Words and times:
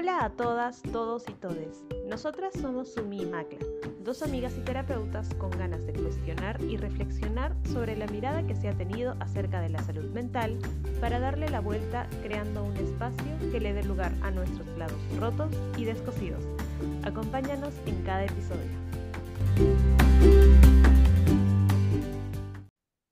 Hola 0.00 0.24
a 0.24 0.30
todas, 0.30 0.80
todos 0.80 1.28
y 1.28 1.32
todes. 1.32 1.84
Nosotras 2.06 2.54
somos 2.58 2.94
Sumi 2.94 3.20
y 3.20 3.26
Macla, 3.26 3.58
dos 4.02 4.22
amigas 4.22 4.56
y 4.56 4.62
terapeutas 4.62 5.28
con 5.34 5.50
ganas 5.50 5.84
de 5.84 5.92
cuestionar 5.92 6.58
y 6.62 6.78
reflexionar 6.78 7.54
sobre 7.70 7.94
la 7.98 8.06
mirada 8.06 8.42
que 8.42 8.56
se 8.56 8.70
ha 8.70 8.72
tenido 8.72 9.14
acerca 9.20 9.60
de 9.60 9.68
la 9.68 9.82
salud 9.82 10.06
mental 10.12 10.58
para 11.02 11.20
darle 11.20 11.50
la 11.50 11.60
vuelta 11.60 12.08
creando 12.22 12.64
un 12.64 12.74
espacio 12.78 13.26
que 13.52 13.60
le 13.60 13.74
dé 13.74 13.82
lugar 13.82 14.10
a 14.22 14.30
nuestros 14.30 14.66
lados 14.78 14.96
rotos 15.18 15.52
y 15.76 15.84
descosidos. 15.84 16.42
Acompáñanos 17.02 17.74
en 17.84 18.02
cada 18.02 18.24
episodio. 18.24 18.70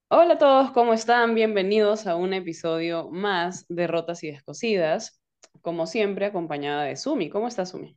Hola 0.09 0.33
a 0.33 0.39
todos, 0.39 0.71
¿cómo 0.71 0.95
están? 0.95 1.35
Bienvenidos 1.35 2.07
a 2.07 2.17
un 2.17 2.33
episodio 2.33 3.11
más 3.11 3.67
de 3.69 3.87
Rotas 3.87 4.25
y 4.25 4.31
Descosidas 4.31 5.18
como 5.69 5.87
siempre, 5.87 6.25
acompañada 6.25 6.85
de 6.85 6.97
Sumi. 6.97 7.29
¿Cómo 7.29 7.47
estás, 7.47 7.69
Sumi? 7.69 7.95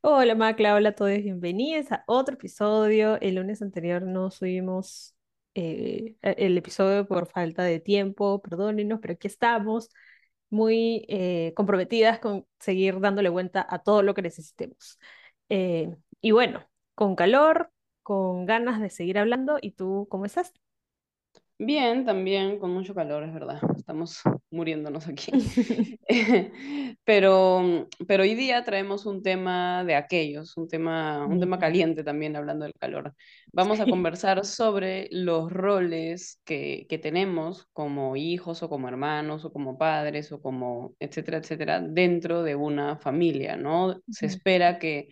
Hola, 0.00 0.34
Macla, 0.34 0.74
hola 0.74 0.88
a 0.88 0.94
todos, 0.94 1.12
bienvenidos 1.22 1.92
a 1.92 2.02
otro 2.06 2.36
episodio. 2.36 3.20
El 3.20 3.34
lunes 3.34 3.60
anterior 3.60 4.00
no 4.00 4.30
subimos 4.30 5.14
eh, 5.54 6.16
e, 6.22 6.34
el 6.38 6.56
episodio 6.56 7.06
por 7.06 7.26
falta 7.26 7.62
de 7.62 7.78
tiempo, 7.78 8.40
perdónenos, 8.40 9.00
pero 9.02 9.12
aquí 9.12 9.26
estamos 9.26 9.90
muy 10.48 11.04
eh, 11.10 11.52
comprometidas 11.54 12.20
con 12.20 12.46
seguir 12.58 12.98
dándole 13.00 13.28
vuelta 13.28 13.66
a 13.68 13.80
todo 13.80 14.02
lo 14.02 14.14
que 14.14 14.22
necesitemos. 14.22 14.98
Eh, 15.50 15.94
y 16.22 16.30
bueno, 16.30 16.66
con 16.94 17.16
calor, 17.16 17.70
con 18.02 18.46
ganas 18.46 18.80
de 18.80 18.88
seguir 18.88 19.18
hablando. 19.18 19.58
¿Y 19.60 19.72
tú 19.72 20.06
cómo 20.08 20.24
estás? 20.24 20.54
Bien, 21.58 22.04
también 22.04 22.58
con 22.58 22.72
mucho 22.72 22.94
calor, 22.94 23.22
es 23.22 23.32
verdad. 23.32 23.60
Estamos 23.76 24.22
muriéndonos 24.50 25.06
aquí. 25.06 25.30
pero, 27.04 27.88
pero 28.08 28.22
hoy 28.24 28.34
día 28.34 28.64
traemos 28.64 29.06
un 29.06 29.22
tema 29.22 29.84
de 29.84 29.94
aquellos, 29.94 30.56
un 30.56 30.66
tema, 30.66 31.24
un 31.26 31.38
tema 31.38 31.60
caliente 31.60 32.02
también 32.02 32.34
hablando 32.34 32.64
del 32.64 32.74
calor. 32.74 33.14
Vamos 33.52 33.78
a 33.78 33.86
conversar 33.86 34.44
sobre 34.44 35.08
los 35.12 35.52
roles 35.52 36.40
que, 36.44 36.86
que 36.88 36.98
tenemos 36.98 37.68
como 37.72 38.16
hijos 38.16 38.64
o 38.64 38.68
como 38.68 38.88
hermanos 38.88 39.44
o 39.44 39.52
como 39.52 39.78
padres 39.78 40.32
o 40.32 40.42
como 40.42 40.96
etcétera, 40.98 41.38
etcétera, 41.38 41.80
dentro 41.80 42.42
de 42.42 42.56
una 42.56 42.96
familia, 42.96 43.56
¿no? 43.56 44.00
Se 44.10 44.26
espera 44.26 44.80
que 44.80 45.08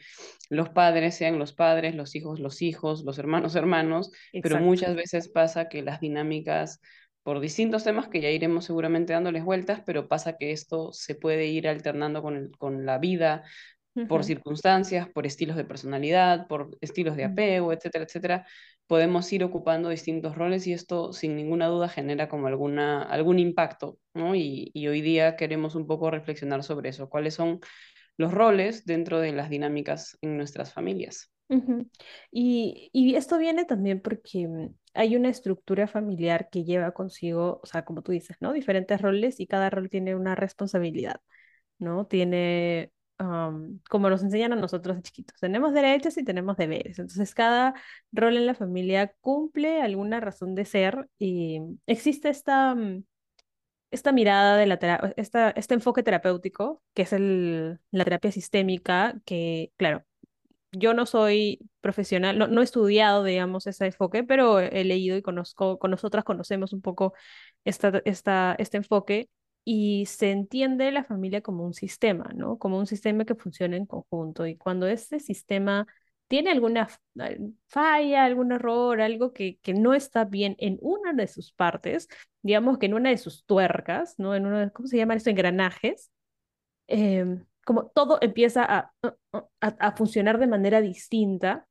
los 0.50 0.70
padres 0.70 1.14
sean 1.14 1.38
los 1.38 1.52
padres, 1.52 1.94
los 1.94 2.14
hijos 2.14 2.40
los 2.40 2.62
hijos, 2.62 3.04
los 3.04 3.18
hermanos 3.18 3.54
hermanos, 3.54 4.10
pero 4.42 4.60
muchas 4.60 4.94
veces 4.96 5.28
pasa 5.28 5.68
que 5.68 5.82
las 5.82 6.00
dinámicas 6.00 6.31
por 7.22 7.40
distintos 7.40 7.84
temas 7.84 8.08
que 8.08 8.20
ya 8.20 8.30
iremos 8.30 8.64
seguramente 8.64 9.12
dándoles 9.12 9.44
vueltas, 9.44 9.82
pero 9.86 10.08
pasa 10.08 10.36
que 10.36 10.52
esto 10.52 10.92
se 10.92 11.14
puede 11.14 11.46
ir 11.46 11.68
alternando 11.68 12.22
con, 12.22 12.50
con 12.58 12.84
la 12.86 12.98
vida, 12.98 13.44
por 14.08 14.24
circunstancias, 14.24 15.08
por 15.08 15.26
estilos 15.26 15.56
de 15.56 15.64
personalidad, 15.64 16.46
por 16.48 16.76
estilos 16.80 17.16
de 17.16 17.24
apego, 17.24 17.72
etcétera, 17.72 18.04
etcétera. 18.04 18.46
Podemos 18.86 19.32
ir 19.32 19.44
ocupando 19.44 19.88
distintos 19.88 20.36
roles 20.36 20.66
y 20.66 20.72
esto 20.72 21.12
sin 21.12 21.36
ninguna 21.36 21.68
duda 21.68 21.88
genera 21.88 22.28
como 22.28 22.46
alguna, 22.46 23.02
algún 23.02 23.38
impacto, 23.38 23.98
¿no? 24.14 24.34
Y, 24.34 24.70
y 24.74 24.88
hoy 24.88 25.00
día 25.02 25.36
queremos 25.36 25.74
un 25.74 25.86
poco 25.86 26.10
reflexionar 26.10 26.62
sobre 26.64 26.90
eso, 26.90 27.08
cuáles 27.08 27.34
son 27.34 27.60
los 28.16 28.32
roles 28.32 28.84
dentro 28.84 29.20
de 29.20 29.32
las 29.32 29.50
dinámicas 29.50 30.18
en 30.20 30.36
nuestras 30.36 30.72
familias. 30.72 31.30
y, 32.30 32.90
y, 32.92 33.14
esto 33.14 33.36
viene 33.36 33.66
también 33.66 34.00
porque 34.00 34.48
mm, 34.48 34.74
hay 34.94 35.16
una 35.16 35.28
estructura 35.28 35.86
familiar 35.86 36.48
que 36.50 36.64
lleva 36.64 36.92
consigo, 36.92 37.60
o 37.62 37.66
sea, 37.66 37.84
como 37.84 38.02
tú 38.02 38.12
dices, 38.12 38.36
¿no? 38.40 38.52
Diferentes 38.52 39.00
roles 39.00 39.40
y 39.40 39.46
cada 39.46 39.68
rol 39.70 39.90
tiene 39.90 40.14
una 40.14 40.34
responsabilidad, 40.34 41.20
¿no? 41.78 42.06
Tiene, 42.06 42.92
como 43.88 44.10
nos 44.10 44.22
enseñan 44.22 44.52
a 44.52 44.56
nosotros 44.56 44.96
de 44.96 45.02
chiquitos, 45.02 45.38
tenemos 45.40 45.72
derechos 45.72 46.16
y 46.18 46.24
tenemos 46.24 46.56
deberes. 46.56 46.98
Entonces, 46.98 47.34
cada 47.34 47.74
rol 48.10 48.36
en 48.36 48.46
la 48.46 48.54
familia 48.54 49.14
cumple 49.20 49.80
alguna 49.80 50.20
razón 50.20 50.54
de 50.54 50.64
ser 50.64 51.08
y 51.18 51.60
existe 51.86 52.28
esta, 52.30 52.74
mm, 52.74 53.04
esta 53.92 54.12
mirada 54.12 54.56
de 54.56 54.66
la 54.66 54.74
esta, 55.16 55.50
este 55.50 55.74
enfoque 55.74 56.02
terapéutico, 56.02 56.82
que 56.94 57.02
es 57.02 57.12
el, 57.12 57.80
la 57.90 58.04
terapia 58.04 58.32
sistémica, 58.32 59.14
que, 59.24 59.72
claro, 59.76 60.04
yo 60.72 60.94
no 60.94 61.06
soy 61.06 61.60
profesional, 61.80 62.38
no, 62.38 62.48
no, 62.48 62.60
he 62.62 62.64
estudiado, 62.64 63.24
digamos, 63.24 63.66
ese 63.66 63.86
enfoque, 63.86 64.24
pero 64.24 64.60
he 64.60 64.84
leído 64.84 65.16
y 65.16 65.22
conozco, 65.22 65.78
con 65.78 65.90
nosotras 65.90 66.24
conocemos 66.24 66.72
un 66.72 66.80
poco 66.82 67.14
esta, 67.64 68.00
esta, 68.04 68.56
este 68.58 68.78
enfoque 68.78 69.28
y 69.64 70.06
se 70.06 70.30
entiende 70.32 70.90
la 70.92 71.04
familia 71.04 71.42
como 71.42 71.64
un 71.64 71.74
sistema, 71.74 72.30
¿no? 72.34 72.58
Como 72.58 72.78
un 72.78 72.86
sistema 72.86 73.24
que 73.24 73.34
funciona 73.34 73.76
en 73.76 73.86
conjunto. 73.86 74.46
Y 74.46 74.56
cuando 74.56 74.86
este 74.88 75.20
sistema 75.20 75.86
tiene 76.32 76.50
alguna 76.50 76.88
falla, 77.66 78.24
algún 78.24 78.52
error, 78.52 79.02
algo 79.02 79.34
que, 79.34 79.58
que 79.58 79.74
no 79.74 79.92
está 79.92 80.24
bien 80.24 80.56
en 80.58 80.78
una 80.80 81.12
de 81.12 81.26
sus 81.26 81.52
partes, 81.52 82.08
digamos 82.40 82.78
que 82.78 82.86
en 82.86 82.94
una 82.94 83.10
de 83.10 83.18
sus 83.18 83.44
tuercas, 83.44 84.14
¿no? 84.16 84.34
En 84.34 84.46
uno 84.46 84.58
de, 84.60 84.72
¿cómo 84.72 84.88
se 84.88 84.96
llaman 84.96 85.18
estos 85.18 85.32
engranajes? 85.32 86.10
Em, 86.86 87.44
como 87.66 87.88
todo 87.90 88.16
empieza 88.22 88.64
a, 88.64 88.94
a, 89.60 89.92
funcionar 89.92 90.38
de 90.38 90.46
manera 90.46 90.80
distinta. 90.80 91.68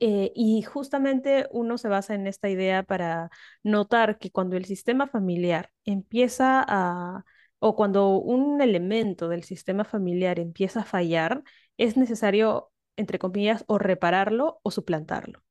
Eh, 0.00 0.32
y 0.34 0.62
justamente 0.62 1.46
uno 1.52 1.78
se 1.78 1.86
basa 1.88 2.16
en 2.16 2.26
esta 2.26 2.48
idea 2.50 2.82
para 2.82 3.30
notar 3.62 4.18
que 4.18 4.32
cuando 4.32 4.56
el 4.56 4.64
sistema 4.64 5.06
familiar 5.06 5.70
empieza 5.84 6.64
a, 6.66 7.24
o 7.60 7.76
cuando 7.76 8.18
un 8.18 8.60
elemento 8.60 9.28
del 9.28 9.44
sistema 9.44 9.84
familiar 9.84 10.40
empieza 10.40 10.80
a 10.80 10.84
fallar, 10.84 11.44
es 11.76 11.96
necesario 11.96 12.72
entre 12.98 13.18
comillas, 13.18 13.64
o 13.68 13.78
repararlo 13.78 14.60
o 14.62 14.70
suplantarlo, 14.70 15.42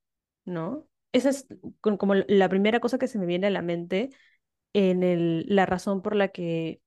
¿no? 0.46 0.88
Esa 1.14 1.30
es 1.30 1.48
como 1.82 2.16
la 2.16 2.50
primera 2.50 2.80
cosa 2.80 3.00
que 3.00 3.08
se 3.08 3.20
me 3.20 3.26
viene 3.26 3.48
a 3.48 3.50
la 3.52 3.62
mente 3.64 4.10
en 4.74 5.04
el, 5.04 5.46
la 5.48 5.66
razón 5.66 6.02
por 6.02 6.16
la 6.16 6.30
que 6.30 6.82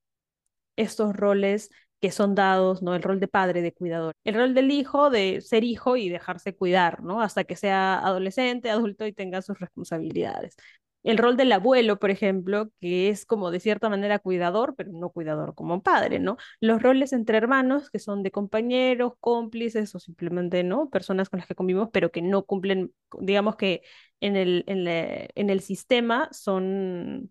estos 0.77 1.17
roles 1.17 1.71
que 2.01 2.13
son 2.13 2.35
dados, 2.35 2.83
¿no? 2.83 2.95
El 2.95 3.03
rol 3.03 3.21
de 3.21 3.29
padre, 3.29 3.63
de 3.63 3.73
cuidador, 3.75 4.15
el 4.25 4.35
rol 4.35 4.55
del 4.55 4.71
hijo 4.71 5.11
de 5.11 5.41
ser 5.43 5.65
hijo 5.65 5.97
y 5.97 6.09
dejarse 6.09 6.57
cuidar, 6.57 7.03
¿no? 7.03 7.21
Hasta 7.23 7.45
que 7.45 7.57
sea 7.57 7.99
adolescente, 7.99 8.71
adulto 8.71 9.07
y 9.07 9.13
tenga 9.13 9.43
sus 9.43 9.59
responsabilidades 9.61 10.57
el 11.03 11.19
rol 11.19 11.37
del 11.37 11.53
abuelo, 11.53 11.99
por 11.99 12.11
ejemplo, 12.11 12.71
que 12.81 13.09
es 13.09 13.25
como 13.25 13.51
de 13.51 13.61
cierta 13.61 13.89
manera 13.89 14.19
cuidador, 14.19 14.75
pero 14.77 14.93
no 14.93 15.11
cuidador 15.11 15.55
como 15.55 15.83
padre, 15.83 16.19
¿no? 16.19 16.37
Los 16.61 16.83
roles 16.83 17.13
entre 17.13 17.39
hermanos, 17.39 17.91
que 17.91 17.99
son 17.99 18.23
de 18.23 18.31
compañeros, 18.31 19.15
cómplices 19.21 19.95
o 19.95 19.99
simplemente, 20.01 20.63
¿no? 20.63 20.91
Personas 20.91 21.31
con 21.31 21.39
las 21.39 21.47
que 21.49 21.55
convivimos, 21.55 21.89
pero 21.93 22.11
que 22.11 22.23
no 22.23 22.45
cumplen, 22.45 22.93
digamos 23.21 23.57
que 23.57 23.83
en 24.21 24.37
el, 24.37 24.65
en, 24.67 25.51
el 25.51 25.61
sistema 25.61 26.29
son 26.33 27.31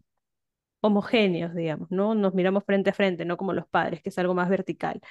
homogéneos, 0.81 1.53
digamos, 1.55 1.91
¿no? 1.91 2.15
Nos 2.15 2.33
miramos 2.33 2.63
frente 2.65 2.89
a 2.91 2.93
frente, 2.93 3.25
no 3.25 3.37
como 3.37 3.53
los 3.53 3.67
padres, 3.67 4.01
que 4.01 4.09
es 4.09 4.17
algo 4.19 4.33
más 4.33 4.49
vertical. 4.49 5.01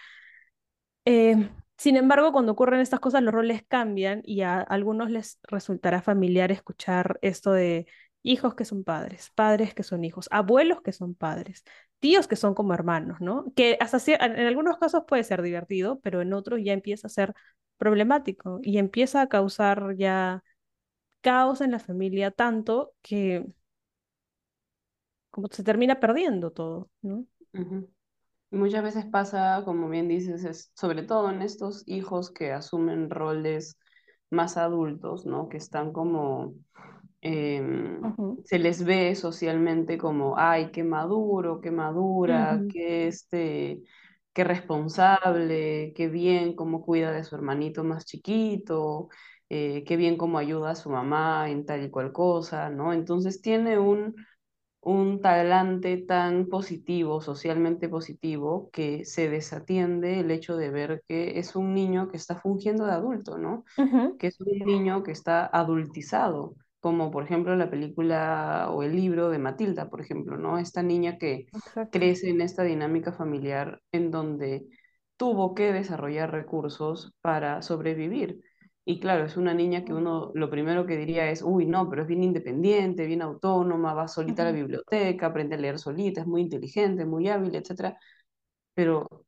Eh, 1.05 1.49
sin 1.77 1.97
embargo, 1.97 2.33
cuando 2.33 2.53
ocurren 2.53 2.81
estas 2.81 3.01
cosas, 3.01 3.23
los 3.23 3.33
roles 3.33 3.63
cambian 3.67 4.21
y 4.25 4.43
a 4.43 4.61
algunos 4.61 5.11
les 5.11 5.39
resultará 5.45 6.03
familiar 6.03 6.51
escuchar 6.53 7.19
esto 7.23 7.53
de 7.53 7.87
hijos 8.23 8.55
que 8.55 8.65
son 8.65 8.85
padres, 8.85 9.31
padres 9.35 9.75
que 9.75 9.83
son 9.83 10.05
hijos, 10.05 10.29
abuelos 10.31 10.81
que 10.83 10.93
son 10.93 11.15
padres, 11.15 11.65
tíos 11.99 12.29
que 12.29 12.37
son 12.37 12.55
como 12.55 12.75
hermanos, 12.75 13.21
¿no? 13.21 13.53
Que 13.57 13.77
hasta 13.81 13.99
en 14.15 14.47
algunos 14.47 14.79
casos 14.79 15.05
puede 15.07 15.25
ser 15.25 15.43
divertido, 15.43 16.01
pero 16.01 16.21
en 16.23 16.33
otros 16.33 16.61
ya 16.63 16.73
empieza 16.73 17.07
a 17.07 17.11
ser 17.11 17.35
problemático 17.77 18.61
y 18.63 18.79
empieza 18.79 19.23
a 19.23 19.29
causar 19.29 19.95
ya 19.97 20.43
caos 21.21 21.61
en 21.61 21.73
la 21.73 21.79
familia 21.79 22.31
tanto 22.31 22.93
que 23.03 23.45
como 25.31 25.49
se 25.51 25.63
termina 25.63 26.01
perdiendo 26.01 26.51
todo, 26.51 26.91
¿no? 27.03 27.25
Muchas 28.51 28.83
veces 28.83 29.05
pasa, 29.07 29.63
como 29.65 29.89
bien 29.89 30.09
dices, 30.09 30.73
sobre 30.75 31.03
todo 31.03 31.31
en 31.31 31.43
estos 31.43 31.83
hijos 31.87 32.31
que 32.31 32.53
asumen 32.53 33.11
roles 33.11 33.79
más 34.31 34.57
adultos, 34.57 35.27
¿no? 35.27 35.49
Que 35.49 35.59
están 35.59 35.93
como 35.93 36.55
Em, 37.21 38.15
se 38.45 38.59
les 38.59 38.85
ve 38.85 39.15
socialmente 39.15 39.99
como, 39.99 40.37
ay, 40.39 40.71
qué 40.73 40.85
maduro, 40.85 41.61
qué 41.61 41.71
madura, 41.71 42.65
qué, 42.69 43.09
este, 43.09 43.83
qué 44.33 44.45
responsable, 44.45 45.93
qué 45.97 46.09
bien 46.09 46.55
cómo 46.55 46.83
cuida 46.83 47.13
de 47.13 47.25
su 47.25 47.35
hermanito 47.35 47.85
más 47.85 48.05
chiquito, 48.07 49.09
eh, 49.49 49.85
qué 49.85 49.97
bien 49.97 50.17
cómo 50.17 50.39
ayuda 50.39 50.71
a 50.71 50.75
su 50.77 50.91
mamá 50.91 51.51
en 51.51 51.67
tal 51.67 51.85
y 51.85 51.91
cual 51.91 52.13
cosa, 52.13 52.71
¿no? 52.71 52.93
Entonces 52.93 53.41
tiene 53.43 53.79
un, 53.79 54.15
un 54.81 55.21
talante 55.23 55.99
tan 55.99 56.47
positivo, 56.49 57.21
socialmente 57.21 57.89
positivo, 57.89 58.71
que 58.73 59.05
se 59.05 59.29
desatiende 59.29 60.21
el 60.21 60.31
hecho 60.31 60.57
de 60.57 60.71
ver 60.71 61.03
que 61.09 61.39
es 61.39 61.57
un 61.57 61.75
niño 61.75 62.09
que 62.11 62.17
está 62.17 62.37
fungiendo 62.41 62.87
de 62.87 62.93
adulto, 62.93 63.39
¿no? 63.39 63.65
Que 64.19 64.29
es 64.29 64.41
un 64.41 64.65
niño 64.67 65.03
que 65.05 65.13
está 65.13 65.47
adultizado 65.47 66.57
como 66.81 67.11
por 67.11 67.25
ejemplo 67.25 67.57
la 67.57 67.71
película 67.71 68.69
o 68.71 68.83
el 68.83 68.95
libro 68.95 69.31
de 69.31 69.39
Matilda, 69.39 69.91
por 69.91 70.01
ejemplo, 70.01 70.37
¿no? 70.37 70.59
Esta 70.59 70.83
niña 70.83 71.19
que 71.19 71.47
crece 71.91 72.31
en 72.31 72.41
esta 72.41 72.63
dinámica 72.63 73.13
familiar 73.13 73.81
en 73.93 74.11
donde 74.11 74.67
tuvo 75.17 75.55
que 75.55 75.73
desarrollar 75.73 76.31
recursos 76.31 77.13
para 77.21 77.63
sobrevivir. 77.63 78.41
Y 78.85 79.01
claro, 79.01 79.27
es 79.27 79.37
una 79.37 79.53
niña 79.53 79.85
que 79.85 79.93
uno 79.93 80.31
lo 80.35 80.49
primero 80.49 80.87
que 80.87 80.97
diría 80.97 81.31
es, 81.31 81.43
uy, 81.43 81.67
no, 81.67 81.91
pero 81.91 82.03
es 82.03 82.09
bien 82.09 82.23
independiente, 82.25 83.07
bien 83.07 83.21
autónoma, 83.21 83.93
va 83.93 84.09
solita 84.09 84.43
a 84.43 84.47
la 84.47 84.53
biblioteca, 84.53 85.27
aprende 85.27 85.57
a 85.57 85.59
leer 85.59 85.79
solita, 85.79 86.23
es 86.23 86.27
muy 86.27 86.41
inteligente, 86.43 87.05
muy 87.05 87.29
hábil, 87.29 87.55
etcétera. 87.55 87.99
Pero 88.75 89.27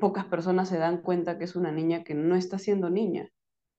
pocas 0.00 0.24
personas 0.26 0.68
se 0.68 0.78
dan 0.78 1.02
cuenta 1.02 1.38
que 1.38 1.44
es 1.44 1.56
una 1.56 1.72
niña 1.72 2.04
que 2.04 2.14
no 2.14 2.36
está 2.36 2.58
siendo 2.58 2.90
niña, 2.90 3.28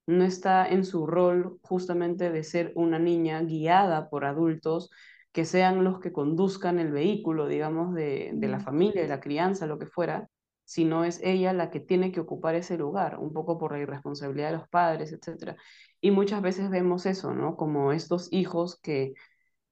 no 0.08 0.24
está 0.24 0.68
en 0.68 0.86
su 0.86 1.06
rol 1.08 1.60
justamente 1.62 2.32
de 2.32 2.44
ser 2.44 2.72
una 2.76 3.00
niña 3.00 3.42
guiada 3.42 4.10
por 4.10 4.26
adultos 4.26 4.90
que 5.32 5.46
sean 5.46 5.84
los 5.84 6.00
que 6.00 6.12
conduzcan 6.12 6.80
el 6.80 6.92
vehículo, 6.92 7.48
digamos, 7.48 7.94
de, 7.94 8.32
de 8.34 8.48
la 8.48 8.60
familia, 8.60 9.02
de 9.04 9.08
la 9.08 9.20
crianza, 9.20 9.68
lo 9.68 9.78
que 9.80 9.86
fuera, 9.86 10.30
sino 10.66 11.04
es 11.06 11.20
ella 11.24 11.54
la 11.54 11.70
que 11.70 11.80
tiene 11.80 12.12
que 12.12 12.20
ocupar 12.20 12.56
ese 12.56 12.78
lugar, 12.78 13.20
un 13.20 13.34
poco 13.34 13.58
por 13.58 13.72
la 13.74 13.80
irresponsabilidad 13.80 14.52
de 14.52 14.58
los 14.58 14.68
padres, 14.70 15.12
etcétera. 15.14 15.56
Y 16.02 16.12
muchas 16.12 16.42
veces 16.42 16.70
vemos 16.70 17.06
eso, 17.06 17.34
¿no? 17.34 17.56
Como 17.56 17.92
estos 17.94 18.28
hijos 18.32 18.80
que 18.82 19.14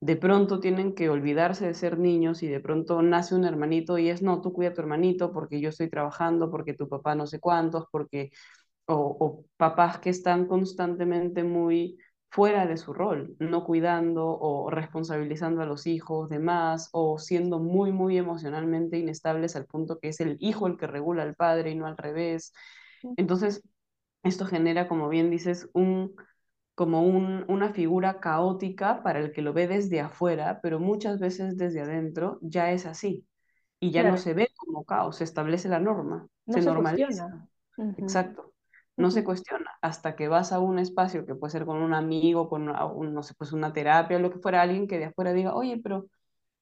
de 0.01 0.15
pronto 0.17 0.59
tienen 0.59 0.93
que 0.95 1.09
olvidarse 1.09 1.65
de 1.67 1.73
ser 1.73 1.97
niños 1.99 2.43
y 2.43 2.47
de 2.47 2.59
pronto 2.59 3.01
nace 3.01 3.35
un 3.35 3.45
hermanito 3.45 3.97
y 3.97 4.09
es, 4.09 4.21
no, 4.21 4.41
tú 4.41 4.53
cuida 4.53 4.69
a 4.71 4.73
tu 4.73 4.81
hermanito 4.81 5.31
porque 5.31 5.59
yo 5.61 5.69
estoy 5.69 5.89
trabajando, 5.89 6.51
porque 6.51 6.73
tu 6.73 6.87
papá 6.89 7.15
no 7.15 7.25
sé 7.27 7.39
cuántos, 7.39 7.85
porque, 7.91 8.31
o, 8.87 8.95
o 9.19 9.45
papás 9.57 9.99
que 9.99 10.09
están 10.09 10.47
constantemente 10.47 11.43
muy 11.43 11.97
fuera 12.29 12.67
de 12.67 12.77
su 12.77 12.93
rol, 12.93 13.35
no 13.39 13.63
cuidando 13.63 14.27
o 14.27 14.69
responsabilizando 14.69 15.61
a 15.61 15.65
los 15.65 15.87
hijos 15.87 16.29
de 16.29 16.39
más 16.39 16.89
o 16.91 17.17
siendo 17.17 17.59
muy, 17.59 17.91
muy 17.93 18.17
emocionalmente 18.17 18.97
inestables 18.97 19.55
al 19.55 19.65
punto 19.67 19.99
que 19.99 20.09
es 20.09 20.19
el 20.19 20.37
hijo 20.39 20.67
el 20.67 20.77
que 20.77 20.87
regula 20.87 21.23
al 21.23 21.35
padre 21.35 21.71
y 21.71 21.75
no 21.75 21.87
al 21.87 21.97
revés. 21.97 22.53
Entonces, 23.15 23.63
esto 24.23 24.45
genera, 24.45 24.87
como 24.87 25.09
bien 25.09 25.29
dices, 25.31 25.69
un 25.73 26.15
como 26.75 27.03
un, 27.03 27.45
una 27.49 27.73
figura 27.73 28.19
caótica 28.19 29.03
para 29.03 29.19
el 29.19 29.31
que 29.33 29.41
lo 29.41 29.53
ve 29.53 29.67
desde 29.67 30.01
afuera, 30.01 30.59
pero 30.63 30.79
muchas 30.79 31.19
veces 31.19 31.57
desde 31.57 31.81
adentro 31.81 32.39
ya 32.41 32.71
es 32.71 32.85
así 32.85 33.27
y 33.79 33.91
ya 33.91 34.03
no 34.05 34.17
se 34.17 34.33
ve 34.33 34.49
como 34.57 34.85
caos, 34.85 35.17
se 35.17 35.25
establece 35.25 35.69
la 35.69 35.79
norma, 35.81 36.27
no 36.47 36.59
se 36.59 36.61
se 36.61 36.67
normaliza. 36.67 37.47
Exacto. 37.97 38.54
No 38.97 39.11
se 39.11 39.23
cuestiona 39.23 39.71
hasta 39.81 40.15
que 40.15 40.27
vas 40.29 40.51
a 40.53 40.59
un 40.59 40.79
espacio 40.79 41.25
que 41.25 41.35
puede 41.35 41.51
ser 41.51 41.65
con 41.65 41.77
un 41.81 41.93
amigo, 41.93 42.49
con 42.49 42.63
una- 42.63 42.85
un, 42.85 43.13
no 43.13 43.23
sé, 43.23 43.33
pues 43.37 43.51
una 43.53 43.73
terapia, 43.73 44.19
lo 44.19 44.31
que 44.31 44.39
fuera, 44.39 44.61
alguien 44.61 44.87
que 44.87 44.97
de 44.99 45.05
afuera 45.05 45.33
diga, 45.33 45.53
oye, 45.55 45.79
pero 45.83 46.07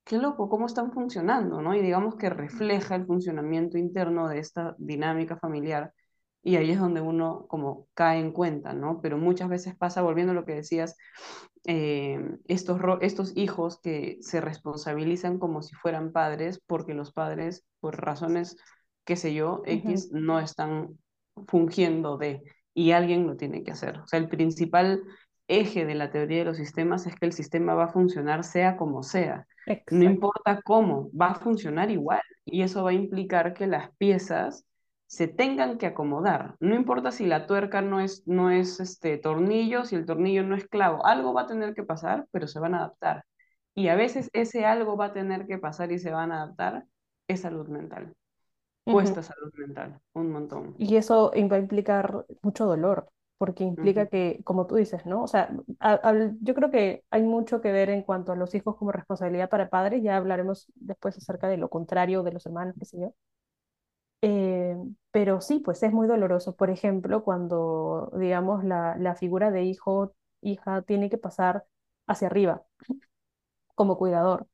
qué 0.06 0.18
loco, 0.18 0.50
cómo 0.50 0.66
están 0.68 0.92
funcionando, 0.92 1.62
¿no? 1.62 1.76
Y 1.76 1.82
digamos 1.82 2.16
que 2.16 2.30
refleja 2.30 2.96
el 2.96 3.06
funcionamiento 3.06 3.78
interno 3.78 4.28
de 4.30 4.40
esta 4.40 4.76
dinámica 4.78 5.38
familiar. 5.38 5.94
Y 6.44 6.58
ahí 6.58 6.72
es 6.72 6.80
donde 6.80 7.02
uno 7.02 7.46
como 7.48 7.88
cae 7.94 8.20
en 8.20 8.32
cuenta, 8.34 8.74
¿no? 8.74 9.02
Pero 9.02 9.18
muchas 9.18 9.50
veces 9.50 9.76
pasa, 9.78 10.02
volviendo 10.02 10.32
a 10.34 10.36
lo 10.36 10.46
que 10.46 10.56
decías, 10.56 10.98
eh, 11.66 12.20
estos, 12.48 12.80
estos 13.02 13.36
hijos 13.38 13.80
que 13.82 14.18
se 14.22 14.42
responsabilizan 14.42 15.40
como 15.40 15.62
si 15.62 15.76
fueran 15.76 16.12
padres 16.12 16.62
porque 16.68 16.94
los 16.94 17.12
padres, 17.14 17.66
por 17.80 18.02
razones, 18.04 18.58
qué 19.06 19.16
sé 19.16 19.34
yo, 19.34 19.62
X, 19.66 20.10
no 20.12 20.40
están 20.40 20.98
fungiendo 21.48 22.18
de, 22.18 22.44
y 22.74 22.92
alguien 22.92 23.28
lo 23.28 23.36
tiene 23.36 23.64
que 23.64 23.72
hacer. 23.72 24.00
O 24.00 24.08
sea, 24.08 24.20
el 24.20 24.30
principal 24.30 25.04
eje 25.48 25.86
de 25.86 25.96
la 25.96 26.12
teoría 26.12 26.40
de 26.40 26.46
los 26.46 26.58
sistemas 26.58 27.06
es 27.06 27.16
que 27.16 27.26
el 27.26 27.34
sistema 27.34 27.76
va 27.76 27.86
a 27.86 27.94
funcionar 27.94 28.44
sea 28.44 28.78
como 28.78 29.04
sea. 29.04 29.46
No 29.68 29.74
Exacto. 29.74 30.04
importa 30.04 30.62
cómo, 30.64 31.10
va 31.20 31.28
a 31.32 31.36
funcionar 31.36 31.92
igual. 31.92 32.22
Y 32.46 32.62
eso 32.64 32.84
va 32.84 32.92
a 32.92 32.94
implicar 32.94 33.54
que 33.54 33.68
las 33.68 33.90
piezas 33.98 34.66
se 35.08 35.28
tengan 35.28 35.78
que 35.78 35.86
acomodar. 35.86 36.56
No 36.60 36.76
importa 36.76 37.12
si 37.12 37.26
la 37.26 37.46
tuerca 37.46 37.82
no 37.82 38.00
es, 38.00 38.24
no 38.26 38.50
es 38.50 38.80
este 38.80 39.18
tornillo, 39.18 39.86
si 39.86 39.96
el 39.96 40.06
tornillo 40.06 40.44
no 40.44 40.56
es 40.56 40.68
clavo, 40.68 41.06
algo 41.06 41.34
va 41.34 41.42
a 41.44 41.48
tener 41.48 41.74
que 41.76 41.84
pasar, 41.84 42.26
pero 42.32 42.48
se 42.48 42.60
van 42.60 42.74
a 42.74 42.80
adaptar. 42.80 43.24
Y 43.76 43.90
a 43.90 43.96
veces 43.96 44.30
ese 44.34 44.66
algo 44.66 44.98
va 44.98 45.08
a 45.08 45.14
tener 45.14 45.46
que 45.46 45.60
pasar 45.60 45.92
y 45.92 46.00
se 46.00 46.12
van 46.12 46.32
a 46.32 46.44
adaptar, 46.44 46.86
es 47.28 47.42
salud 47.42 47.68
mental. 47.68 48.14
Cuesta 48.90 49.24
salud 49.24 49.52
mental, 49.58 50.00
un 50.14 50.32
montón. 50.32 50.74
Y 50.78 50.96
eso 50.98 51.32
va 51.52 51.56
a 51.56 51.60
implicar 51.60 52.26
mucho 52.42 52.66
dolor, 52.66 53.10
porque 53.38 53.64
implica 53.64 54.08
que, 54.08 54.42
como 54.44 54.68
tú 54.68 54.76
dices, 54.76 55.06
¿no? 55.06 55.24
O 55.24 55.28
sea, 55.28 55.50
a- 55.80 56.02
yo 56.42 56.54
creo 56.56 56.72
que 56.72 57.04
hay 57.12 57.24
mucho 57.24 57.62
que 57.62 57.72
ver 57.72 57.90
en 57.90 58.04
cuanto 58.04 58.32
a 58.32 58.36
los 58.36 58.54
hijos 58.56 58.76
como 58.78 58.92
responsabilidad 58.92 59.50
para 59.50 59.70
padres, 59.70 60.04
ya 60.04 60.18
hablaremos 60.18 60.68
después 60.76 61.18
acerca 61.18 61.48
de 61.48 61.58
lo 61.58 61.70
contrario 61.70 62.24
de 62.24 62.32
los 62.34 62.46
hermanos, 62.46 62.76
qué 62.80 62.86
sé 62.86 63.00
yo. 63.00 63.14
Eh, 64.22 64.76
pero 65.12 65.42
sí, 65.42 65.60
pues 65.60 65.84
es 65.84 65.92
muy 65.92 66.08
doloroso. 66.08 66.56
Por 66.56 66.70
ejemplo, 66.70 67.24
cuando, 67.24 68.12
digamos, 68.18 68.64
la, 68.64 68.96
la 68.98 69.16
figura 69.16 69.52
de 69.52 69.64
hijo, 69.64 70.16
hija, 70.42 70.82
tiene 70.84 71.10
que 71.10 71.18
pasar 71.18 71.66
hacia 72.08 72.28
arriba 72.28 72.64
como 73.76 73.98
cuidador. 73.98 74.48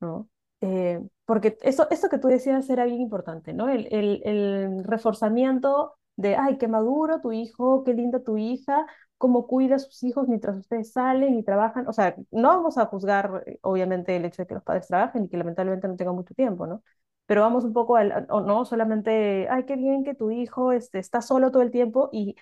¿no? 0.00 0.28
Eh, 0.62 1.00
porque 1.24 1.56
eso, 1.62 1.88
eso 1.90 2.08
que 2.10 2.18
tú 2.18 2.28
decías 2.28 2.68
era 2.68 2.84
bien 2.84 3.00
importante, 3.00 3.52
¿no? 3.54 3.68
El, 3.68 3.88
el, 3.92 4.20
el 4.24 4.84
reforzamiento 4.84 5.94
de, 6.16 6.36
ay, 6.36 6.58
qué 6.58 6.68
maduro 6.68 7.20
tu 7.20 7.32
hijo, 7.32 7.82
qué 7.84 7.94
linda 7.94 8.22
tu 8.22 8.36
hija, 8.36 8.86
cómo 9.16 9.46
cuida 9.46 9.76
a 9.76 9.78
sus 9.78 10.02
hijos 10.02 10.28
mientras 10.28 10.56
ustedes 10.58 10.92
salen 10.92 11.34
y 11.34 11.42
trabajan. 11.44 11.88
O 11.88 11.92
sea, 11.94 12.14
no 12.30 12.48
vamos 12.48 12.76
a 12.78 12.86
juzgar, 12.86 13.42
eh, 13.46 13.58
obviamente, 13.62 14.16
el 14.16 14.24
hecho 14.26 14.42
de 14.42 14.46
que 14.48 14.54
los 14.54 14.62
padres 14.64 14.86
trabajen 14.88 15.24
y 15.24 15.28
que 15.28 15.36
lamentablemente 15.38 15.88
no 15.88 15.96
tengan 15.96 16.14
mucho 16.14 16.34
tiempo, 16.34 16.66
¿no? 16.66 16.82
Pero 17.26 17.42
vamos 17.42 17.64
un 17.64 17.72
poco 17.72 17.96
al, 17.96 18.26
o 18.30 18.40
no 18.40 18.64
solamente, 18.64 19.46
ay, 19.50 19.64
qué 19.64 19.76
bien 19.76 20.04
que 20.04 20.14
tu 20.14 20.30
hijo 20.30 20.72
este, 20.72 20.98
está 20.98 21.22
solo 21.22 21.50
todo 21.52 21.62
el 21.62 21.70
tiempo 21.70 22.08
y 22.12 22.34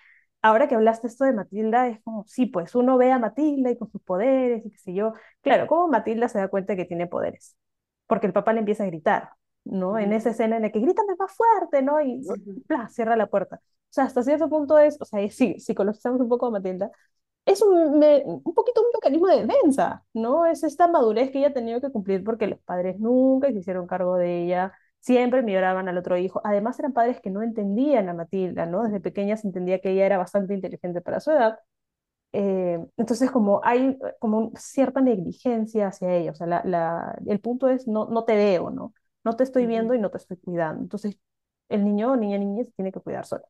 ahora 0.42 0.66
que 0.68 0.74
hablaste 0.74 1.06
esto 1.08 1.24
de 1.24 1.32
Matilda, 1.34 1.88
es 1.88 2.00
como, 2.02 2.24
sí, 2.26 2.46
pues 2.46 2.74
uno 2.74 2.96
ve 2.96 3.12
a 3.12 3.18
Matilda 3.18 3.70
y 3.70 3.76
con 3.76 3.90
sus 3.90 4.02
poderes 4.02 4.64
y 4.64 4.70
qué 4.70 4.78
sé 4.78 4.94
yo, 4.94 5.12
Claro, 5.42 5.66
como 5.66 5.88
Matilda 5.88 6.28
se 6.28 6.38
da 6.38 6.48
cuenta 6.48 6.74
que 6.76 6.84
tiene 6.86 7.06
poderes, 7.06 7.56
porque 8.08 8.26
el 8.28 8.34
papá 8.34 8.52
le 8.54 8.60
empieza 8.60 8.84
a 8.84 8.88
gritar, 8.88 9.30
¿no? 9.64 9.98
En 9.98 10.12
esa 10.14 10.30
escena 10.30 10.56
en 10.56 10.62
la 10.64 10.70
que 10.72 10.80
grítame 10.80 11.14
más 11.18 11.32
fuerte, 11.36 11.82
¿no? 11.82 12.00
Y 12.02 12.22
ujú, 12.28 12.62
¡plá! 12.66 12.88
cierra 12.90 13.16
la 13.16 13.28
puerta. 13.28 13.56
O 13.58 13.92
sea, 13.92 14.04
hasta 14.04 14.22
cierto 14.24 14.48
punto 14.50 14.78
es, 14.78 14.98
o 15.00 15.06
sea, 15.06 15.28
sí, 15.30 15.56
psicologizamos 15.60 16.20
un 16.22 16.28
poco 16.30 16.46
a 16.46 16.50
Matilda, 16.52 16.90
es 17.46 17.62
un, 17.62 17.98
me- 17.98 18.22
un 18.26 18.54
poquito 18.54 18.82
un 18.82 18.88
mecanismo 18.94 19.26
de 19.28 19.46
defensa, 19.46 20.04
¿no? 20.14 20.46
Es 20.46 20.62
esta 20.64 20.86
madurez 20.88 21.30
que 21.30 21.38
ella 21.38 21.48
ha 21.48 21.52
tenido 21.54 21.80
que 21.80 21.90
cumplir 21.90 22.22
porque 22.24 22.46
los 22.46 22.60
padres 22.60 22.98
nunca 23.00 23.48
se 23.50 23.58
hicieron 23.58 23.86
cargo 23.86 24.16
de 24.16 24.44
ella, 24.44 24.72
siempre 25.00 25.42
miraban 25.42 25.88
al 25.88 25.96
otro 25.98 26.16
hijo. 26.18 26.40
Además, 26.44 26.78
eran 26.78 26.92
padres 26.92 27.20
que 27.20 27.30
no 27.30 27.42
entendían 27.42 28.08
a 28.08 28.14
Matilda, 28.14 28.66
¿no? 28.66 28.84
Desde 28.84 29.00
pequeña 29.00 29.36
se 29.36 29.46
entendía 29.46 29.80
que 29.80 29.90
ella 29.92 30.06
era 30.06 30.18
bastante 30.18 30.54
inteligente 30.54 31.00
para 31.00 31.20
su 31.20 31.30
edad 31.32 31.58
eh, 32.32 32.78
entonces, 32.96 33.30
como 33.30 33.60
hay 33.64 33.90
eh, 34.04 34.14
como 34.20 34.52
cierta 34.56 35.00
negligencia 35.00 35.88
hacia 35.88 36.14
ella, 36.14 36.32
o 36.32 36.34
sea, 36.34 36.46
la, 36.46 36.62
la- 36.64 37.18
el 37.26 37.40
punto 37.40 37.68
es 37.68 37.86
no, 37.88 38.06
no 38.06 38.24
te 38.24 38.36
veo, 38.36 38.70
¿no? 38.70 38.94
No 39.24 39.36
te 39.36 39.44
estoy 39.44 39.66
viendo 39.66 39.94
y 39.94 39.98
no 40.00 40.10
te 40.10 40.18
estoy 40.18 40.36
cuidando. 40.38 40.82
Entonces, 40.82 41.18
el 41.68 41.84
niño 41.84 42.12
o 42.12 42.16
niña, 42.16 42.38
niña 42.38 42.64
se 42.64 42.72
tiene 42.72 42.92
que 42.92 43.00
cuidar 43.00 43.26
solo. 43.26 43.44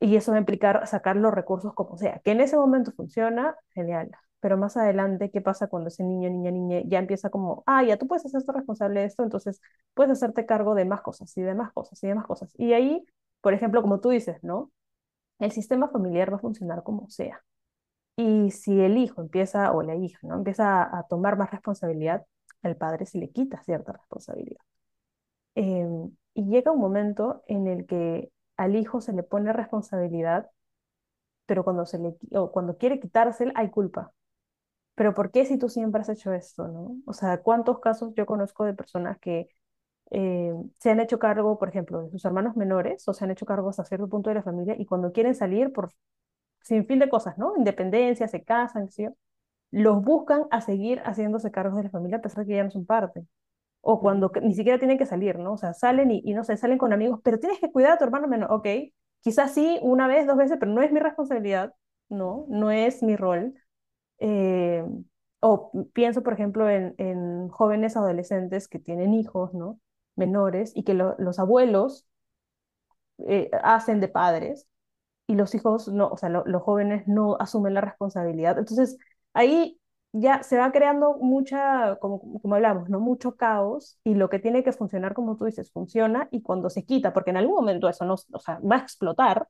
Y 0.00 0.16
eso 0.16 0.32
va 0.32 0.36
a 0.38 0.40
implicar 0.40 0.86
sacar 0.86 1.16
los 1.16 1.32
recursos 1.32 1.74
como 1.74 1.96
sea. 1.96 2.20
Que 2.24 2.32
en 2.32 2.40
ese 2.40 2.56
momento 2.56 2.92
funciona, 2.92 3.56
genial. 3.74 4.10
Pero 4.40 4.56
más 4.58 4.76
adelante, 4.76 5.30
¿qué 5.30 5.40
pasa 5.40 5.68
cuando 5.68 5.88
ese 5.88 6.02
niño, 6.04 6.28
niña, 6.30 6.50
niña 6.50 6.82
ya 6.86 6.98
empieza 6.98 7.30
como, 7.30 7.62
ah, 7.66 7.84
ya 7.84 7.96
tú 7.96 8.08
puedes 8.08 8.26
hacerte 8.26 8.50
responsable 8.52 9.00
de 9.00 9.06
esto, 9.06 9.22
entonces 9.22 9.60
puedes 9.94 10.10
hacerte 10.12 10.46
cargo 10.46 10.74
de 10.74 10.84
más 10.84 11.00
cosas 11.02 11.36
y 11.36 11.42
de 11.42 11.54
más 11.54 11.72
cosas 11.72 12.02
y 12.02 12.08
de 12.08 12.14
más 12.16 12.26
cosas. 12.26 12.52
Y 12.58 12.72
ahí, 12.72 13.04
por 13.40 13.54
ejemplo, 13.54 13.82
como 13.82 14.00
tú 14.00 14.08
dices, 14.10 14.42
¿no? 14.42 14.72
El 15.38 15.52
sistema 15.52 15.88
familiar 15.88 16.32
va 16.32 16.36
a 16.36 16.40
funcionar 16.40 16.82
como 16.82 17.08
sea 17.10 17.42
y 18.16 18.50
si 18.50 18.80
el 18.80 18.98
hijo 18.98 19.22
empieza, 19.22 19.72
o 19.72 19.82
la 19.82 19.96
hija, 19.96 20.18
¿no? 20.22 20.36
Empieza 20.36 20.82
a, 20.98 21.04
tomar 21.08 21.36
más 21.38 21.50
responsabilidad, 21.50 22.26
al 22.62 22.76
padre 22.76 23.06
se 23.06 23.18
le 23.18 23.30
quita 23.30 23.62
cierta 23.62 23.92
responsabilidad. 23.92 24.60
Em, 25.54 26.10
y 26.34 26.44
llega 26.46 26.72
un 26.72 26.80
momento 26.80 27.42
en 27.46 27.66
el 27.68 27.86
que 27.86 28.32
al 28.56 28.76
hijo 28.76 29.00
se 29.00 29.12
le 29.12 29.22
pone 29.22 29.52
responsabilidad, 29.52 30.50
pero 31.46 31.64
cuando, 31.64 31.86
se 31.86 31.98
le, 31.98 32.16
o 32.38 32.52
cuando 32.52 32.76
quiere 32.78 33.00
quitársela, 33.00 33.52
hay 33.56 33.70
culpa. 33.70 34.12
Pero 34.94 35.14
¿por 35.14 35.30
qué 35.32 35.46
si 35.46 35.58
tú 35.58 35.68
siempre 35.68 36.02
has 36.02 36.08
hecho 36.10 36.32
esto, 36.32 36.68
no? 36.68 36.96
O 37.06 37.12
sea, 37.14 37.42
¿cuántos 37.42 37.80
casos 37.80 38.14
yo 38.14 38.26
conozco 38.26 38.64
de 38.64 38.74
personas 38.74 39.18
que 39.20 39.48
eh, 40.12 40.54
se 40.80 40.90
han 40.92 41.00
hecho 41.00 41.18
cargo, 41.20 41.58
por 41.58 41.70
ejemplo, 41.70 42.02
de 42.04 42.10
sus 42.10 42.24
hermanos 42.26 42.56
menores, 42.56 43.08
o 43.08 43.14
se 43.14 43.24
han 43.24 43.32
hecho 43.32 43.46
cargo 43.46 43.70
hasta 43.70 43.84
cierto 43.84 44.08
punto 44.08 44.30
de 44.30 44.36
la 44.36 44.44
familia, 44.44 44.76
y 44.78 44.86
cuando 44.86 45.12
quieren 45.12 45.34
salir 45.36 45.72
por 45.72 45.92
sin 46.62 46.86
fin 46.86 46.98
de 46.98 47.08
cosas, 47.08 47.38
¿no? 47.38 47.54
Independencia, 47.56 48.28
se 48.28 48.42
casan, 48.44 48.90
¿sí? 48.90 49.08
los 49.72 50.02
buscan 50.04 50.44
a 50.50 50.60
seguir 50.62 51.00
haciéndose 51.04 51.50
cargos 51.50 51.76
de 51.78 51.84
la 51.84 51.90
familia 51.90 52.18
a 52.18 52.22
pesar 52.22 52.44
de 52.44 52.50
que 52.50 52.56
ya 52.56 52.64
no 52.64 52.70
son 52.70 52.86
parte. 52.86 53.26
O 53.82 54.00
cuando 54.00 54.32
ni 54.42 54.54
siquiera 54.54 54.78
tienen 54.78 54.98
que 54.98 55.06
salir, 55.06 55.38
¿no? 55.38 55.54
O 55.54 55.58
sea, 55.58 55.74
salen 55.74 56.10
y, 56.12 56.22
y 56.24 56.34
no 56.34 56.44
sé, 56.44 56.56
salen 56.56 56.78
con 56.78 56.92
amigos, 56.92 57.20
pero 57.24 57.38
tienes 57.40 57.60
que 57.60 57.72
cuidar 57.72 57.92
a 57.92 57.98
tu 57.98 58.04
hermano 58.04 58.28
menor. 58.28 58.52
Ok, 58.52 58.66
quizás 59.22 59.54
sí, 59.54 59.78
una 59.82 60.08
vez, 60.08 60.26
dos 60.26 60.36
veces, 60.36 60.58
pero 60.60 60.72
no 60.72 60.82
es 60.82 60.92
mi 60.92 61.00
responsabilidad, 61.00 61.74
¿no? 62.08 62.46
No 62.48 62.70
es 62.70 63.02
mi 63.02 63.16
rol. 63.16 63.54
Eh, 64.18 64.84
o 65.40 65.72
pienso, 65.92 66.22
por 66.22 66.34
ejemplo, 66.34 66.68
en, 66.70 66.94
en 66.98 67.48
jóvenes 67.48 67.96
adolescentes 67.96 68.68
que 68.68 68.78
tienen 68.78 69.14
hijos, 69.14 69.52
¿no? 69.54 69.80
Menores 70.16 70.72
y 70.76 70.84
que 70.84 70.94
lo- 70.94 71.16
los 71.18 71.38
abuelos 71.38 72.06
eh, 73.28 73.50
hacen 73.62 74.00
de 74.00 74.08
padres 74.08 74.66
y 75.28 75.36
los 75.36 75.54
hijos 75.56 75.88
no, 75.88 76.08
o 76.08 76.16
sea, 76.16 76.28
lo- 76.28 76.44
los 76.46 76.62
jóvenes 76.62 77.08
no 77.08 77.36
asumen 77.40 77.74
la 77.74 77.82
responsabilidad. 77.82 78.58
Entonces, 78.58 78.98
ahí 79.34 79.80
ya 80.12 80.42
se 80.42 80.58
va 80.58 80.72
creando 80.72 81.16
mucha, 81.20 81.96
como, 82.00 82.40
como 82.42 82.56
hablamos, 82.56 82.88
¿no? 82.90 83.00
Mucho 83.00 83.36
caos 83.36 83.98
y 84.04 84.14
lo 84.14 84.30
que 84.30 84.38
tiene 84.40 84.64
que 84.64 84.72
funcionar, 84.72 85.14
como 85.14 85.36
tú 85.36 85.46
dices, 85.46 85.72
funciona 85.72 86.28
y 86.32 86.42
cuando 86.42 86.70
se 86.70 86.84
quita, 86.84 87.12
porque 87.14 87.30
en 87.30 87.38
algún 87.38 87.56
momento 87.56 87.88
eso 87.88 88.04
no, 88.06 88.14
o 88.14 88.40
sea, 88.40 88.60
va 88.60 88.76
a 88.76 88.80
explotar, 88.80 89.48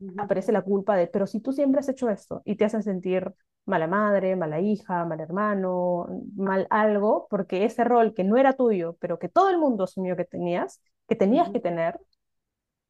Ujú, 0.00 0.14
aparece 0.20 0.52
la 0.52 0.62
culpa 0.62 0.96
de, 0.96 1.06
pero 1.08 1.26
si 1.26 1.40
tú 1.40 1.52
siempre 1.52 1.80
has 1.80 1.88
hecho 1.88 2.08
esto 2.10 2.42
y 2.44 2.56
te 2.56 2.64
hacen 2.66 2.82
sentir 2.82 3.32
mala 3.66 3.86
madre, 3.86 4.36
mala 4.36 4.60
hija, 4.60 5.04
mal 5.04 5.20
hermano, 5.20 6.08
mal 6.36 6.66
algo, 6.70 7.26
porque 7.30 7.64
ese 7.64 7.84
rol 7.84 8.14
que 8.14 8.24
no 8.24 8.36
era 8.36 8.54
tuyo, 8.54 8.96
pero 9.00 9.18
que 9.18 9.28
todo 9.28 9.50
el 9.50 9.58
mundo 9.58 9.84
asumió 9.84 10.16
que 10.16 10.24
tenías, 10.24 10.80
que 11.08 11.16
tenías 11.16 11.50
que 11.50 11.60
tener, 11.60 12.00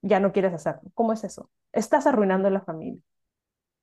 ya 0.03 0.21
no 0.21 0.33
quieres 0.33 0.55
hacerlo. 0.55 0.91
¿Cómo 0.95 1.13
es 1.15 1.25
eso? 1.25 1.51
Estás 1.73 2.07
arruinando 2.07 2.51
la 2.51 2.63
familia, 2.63 3.03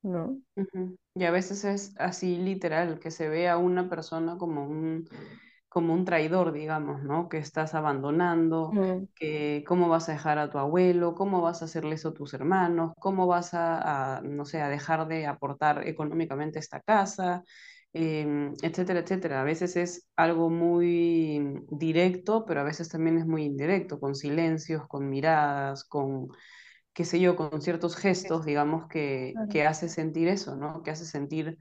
¿no? 0.04 0.40
ujú. 0.56 0.98
Y 1.16 1.24
a 1.26 1.32
veces 1.32 1.64
es 1.66 1.94
así 1.98 2.38
literal, 2.38 3.00
que 3.00 3.12
se 3.12 3.30
ve 3.30 3.50
a 3.50 3.58
una 3.58 3.90
persona 3.90 4.38
como 4.38 4.66
un, 4.66 5.08
como 5.78 5.94
un 5.94 6.06
traidor, 6.06 6.52
digamos, 6.54 7.04
¿no? 7.04 7.30
Que 7.30 7.38
estás 7.38 7.76
abandonando, 7.76 8.74
Mm, 8.74 9.08
que 9.16 9.64
cómo 9.68 9.90
vas 9.90 10.10
a 10.10 10.14
dejar 10.14 10.40
a 10.40 10.50
tu 10.50 10.58
abuelo, 10.58 11.14
cómo 11.16 11.42
vas 11.42 11.62
a 11.62 11.66
hacerle 11.66 11.96
eso 11.96 12.10
a 12.10 12.14
tus 12.14 12.34
hermanos, 12.34 12.94
cómo 13.00 13.28
vas 13.28 13.54
a, 13.54 14.18
a, 14.18 14.22
no 14.22 14.46
sé, 14.46 14.62
a 14.62 14.70
dejar 14.70 15.08
de 15.08 15.28
aportar 15.28 15.88
económicamente 15.88 16.58
a 16.60 16.62
esta 16.62 16.82
casa, 16.82 17.44
em, 17.94 18.54
etcétera, 18.64 19.00
etcétera. 19.02 19.42
A 19.42 19.44
veces 19.44 19.76
es 19.78 20.08
algo 20.16 20.50
muy 20.50 21.42
directo, 21.70 22.46
pero 22.46 22.62
a 22.62 22.64
veces 22.64 22.90
también 22.90 23.18
es 23.20 23.26
muy 23.28 23.44
indirecto, 23.46 24.00
con 24.00 24.16
silencios, 24.16 24.88
con 24.88 25.10
miradas, 25.10 25.84
con 25.86 26.30
qué 26.94 27.06
sé 27.06 27.20
yo, 27.20 27.36
con 27.36 27.62
ciertos 27.62 27.96
gestos, 27.96 28.46
digamos, 28.46 28.88
que, 28.88 29.42
que 29.50 29.66
hace 29.68 29.90
sentir 29.90 30.28
eso, 30.28 30.56
¿no? 30.56 30.82
Que 30.84 30.92
hace 30.92 31.06
sentir 31.06 31.58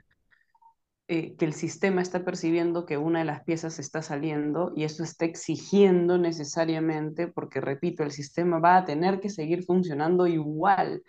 eh, 1.08 1.36
que 1.36 1.44
el 1.44 1.52
sistema 1.52 2.02
está 2.02 2.25
percibiendo 2.25 2.84
que 2.86 2.98
una 2.98 3.20
de 3.20 3.25
las 3.26 3.44
piezas 3.44 3.78
está 3.78 4.02
saliendo 4.02 4.72
y 4.75 4.84
eso 4.84 5.04
está 5.04 5.25
exigiendo 5.25 6.18
necesariamente, 6.18 7.28
porque 7.28 7.60
repito, 7.60 8.02
el 8.02 8.10
sistema 8.10 8.58
va 8.58 8.78
a 8.78 8.84
tener 8.84 9.20
que 9.20 9.30
seguir 9.30 9.64
funcionando 9.64 10.26
igual. 10.26 11.02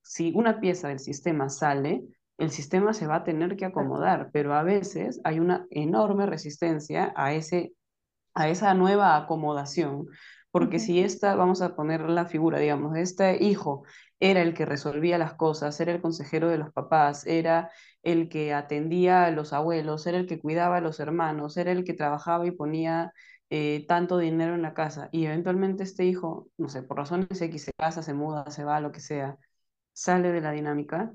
Si 0.00 0.32
una 0.34 0.60
pieza 0.60 0.88
del 0.88 1.00
sistema 1.00 1.48
sale, 1.48 2.02
el 2.38 2.50
sistema 2.50 2.92
se 2.94 3.06
va 3.06 3.16
a 3.16 3.24
tener 3.24 3.56
que 3.56 3.66
acomodar, 3.66 4.30
pero 4.32 4.54
a 4.54 4.62
veces 4.62 5.20
hay 5.24 5.38
una 5.38 5.66
enorme 5.70 6.26
resistencia 6.26 7.12
a 7.16 7.34
ese 7.34 7.72
a 8.34 8.48
esa 8.48 8.74
nueva 8.74 9.16
acomodación, 9.16 10.06
porque 10.50 10.78
si 10.78 11.00
esta, 11.00 11.34
vamos 11.34 11.62
a 11.62 11.74
poner 11.76 12.02
la 12.02 12.26
figura, 12.26 12.58
digamos, 12.58 12.92
de 12.92 13.02
este 13.02 13.42
hijo 13.42 13.84
era 14.22 14.40
el 14.42 14.54
que 14.54 14.66
resolvía 14.66 15.18
las 15.18 15.34
cosas, 15.34 15.80
era 15.80 15.92
el 15.92 16.00
consejero 16.00 16.48
de 16.48 16.56
los 16.58 16.72
papás, 16.72 17.26
era 17.26 17.72
el 18.04 18.28
que 18.28 18.54
atendía 18.54 19.24
a 19.24 19.32
los 19.32 19.52
abuelos, 19.52 20.06
era 20.06 20.16
el 20.18 20.26
que 20.28 20.38
cuidaba 20.40 20.76
a 20.76 20.80
los 20.80 21.00
hermanos, 21.00 21.56
era 21.56 21.72
el 21.72 21.82
que 21.84 21.92
trabajaba 21.92 22.46
y 22.46 22.52
ponía 22.52 23.12
eh, 23.50 23.84
tanto 23.88 24.18
dinero 24.18 24.54
en 24.54 24.62
la 24.62 24.74
casa, 24.74 25.08
y 25.12 25.26
eventualmente 25.26 25.82
este 25.82 26.04
hijo, 26.04 26.48
no 26.56 26.68
sé, 26.68 26.82
por 26.84 26.98
razones 26.98 27.42
X 27.42 27.64
se 27.64 27.72
casa, 27.76 28.02
se 28.02 28.14
muda, 28.14 28.48
se 28.52 28.62
va, 28.64 28.80
lo 28.80 28.92
que 28.92 29.00
sea, 29.00 29.38
sale 29.92 30.32
de 30.32 30.40
la 30.40 30.52
dinámica, 30.52 31.12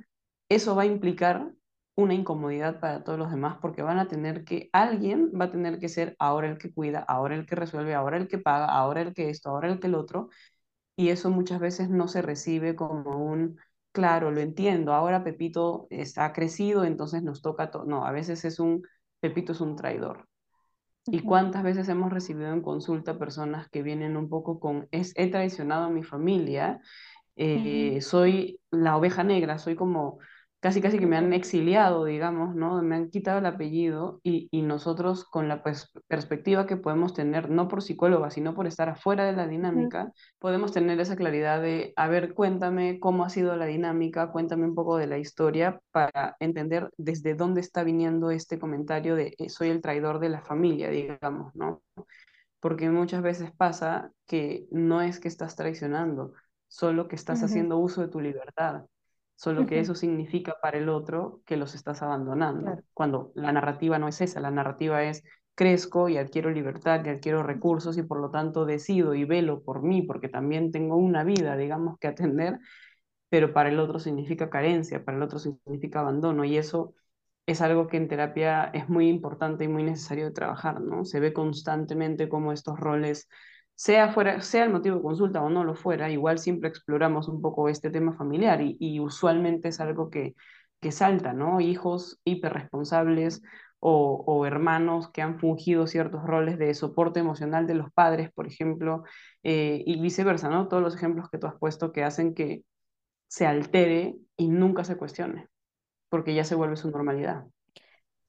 eso 0.49 0.75
va 0.75 0.83
a 0.83 0.85
implicar 0.85 1.51
una 1.95 2.13
incomodidad 2.13 2.79
para 2.79 3.03
todos 3.03 3.17
los 3.19 3.31
demás 3.31 3.57
porque 3.61 3.81
van 3.81 3.99
a 3.99 4.07
tener 4.09 4.43
que, 4.43 4.69
alguien 4.73 5.31
va 5.39 5.45
a 5.45 5.51
tener 5.51 5.79
que 5.79 5.89
ser 5.89 6.15
ahora 6.19 6.49
el 6.49 6.57
que 6.57 6.73
cuida, 6.73 6.99
ahora 6.99 7.35
el 7.35 7.45
que 7.45 7.55
resuelve, 7.55 7.95
ahora 7.95 8.17
el 8.17 8.27
que 8.27 8.37
paga, 8.37 8.65
ahora 8.67 9.01
el 9.01 9.13
que 9.13 9.29
esto, 9.29 9.49
ahora 9.49 9.69
el 9.71 9.79
que 9.79 9.87
el 9.87 9.95
otro, 9.95 10.29
y 10.97 11.09
eso 11.09 11.29
muchas 11.29 11.61
veces 11.61 11.89
no 11.89 12.09
se 12.09 12.21
recibe 12.21 12.75
como 12.75 13.23
un, 13.23 13.57
claro, 13.93 14.31
lo 14.31 14.41
entiendo, 14.41 14.93
ahora 14.93 15.23
Pepito 15.23 15.87
está 15.89 16.33
crecido, 16.33 16.83
entonces 16.83 17.23
nos 17.23 17.41
toca 17.41 17.71
todo. 17.71 17.85
No, 17.85 18.05
a 18.05 18.11
veces 18.11 18.43
es 18.43 18.59
un, 18.59 18.81
Pepito 19.21 19.53
es 19.53 19.61
un 19.61 19.77
traidor. 19.77 20.27
¿Y 21.05 21.21
cuántas 21.21 21.63
veces 21.63 21.87
hemos 21.87 22.11
recibido 22.11 22.51
en 22.51 22.61
consulta 22.61 23.17
personas 23.17 23.69
que 23.69 23.81
vienen 23.81 24.17
un 24.17 24.27
poco 24.27 24.59
con, 24.59 24.89
es, 24.91 25.13
he 25.15 25.31
traicionado 25.31 25.85
a 25.85 25.89
mi 25.89 26.03
familia 26.03 26.81
eh, 27.37 27.99
soy 28.01 28.59
la 28.71 28.97
oveja 28.97 29.23
negra, 29.23 29.59
soy 29.59 29.75
como 29.75 30.17
casi 30.59 30.81
casi 30.81 30.99
que 30.99 31.05
me 31.07 31.17
han 31.17 31.33
exiliado, 31.33 32.05
digamos, 32.05 32.55
¿no? 32.55 32.81
Me 32.81 32.95
han 32.95 33.09
quitado 33.09 33.39
el 33.39 33.45
apellido 33.45 34.19
y, 34.23 34.47
y 34.51 34.63
nosotros 34.63 35.23
con 35.25 35.47
la 35.47 35.63
pers- 35.63 35.89
perspectiva 36.07 36.65
que 36.67 36.77
podemos 36.77 37.13
tener, 37.13 37.49
no 37.49 37.67
por 37.67 37.81
psicóloga, 37.83 38.31
sino 38.31 38.55
por 38.55 38.67
estar 38.67 38.89
afuera 38.89 39.25
de 39.25 39.33
la 39.33 39.47
dinámica, 39.47 40.11
podemos 40.39 40.71
tener 40.73 40.99
esa 40.99 41.15
claridad 41.15 41.61
de, 41.61 41.93
a 41.95 42.07
ver, 42.07 42.33
cuéntame 42.33 42.99
cómo 42.99 43.23
ha 43.25 43.29
sido 43.29 43.55
la 43.55 43.65
dinámica, 43.65 44.31
cuéntame 44.31 44.65
un 44.65 44.75
poco 44.75 44.97
de 44.97 45.07
la 45.07 45.17
historia 45.19 45.79
para 45.91 46.35
entender 46.39 46.89
desde 46.97 47.35
dónde 47.35 47.61
está 47.61 47.83
viniendo 47.83 48.31
este 48.31 48.59
comentario 48.59 49.15
de 49.15 49.35
eh, 49.37 49.49
soy 49.49 49.69
el 49.69 49.81
traidor 49.81 50.19
de 50.19 50.29
la 50.29 50.41
familia, 50.41 50.89
digamos, 50.89 51.55
¿no? 51.55 51.81
porque 52.59 52.89
muchas 52.89 53.21
veces 53.21 53.51
pasa 53.51 54.11
que 54.25 54.67
no 54.71 55.01
es 55.01 55.19
que 55.19 55.27
estás 55.27 55.55
traicionando, 55.55 56.33
solo 56.67 57.07
que 57.07 57.15
estás 57.15 57.43
haciendo 57.43 57.77
uso 57.77 58.01
de 58.01 58.07
tu 58.09 58.19
libertad, 58.19 58.85
solo 59.37 59.65
que 59.67 59.79
eso 59.79 59.95
significa 59.95 60.57
para 60.61 60.79
el 60.79 60.89
otro 60.89 61.41
que 61.45 61.57
los 61.57 61.75
estás 61.75 62.03
abandonando, 62.03 62.63
Claro. 62.65 62.83
cuando 62.93 63.31
la 63.35 63.53
narrativa 63.53 63.99
no 63.99 64.09
es 64.09 64.21
esa, 64.21 64.41
la 64.41 64.51
narrativa 64.51 65.03
es 65.05 65.23
crezco 65.55 66.09
y 66.09 66.17
adquiero 66.17 66.51
libertad 66.51 67.03
y 67.05 67.09
adquiero 67.09 67.43
recursos 67.43 67.97
y 67.97 68.03
por 68.03 68.19
lo 68.21 68.31
tanto 68.31 68.65
decido 68.65 69.15
y 69.15 69.25
velo 69.25 69.63
por 69.63 69.83
mí, 69.83 70.03
porque 70.03 70.29
también 70.29 70.71
tengo 70.73 70.97
una 70.97 71.23
vida, 71.23 71.57
digamos, 71.57 71.99
que 71.99 72.09
atender 72.09 72.59
pero 73.29 73.53
para 73.53 73.69
el 73.69 73.79
otro 73.79 73.99
significa 73.99 74.49
carencia, 74.49 75.03
para 75.03 75.17
el 75.17 75.23
otro 75.23 75.39
significa 75.39 75.99
abandono 76.01 76.45
y 76.45 76.57
eso 76.57 76.93
es 77.45 77.61
algo 77.61 77.87
que 77.87 77.97
en 77.97 78.07
terapia 78.07 78.65
es 78.73 78.89
muy 78.89 79.09
importante 79.09 79.63
y 79.65 79.67
muy 79.69 79.83
necesario 79.83 80.25
de 80.25 80.31
trabajar, 80.31 80.81
¿no? 80.81 81.05
Se 81.05 81.19
ve 81.19 81.33
constantemente 81.33 82.29
cómo 82.29 82.51
estos 82.53 82.79
roles, 82.79 83.27
sea, 83.77 84.09
fuera, 84.11 84.41
sea 84.41 84.63
el 84.65 84.71
motivo 84.71 84.97
de 84.97 85.03
consulta 85.03 85.41
o 85.43 85.49
no 85.49 85.63
lo 85.63 85.75
fuera, 85.75 86.09
igual 86.09 86.39
siempre 86.39 86.67
exploramos 86.69 87.27
un 87.29 87.41
poco 87.41 87.69
este 87.69 87.91
tema 87.91 88.13
familiar 88.13 88.59
y, 88.61 88.99
usualmente 88.99 89.69
es 89.69 89.79
algo 89.79 90.09
que, 90.09 90.35
que 90.81 90.91
salta, 90.91 91.33
¿no? 91.33 91.61
Hijos 91.61 92.19
hiperresponsables 92.25 93.43
o, 93.79 94.23
o 94.25 94.45
hermanos 94.47 95.11
que 95.11 95.21
han 95.21 95.39
fungido 95.39 95.85
ciertos 95.85 96.23
roles 96.25 96.57
de 96.57 96.73
soporte 96.73 97.19
emocional 97.19 97.67
de 97.67 97.75
los 97.75 97.91
padres, 97.93 98.31
por 98.33 98.47
ejemplo, 98.47 99.03
eh, 99.43 99.83
y 99.85 100.01
viceversa, 100.01 100.49
¿no? 100.49 100.67
Todos 100.67 100.81
los 100.81 100.95
ejemplos 100.95 101.29
que 101.29 101.37
tú 101.37 101.45
has 101.47 101.55
puesto 101.59 101.91
que 101.91 102.03
hacen 102.03 102.33
que 102.33 102.63
se 103.27 103.45
altere 103.45 104.15
y 104.37 104.47
nunca 104.49 104.83
se 104.85 104.97
cuestione, 104.97 105.47
porque 106.09 106.33
ya 106.33 106.43
se 106.43 106.55
vuelve 106.55 106.77
su 106.77 106.89
normalidad. 106.89 107.45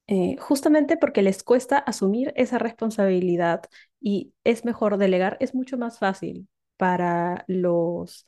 Eh, 0.09 0.37
justamente 0.41 0.97
porque 0.97 1.23
les 1.23 1.43
cuesta 1.43 1.79
asumir 1.79 2.33
esa 2.35 2.59
responsabilidad 2.59 3.63
y 4.01 4.35
es 4.45 4.65
mejor 4.65 4.97
delegar, 4.99 5.37
es 5.41 5.55
mucho 5.55 5.79
más 5.79 5.99
fácil 5.99 6.49
para 6.77 7.45
los, 7.49 8.27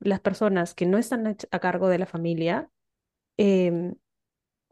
las 0.00 0.20
personas 0.20 0.74
que 0.74 0.86
no 0.86 0.98
están 0.98 1.36
a 1.50 1.58
cargo 1.60 1.88
de 1.88 1.98
la 1.98 2.06
familia 2.06 2.70
em, 3.36 3.94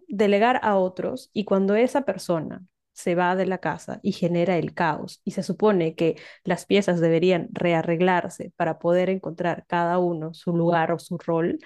delegar 0.08 0.60
a 0.62 0.76
otros 0.76 1.30
y 1.32 1.44
cuando 1.44 1.74
esa 1.76 2.02
persona 2.02 2.64
se 2.92 3.14
va 3.14 3.36
de 3.36 3.46
la 3.46 3.58
casa 3.58 4.00
y 4.02 4.12
genera 4.12 4.58
el 4.58 4.74
caos 4.74 5.20
y 5.24 5.30
se 5.32 5.42
supone 5.42 5.94
que 5.94 6.16
las 6.44 6.66
piezas 6.66 7.00
deberían 7.00 7.48
rearreglarse 7.52 8.52
para 8.56 8.78
poder 8.78 9.08
encontrar 9.10 9.64
cada 9.68 9.98
uno 9.98 10.34
su 10.34 10.54
lugar 10.56 10.92
o 10.92 10.98
su 10.98 11.16
rol, 11.18 11.58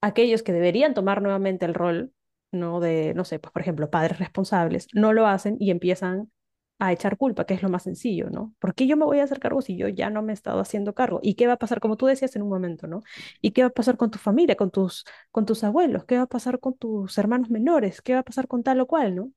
aquellos 0.00 0.42
que 0.42 0.52
deberían 0.52 0.94
tomar 0.94 1.22
nuevamente 1.22 1.66
el 1.66 1.74
rol, 1.74 2.12
¿no? 2.52 2.80
De, 2.80 3.14
no 3.14 3.24
sé, 3.24 3.38
pues 3.38 3.52
por 3.52 3.62
ejemplo, 3.62 3.90
padres 3.90 4.18
responsables, 4.18 4.88
no 4.94 5.12
lo 5.12 5.26
hacen 5.26 5.56
y 5.60 5.70
empiezan 5.70 6.30
a 6.78 6.92
echar 6.92 7.16
culpa, 7.16 7.44
que 7.44 7.54
es 7.54 7.62
lo 7.62 7.68
más 7.68 7.82
sencillo, 7.84 8.30
¿no? 8.30 8.54
¿Por 8.60 8.74
qué 8.74 8.86
yo 8.86 8.96
me 8.96 9.04
voy 9.04 9.18
a 9.20 9.24
hacer 9.24 9.40
cargo 9.40 9.62
si 9.62 9.76
yo 9.76 9.88
ya 9.88 10.10
no 10.10 10.22
me 10.22 10.32
he 10.32 10.34
estado 10.34 10.60
haciendo 10.60 10.94
cargo? 10.94 11.20
¿Y 11.22 11.34
qué 11.34 11.46
va 11.46 11.54
a 11.54 11.56
pasar, 11.58 11.80
como 11.80 11.96
tú 11.96 12.06
decías 12.06 12.36
en 12.36 12.42
un 12.42 12.48
momento, 12.50 12.86
¿no? 12.86 13.02
¿Y 13.40 13.50
qué 13.52 13.62
va 13.62 13.68
a 13.68 13.70
pasar 13.70 13.96
con 13.96 14.10
tu 14.10 14.18
familia, 14.18 14.56
con 14.56 14.70
tus, 14.70 15.04
con 15.32 15.44
tus 15.46 15.64
abuelos? 15.64 16.04
¿Qué 16.04 16.16
va 16.16 16.22
a 16.24 16.26
pasar 16.26 16.60
con 16.60 16.76
tus 16.76 17.18
hermanos 17.18 17.50
menores? 17.50 18.00
¿Qué 18.02 18.14
va 18.14 18.20
a 18.20 18.22
pasar 18.22 18.46
con 18.48 18.62
tal 18.62 18.80
o 18.80 18.86
cual, 18.86 19.16
¿no? 19.16 19.32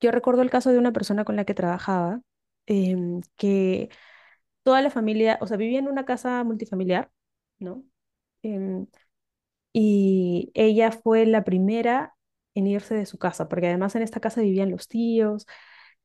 Yo 0.00 0.10
recuerdo 0.12 0.42
el 0.42 0.50
caso 0.50 0.70
de 0.70 0.78
una 0.78 0.92
persona 0.92 1.24
con 1.24 1.36
la 1.36 1.44
que 1.44 1.54
trabajaba, 1.54 2.20
em, 2.66 3.20
que 3.36 3.90
toda 4.62 4.82
la 4.82 4.90
familia, 4.90 5.38
o 5.40 5.46
sea, 5.46 5.56
vivía 5.56 5.78
en 5.80 5.88
una 5.88 6.04
casa 6.04 6.44
multifamiliar, 6.44 7.10
¿no? 7.58 7.84
Em, 8.42 8.86
y 9.72 10.50
ella 10.54 10.92
fue 10.92 11.26
la 11.26 11.44
primera 11.44 12.14
en 12.54 12.66
irse 12.66 12.94
de 12.94 13.06
su 13.06 13.18
casa, 13.18 13.48
porque 13.48 13.68
además 13.68 13.94
en 13.96 14.02
esta 14.02 14.20
casa 14.20 14.42
vivían 14.42 14.70
los 14.70 14.88
tíos, 14.88 15.46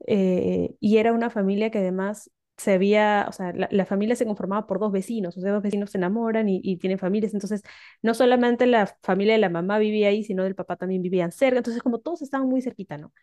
eh, 0.06 0.76
y 0.80 0.98
era 0.98 1.14
una 1.14 1.30
familia 1.30 1.72
que 1.72 1.80
además 1.80 2.32
se 2.58 2.74
había, 2.74 3.26
o 3.30 3.32
sea, 3.34 3.54
la, 3.54 3.68
la 3.72 3.86
familia 3.86 4.16
se 4.16 4.26
conformaba 4.26 4.66
por 4.68 4.80
dos 4.80 4.92
vecinos, 4.92 5.38
o 5.38 5.42
sea, 5.42 5.52
dos 5.52 5.62
vecinos 5.64 5.92
se 5.92 5.98
enamoran 6.00 6.50
y, 6.50 6.60
y 6.64 6.78
tienen 6.78 6.98
familias, 7.00 7.34
entonces 7.34 7.62
no 8.02 8.14
solamente 8.16 8.66
la 8.66 8.88
familia 9.04 9.34
de 9.34 9.40
la 9.40 9.50
mamá 9.50 9.78
vivía 9.80 10.08
ahí, 10.10 10.24
sino 10.24 10.44
del 10.44 10.56
papá 10.56 10.76
también 10.76 11.02
vivían 11.04 11.32
cerca, 11.32 11.58
entonces 11.58 11.84
como 11.84 12.00
todos 12.00 12.22
estaban 12.24 12.48
muy 12.50 12.62
cerquita, 12.62 12.98
¿no? 12.98 13.14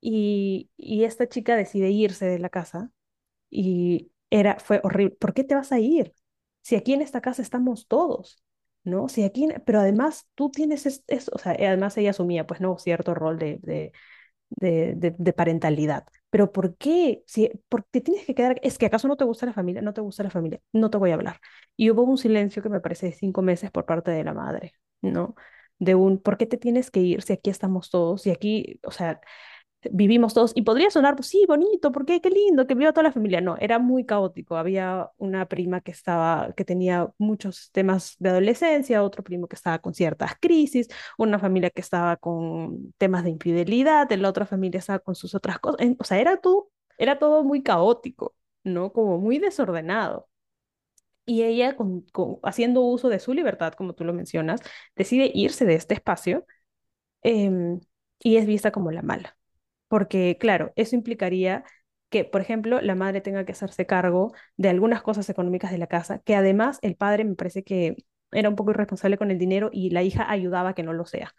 Y, 0.00 0.70
y 0.76 1.04
esta 1.04 1.28
chica 1.28 1.56
decide 1.56 1.90
irse 1.90 2.26
de 2.26 2.38
la 2.38 2.50
casa 2.50 2.90
y 3.50 4.12
era, 4.30 4.58
fue 4.58 4.80
horrible, 4.84 5.16
¿por 5.16 5.34
qué 5.34 5.44
te 5.44 5.54
vas 5.54 5.72
a 5.72 5.78
ir? 5.80 6.12
si 6.62 6.74
aquí 6.76 6.92
en 6.94 7.02
esta 7.02 7.20
casa 7.20 7.42
estamos 7.42 7.86
todos, 7.88 8.42
¿no? 8.84 9.08
Si 9.08 9.22
aquí, 9.22 9.48
pero 9.66 9.80
además 9.80 10.28
tú 10.34 10.50
tienes 10.50 10.86
eso, 11.06 11.30
o 11.34 11.38
sea, 11.38 11.52
además 11.52 11.96
ella 11.96 12.10
asumía, 12.10 12.46
pues, 12.46 12.60
no, 12.60 12.76
cierto 12.78 13.14
rol 13.14 13.38
de, 13.38 13.92
de, 14.50 14.94
de, 14.96 15.32
parentalidad. 15.32 16.06
Pero 16.30 16.52
¿por 16.52 16.76
qué? 16.76 17.22
Si, 17.26 17.50
¿Por 17.68 17.86
qué 17.90 18.00
tienes 18.00 18.24
que 18.26 18.34
quedar? 18.34 18.58
¿Es 18.62 18.78
que 18.78 18.86
acaso 18.86 19.08
no 19.08 19.16
te 19.16 19.24
gusta 19.24 19.46
la 19.46 19.52
familia? 19.52 19.82
No 19.82 19.92
te 19.94 20.00
gusta 20.00 20.22
la 20.22 20.30
familia, 20.30 20.60
no 20.72 20.90
te 20.90 20.98
voy 20.98 21.10
a 21.10 21.14
hablar. 21.14 21.40
Y 21.76 21.90
hubo 21.90 22.02
un 22.02 22.18
silencio 22.18 22.62
que 22.62 22.68
me 22.68 22.80
parece 22.80 23.06
de 23.06 23.12
cinco 23.12 23.42
meses 23.42 23.70
por 23.70 23.86
parte 23.86 24.10
de 24.10 24.24
la 24.24 24.34
madre, 24.34 24.74
¿no? 25.02 25.34
De 25.78 25.94
un, 25.94 26.18
¿por 26.20 26.38
qué 26.38 26.46
te 26.46 26.56
tienes 26.56 26.90
que 26.90 27.00
ir 27.00 27.22
si 27.22 27.32
aquí 27.34 27.50
estamos 27.50 27.90
todos? 27.90 28.26
Y 28.26 28.30
aquí, 28.30 28.80
o 28.84 28.90
sea, 28.90 29.20
vivimos 29.92 30.34
todos, 30.34 30.52
y 30.54 30.62
podría 30.62 30.90
sonar, 30.90 31.16
pues 31.16 31.28
sí, 31.28 31.44
bonito, 31.46 31.92
porque 31.92 32.20
qué 32.20 32.30
lindo, 32.30 32.66
que 32.66 32.74
viva 32.74 32.92
toda 32.92 33.04
la 33.04 33.12
familia. 33.12 33.40
No, 33.40 33.56
era 33.58 33.78
muy 33.78 34.04
caótico. 34.04 34.56
Había 34.56 35.10
una 35.18 35.46
prima 35.46 35.80
que 35.80 35.90
estaba, 35.92 36.52
que 36.56 36.64
tenía 36.64 37.12
muchos 37.18 37.70
temas 37.72 38.16
de 38.18 38.30
adolescencia, 38.30 39.02
otro 39.02 39.22
primo 39.22 39.46
que 39.48 39.56
estaba 39.56 39.78
con 39.78 39.94
ciertas 39.94 40.32
crisis, 40.40 40.88
una 41.18 41.38
familia 41.38 41.70
que 41.70 41.80
estaba 41.80 42.16
con 42.16 42.92
temas 42.98 43.24
de 43.24 43.30
infidelidad, 43.30 44.10
la 44.10 44.28
otra 44.28 44.46
familia 44.46 44.78
estaba 44.78 44.98
con 45.00 45.14
sus 45.14 45.34
otras 45.34 45.58
cosas. 45.58 45.86
O 45.98 46.04
sea, 46.04 46.18
era 46.20 46.38
todo, 46.38 46.70
era 46.98 47.18
todo 47.18 47.44
muy 47.44 47.62
caótico, 47.62 48.34
¿no? 48.64 48.92
Como 48.92 49.18
muy 49.18 49.38
desordenado. 49.38 50.28
Y 51.24 51.42
ella, 51.42 51.76
con, 51.76 52.02
con, 52.12 52.38
haciendo 52.44 52.82
uso 52.82 53.08
de 53.08 53.18
su 53.18 53.34
libertad, 53.34 53.72
como 53.74 53.94
tú 53.94 54.04
lo 54.04 54.12
mencionas, 54.14 54.60
decide 54.94 55.30
irse 55.34 55.64
de 55.64 55.74
este 55.74 55.94
espacio 55.94 56.46
eh, 57.22 57.78
y 58.20 58.36
es 58.36 58.46
vista 58.46 58.72
como 58.72 58.92
la 58.92 59.02
mala 59.02 59.35
porque 59.88 60.36
claro, 60.38 60.72
eso 60.76 60.96
implicaría 60.96 61.64
que, 62.10 62.24
por 62.24 62.40
ejemplo, 62.40 62.80
la 62.80 62.94
madre 62.94 63.20
tenga 63.20 63.44
que 63.44 63.52
hacerse 63.52 63.86
cargo 63.86 64.32
de 64.56 64.68
algunas 64.68 65.02
cosas 65.02 65.28
económicas 65.28 65.70
de 65.72 65.78
la 65.78 65.86
casa, 65.88 66.20
que 66.20 66.34
además 66.34 66.78
el 66.82 66.96
padre 66.96 67.24
me 67.24 67.34
parece 67.34 67.64
que 67.64 67.96
era 68.32 68.48
un 68.48 68.56
poco 68.56 68.70
irresponsable 68.72 69.18
con 69.18 69.30
el 69.30 69.38
dinero 69.38 69.70
y 69.72 69.90
la 69.90 70.02
hija 70.02 70.30
ayudaba 70.30 70.70
a 70.70 70.74
que 70.74 70.82
no 70.82 70.92
lo 70.92 71.04
sea, 71.06 71.34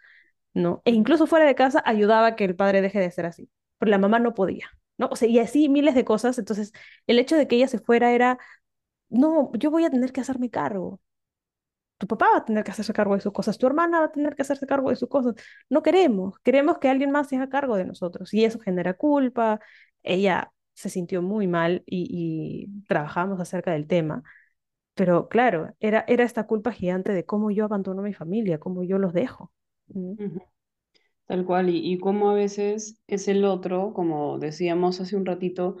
¿no? 0.54 0.82
E 0.84 0.92
incluso 0.92 1.26
fuera 1.26 1.46
de 1.46 1.54
casa 1.54 1.82
ayudaba 1.86 2.28
a 2.28 2.36
que 2.36 2.44
el 2.44 2.56
padre 2.56 2.82
deje 2.82 3.00
de 3.00 3.10
ser 3.10 3.26
así, 3.26 3.50
pero 3.78 3.90
la 3.90 3.98
mamá 3.98 4.18
no 4.18 4.34
podía, 4.34 4.70
¿no? 4.98 5.08
O 5.10 5.16
sea, 5.16 5.28
y 5.28 5.38
así 5.38 5.68
miles 5.68 5.94
de 5.94 6.04
cosas, 6.04 6.38
entonces 6.38 6.72
el 7.06 7.18
hecho 7.18 7.36
de 7.36 7.46
que 7.48 7.56
ella 7.56 7.68
se 7.68 7.78
fuera 7.78 8.12
era, 8.12 8.38
no, 9.08 9.50
yo 9.54 9.70
voy 9.70 9.84
a 9.84 9.90
tener 9.90 10.12
que 10.12 10.20
hacerme 10.20 10.50
cargo, 10.50 11.00
tu 11.98 12.06
papá 12.06 12.26
va 12.32 12.38
a 12.38 12.44
tener 12.44 12.64
que 12.64 12.70
hacerse 12.70 12.92
cargo 12.92 13.14
de 13.14 13.20
sus 13.20 13.32
cosas, 13.32 13.58
tu 13.58 13.66
hermana 13.66 14.00
va 14.00 14.06
a 14.06 14.12
tener 14.12 14.34
que 14.36 14.42
hacerse 14.42 14.66
cargo 14.66 14.90
de 14.90 14.96
sus 14.96 15.08
cosas. 15.08 15.34
No 15.68 15.82
queremos, 15.82 16.38
queremos 16.40 16.78
que 16.78 16.88
alguien 16.88 17.10
más 17.10 17.28
se 17.28 17.36
haga 17.36 17.48
cargo 17.48 17.76
de 17.76 17.84
nosotros 17.84 18.32
y 18.34 18.44
eso 18.44 18.58
genera 18.60 18.94
culpa. 18.94 19.60
Ella 20.02 20.52
se 20.74 20.90
sintió 20.90 21.22
muy 21.22 21.46
mal 21.48 21.82
y, 21.86 22.68
y 22.70 22.84
trabajamos 22.86 23.40
acerca 23.40 23.72
del 23.72 23.86
tema, 23.88 24.22
pero 24.94 25.28
claro, 25.28 25.74
era, 25.80 26.04
era 26.08 26.24
esta 26.24 26.46
culpa 26.46 26.72
gigante 26.72 27.12
de 27.12 27.24
cómo 27.26 27.50
yo 27.50 27.64
abandono 27.64 28.02
a 28.02 28.04
mi 28.04 28.14
familia, 28.14 28.58
cómo 28.60 28.84
yo 28.84 28.98
los 28.98 29.12
dejo. 29.14 29.52
Tal 31.26 31.44
cual, 31.44 31.68
y, 31.70 31.92
y 31.92 31.98
cómo 31.98 32.30
a 32.30 32.34
veces 32.34 32.98
es 33.06 33.28
el 33.28 33.44
otro, 33.44 33.92
como 33.92 34.38
decíamos 34.38 35.00
hace 35.00 35.14
un 35.16 35.26
ratito, 35.26 35.76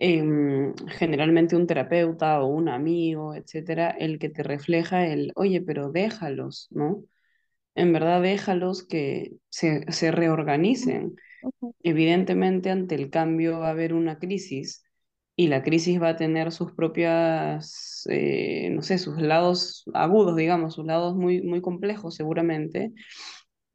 Em, 0.00 0.74
generalmente 0.88 1.56
un 1.56 1.66
terapeuta 1.66 2.40
o 2.42 2.46
un 2.46 2.68
amigo, 2.68 3.34
etcétera, 3.34 3.90
el 3.90 4.18
que 4.20 4.28
te 4.30 4.42
refleja 4.44 5.06
el, 5.06 5.32
oye, 5.34 5.60
pero 5.60 5.90
déjalos, 5.90 6.68
¿no? 6.70 7.02
En 7.74 7.92
verdad 7.92 8.22
déjalos 8.22 8.84
que 8.86 9.32
se, 9.50 9.90
se 9.92 10.10
reorganicen. 10.12 11.16
Evidentemente, 11.82 12.70
ante 12.70 12.94
el 12.96 13.10
cambio 13.10 13.60
va 13.60 13.68
a 13.68 13.70
haber 13.70 13.94
una 13.94 14.18
crisis 14.18 14.84
y 15.36 15.48
la 15.48 15.62
crisis 15.62 16.00
va 16.02 16.10
a 16.10 16.16
tener 16.16 16.52
sus 16.52 16.72
propias, 16.72 18.04
eh, 18.10 18.70
no 18.72 18.82
sé, 18.82 18.98
sus 18.98 19.20
lados 19.20 19.84
agudos, 19.94 20.36
digamos, 20.36 20.74
sus 20.74 20.86
lados 20.86 21.16
muy, 21.16 21.42
muy 21.42 21.60
complejos 21.62 22.14
seguramente, 22.16 22.92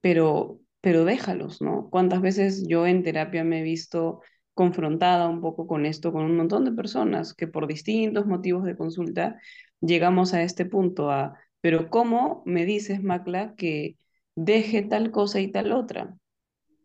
pero, 0.01 0.59
pero 0.81 1.05
déjalos, 1.05 1.62
¿no? 1.62 1.89
¿Cuántas 1.89 2.21
veces 2.21 2.65
yo 2.67 2.86
en 2.88 3.03
terapia 3.03 3.43
me 3.43 3.59
he 3.62 3.63
visto 3.63 4.21
confrontada 4.53 5.27
un 5.29 5.41
poco 5.41 5.67
con 5.67 5.85
esto, 5.85 6.11
con 6.11 6.25
un 6.25 6.37
montón 6.37 6.65
de 6.65 6.71
personas 6.71 7.33
que 7.33 7.47
por 7.47 7.67
distintos 7.67 8.25
motivos 8.27 8.63
de 8.65 8.77
consulta 8.77 9.39
llegamos 9.81 10.33
a 10.33 10.43
este 10.43 10.65
punto, 10.65 11.11
a, 11.11 11.37
pero 11.61 11.89
¿cómo 11.89 12.43
me 12.45 12.65
dices, 12.65 13.03
Macla, 13.03 13.55
que 13.55 13.97
deje 14.35 14.83
tal 14.83 15.11
cosa 15.11 15.39
y 15.41 15.51
tal 15.51 15.71
otra? 15.71 16.15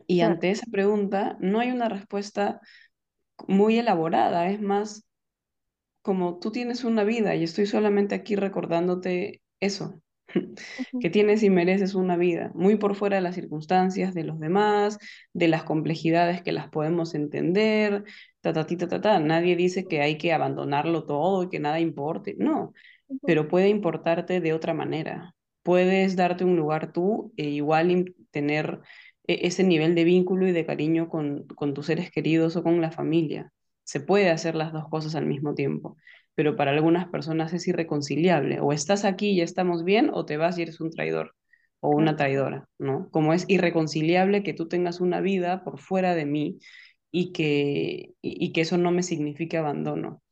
Y 0.07 0.21
Claro. 0.21 0.35
ante 0.35 0.51
esa 0.51 0.67
pregunta 0.71 1.37
no 1.41 1.61
hay 1.61 1.71
una 1.73 1.89
respuesta 1.89 2.61
muy 3.49 3.79
elaborada, 3.79 4.51
es 4.51 4.61
más 4.61 5.05
como 6.03 6.39
tú 6.39 6.51
tienes 6.53 6.85
una 6.85 7.05
vida 7.05 7.35
y 7.37 7.45
estoy 7.45 7.67
solamente 7.67 8.15
aquí 8.15 8.37
recordándote 8.37 9.43
eso, 9.61 10.01
que 11.01 11.11
tienes 11.11 11.43
y 11.43 11.51
mereces 11.51 11.95
una 11.95 12.17
vida, 12.17 12.51
muy 12.55 12.77
por 12.77 12.95
fuera 12.95 13.17
de 13.17 13.23
las 13.23 13.35
circunstancias 13.35 14.15
de 14.15 14.25
los 14.25 14.39
demás, 14.41 14.99
de 15.33 15.49
las 15.49 15.65
complejidades 15.65 16.43
que 16.43 16.53
las 16.53 16.69
podemos 16.69 17.15
entender, 17.15 18.05
ta, 18.41 18.53
ta, 18.53 18.67
ta, 18.67 18.89
ta, 18.89 19.01
ta. 19.01 19.21
Nadie 19.21 19.57
dice 19.57 19.87
que 19.87 20.01
hay 20.01 20.19
que 20.19 20.33
abandonarlo 20.33 21.05
todo 21.05 21.45
y 21.45 21.49
que 21.49 21.61
nada 21.61 21.81
importe, 21.81 22.35
no, 22.39 22.73
pero 23.25 23.49
puede 23.49 23.69
importarte 23.69 24.41
de 24.41 24.53
otra 24.53 24.75
manera. 24.75 25.35
Puedes 25.63 26.17
darte 26.17 26.45
un 26.45 26.57
lugar 26.57 26.93
tú 26.93 27.33
e 27.37 27.45
igual 27.51 28.15
tener 28.31 28.81
e- 29.27 29.47
ese 29.47 29.65
nivel 29.65 29.95
de 29.95 30.05
vínculo 30.05 30.47
y 30.49 30.53
de 30.53 30.67
cariño 30.67 31.09
con, 31.09 31.47
con 31.49 31.75
tus 31.75 31.87
seres 31.87 32.11
queridos 32.11 32.57
o 32.57 32.63
con 32.63 32.81
la 32.81 32.91
familia. 32.91 33.53
Se 33.85 34.01
puede 34.01 34.31
hacer 34.31 34.55
las 34.55 34.73
dos 34.73 34.89
cosas 34.89 35.15
al 35.15 35.27
mismo 35.27 35.55
tiempo 35.55 35.97
pero 36.39 36.55
para 36.55 36.71
algunas 36.71 37.09
personas 37.09 37.53
es 37.53 37.67
irreconciliable. 37.67 38.61
O 38.61 38.73
estás 38.73 39.05
aquí 39.05 39.31
y 39.31 39.41
estamos 39.41 39.83
bien, 39.83 40.09
o 40.15 40.25
te 40.25 40.37
vas 40.37 40.57
y 40.57 40.63
eres 40.63 40.81
un 40.81 40.91
traidor 40.93 41.35
o 41.81 41.91
una 41.91 42.15
traidora, 42.15 42.69
¿no? 42.79 43.11
Como 43.11 43.33
es 43.35 43.45
irreconciliable 43.49 44.45
que 44.45 44.55
tú 44.55 44.69
tengas 44.69 45.01
una 45.01 45.21
vida 45.21 45.65
por 45.65 45.81
fuera 45.81 46.15
de 46.15 46.27
mí 46.27 46.61
y 47.11 47.33
que, 47.33 48.15
y, 48.23 48.47
y 48.47 48.53
que 48.53 48.61
eso 48.61 48.79
no 48.79 48.93
me 48.93 49.03
signifique 49.03 49.57
abandono. 49.59 50.23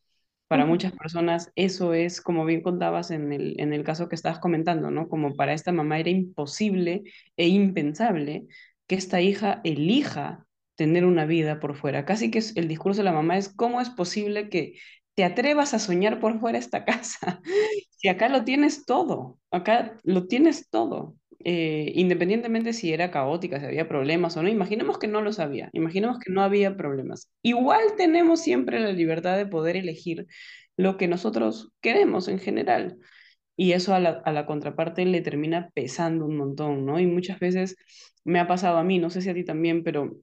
Para 0.47 0.65
muchas 0.65 0.93
personas 0.93 1.51
eso 1.57 1.93
es, 1.93 2.21
como 2.21 2.45
bien 2.45 2.63
contabas 2.63 3.11
en 3.11 3.33
el, 3.33 3.61
en 3.61 3.73
el 3.73 3.83
caso 3.83 4.09
que 4.09 4.15
estabas 4.15 4.39
comentando, 4.39 4.93
¿no? 4.93 5.09
Como 5.09 5.35
para 5.35 5.55
esta 5.55 5.73
mamá 5.73 5.99
era 5.99 6.11
imposible 6.11 7.03
e 7.37 7.49
impensable 7.49 8.47
que 8.87 8.95
esta 8.95 9.21
hija 9.21 9.61
elija 9.65 10.47
tener 10.77 11.05
una 11.05 11.27
vida 11.27 11.59
por 11.59 11.75
fuera. 11.75 12.05
Casi 12.05 12.31
que 12.31 12.41
el 12.55 12.69
discurso 12.69 13.01
de 13.01 13.05
la 13.07 13.13
mamá 13.13 13.39
es, 13.39 13.49
¿cómo 13.49 13.81
es 13.81 13.91
posible 13.91 14.49
que 14.49 14.75
te 15.17 15.25
atrevas 15.25 15.75
a 15.75 15.81
soñar 15.81 16.21
por 16.21 16.41
fuera 16.41 16.59
esta 16.59 16.85
casa? 16.87 17.43
Si 17.91 18.09
acá 18.09 18.29
lo 18.29 18.45
tienes 18.45 18.87
todo, 18.87 19.41
acá 19.51 19.99
lo 20.05 20.27
tienes 20.29 20.71
todo. 20.71 21.17
Eh, 21.45 21.93
independientemente 21.95 22.73
si 22.73 22.93
era 22.93 23.11
caótica, 23.13 23.61
si 23.61 23.67
había 23.67 23.89
problemas 23.89 24.37
o 24.37 24.43
no, 24.43 24.49
imaginemos 24.49 24.99
que 24.99 25.07
no 25.09 25.23
los 25.23 25.39
había, 25.39 25.71
imaginemos 25.73 26.19
que 26.19 26.33
no 26.33 26.43
había 26.43 26.77
problemas. 26.77 27.31
Igual 27.43 27.83
tenemos 27.97 28.43
siempre 28.43 28.81
la 28.81 28.93
libertad 28.93 29.37
de 29.37 29.47
poder 29.47 29.77
elegir 29.77 30.27
lo 30.77 30.97
que 30.97 31.09
nosotros 31.09 31.73
queremos 31.81 32.29
en 32.29 32.39
general. 32.41 32.99
Y 33.57 33.73
eso 33.73 33.95
a 33.95 34.01
la, 34.01 34.11
a 34.25 34.33
la 34.33 34.47
contraparte 34.47 35.05
le 35.07 35.23
termina 35.23 35.71
pesando 35.75 36.27
un 36.27 36.37
montón, 36.37 36.85
¿no? 36.85 37.01
Y 37.01 37.07
muchas 37.07 37.41
veces 37.41 37.77
me 38.25 38.41
ha 38.41 38.47
pasado 38.49 38.79
a 38.79 38.85
mí, 38.85 38.99
no 38.99 39.11
sé 39.11 39.23
si 39.23 39.31
a 39.31 39.35
ti 39.35 39.45
también, 39.45 39.83
pero 39.85 40.17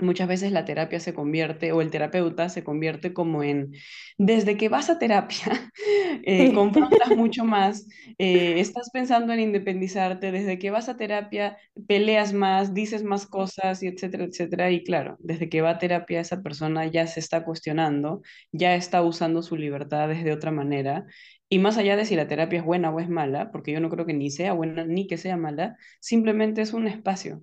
muchas 0.00 0.28
veces 0.28 0.52
la 0.52 0.64
terapia 0.64 1.00
se 1.00 1.14
convierte, 1.14 1.72
o 1.72 1.80
el 1.80 1.90
terapeuta 1.90 2.48
se 2.48 2.64
convierte 2.64 3.12
como 3.12 3.42
en, 3.42 3.72
desde 4.16 4.56
que 4.56 4.68
vas 4.68 4.90
a 4.90 4.98
terapia, 4.98 5.70
eh, 6.24 6.52
confrontas 6.54 7.10
mucho 7.16 7.44
más, 7.44 7.88
eh, 8.18 8.60
estás 8.60 8.90
pensando 8.92 9.32
en 9.32 9.40
independizarte, 9.40 10.32
desde 10.32 10.58
que 10.58 10.70
vas 10.70 10.88
a 10.88 10.96
terapia 10.96 11.56
peleas 11.86 12.32
más, 12.32 12.74
dices 12.74 13.02
más 13.04 13.26
cosas, 13.26 13.82
y 13.82 13.88
etcétera, 13.88 14.24
etcétera. 14.24 14.70
Y 14.70 14.84
claro, 14.84 15.16
desde 15.20 15.48
que 15.48 15.60
va 15.62 15.70
a 15.70 15.78
terapia 15.78 16.20
esa 16.20 16.42
persona 16.42 16.86
ya 16.86 17.06
se 17.06 17.20
está 17.20 17.44
cuestionando, 17.44 18.22
ya 18.52 18.74
está 18.74 19.02
usando 19.02 19.42
su 19.42 19.56
libertad 19.56 20.08
desde 20.08 20.32
otra 20.32 20.50
manera 20.50 21.06
y 21.48 21.58
más 21.58 21.78
allá 21.78 21.96
de 21.96 22.04
si 22.04 22.14
la 22.16 22.28
terapia 22.28 22.58
es 22.58 22.64
buena 22.64 22.90
o 22.90 23.00
es 23.00 23.08
mala, 23.08 23.50
porque 23.50 23.72
yo 23.72 23.80
no 23.80 23.88
creo 23.88 24.06
que 24.06 24.12
ni 24.14 24.30
sea 24.30 24.52
buena 24.52 24.84
ni 24.84 25.06
que 25.06 25.16
sea 25.16 25.36
mala, 25.36 25.76
simplemente 26.00 26.60
es 26.62 26.72
un 26.72 26.86
espacio 26.86 27.42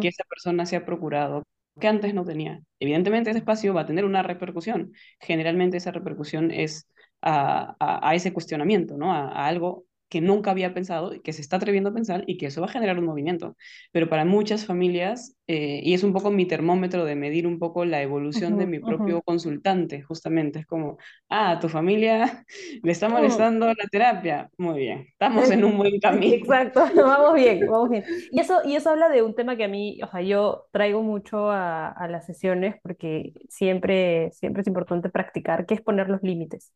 que 0.00 0.08
esa 0.08 0.24
persona 0.24 0.66
se 0.66 0.76
ha 0.76 0.84
procurado 0.84 1.44
que 1.80 1.88
antes 1.88 2.14
no 2.14 2.24
tenía. 2.24 2.60
Evidentemente 2.78 3.30
ese 3.30 3.38
espacio 3.38 3.74
va 3.74 3.82
a 3.82 3.86
tener 3.86 4.04
una 4.04 4.22
repercusión. 4.22 4.92
Generalmente 5.20 5.76
esa 5.76 5.90
repercusión 5.90 6.50
es 6.50 6.88
a, 7.22 7.76
a, 7.78 8.14
ese 8.14 8.32
cuestionamiento, 8.32 8.96
¿no? 8.96 9.12
A, 9.12 9.46
algo 9.46 9.84
que 10.12 10.20
nunca 10.22 10.52
había 10.52 10.74
pensado, 10.74 11.12
que 11.22 11.32
se 11.32 11.42
está 11.42 11.56
atreviendo 11.56 11.90
a 11.90 11.94
pensar 11.94 12.24
y 12.28 12.38
que 12.38 12.46
eso 12.46 12.60
va 12.62 12.68
a 12.68 12.70
generar 12.70 13.00
un 13.00 13.06
movimiento. 13.06 13.56
Pero 13.92 14.08
para 14.10 14.24
muchas 14.26 14.66
familias, 14.66 15.36
eh, 15.48 15.80
y 15.82 15.94
es 15.94 16.04
un 16.04 16.12
poco 16.12 16.30
mi 16.30 16.46
termómetro 16.46 17.04
de 17.06 17.16
medir 17.16 17.46
un 17.46 17.58
poco 17.58 17.84
la 17.86 18.02
evolución 18.02 18.58
de 18.58 18.66
mi 18.66 18.80
propio 18.80 19.22
consultante, 19.22 20.02
justamente, 20.02 20.60
es 20.60 20.66
como, 20.66 20.98
ah, 21.30 21.58
tu 21.60 21.68
familia 21.70 22.44
le 22.82 22.92
está 22.92 23.08
Mm, 23.08 23.10
molestando 23.10 23.68
la 23.68 23.86
terapia. 23.90 24.50
Muy 24.58 24.80
bien, 24.80 25.00
estamos 25.10 25.50
en 25.50 25.64
un 25.64 25.78
buen 25.78 25.98
camino. 26.00 26.44
Exacto, 26.44 26.80
vamos 26.96 27.34
bien, 27.34 27.66
vamos 27.66 27.90
bien. 27.90 28.04
Y 28.30 28.40
eso, 28.40 28.60
y 28.64 28.76
eso 28.76 28.90
habla 28.90 29.08
de 29.08 29.22
un 29.22 29.34
tema 29.34 29.56
que 29.56 29.64
a 29.64 29.68
mí, 29.68 30.00
o 30.02 30.08
sea, 30.10 30.22
yo 30.22 30.66
traigo 30.72 31.02
mucho 31.02 31.50
a, 31.50 31.88
a 31.88 32.08
las 32.08 32.26
sesiones 32.26 32.76
porque 32.82 33.32
siempre, 33.48 34.30
siempre 34.32 34.62
es 34.62 34.66
importante 34.68 35.10
practicar, 35.10 35.66
que 35.66 35.74
es 35.74 35.80
poner 35.82 36.08
los 36.08 36.22
límites, 36.22 36.72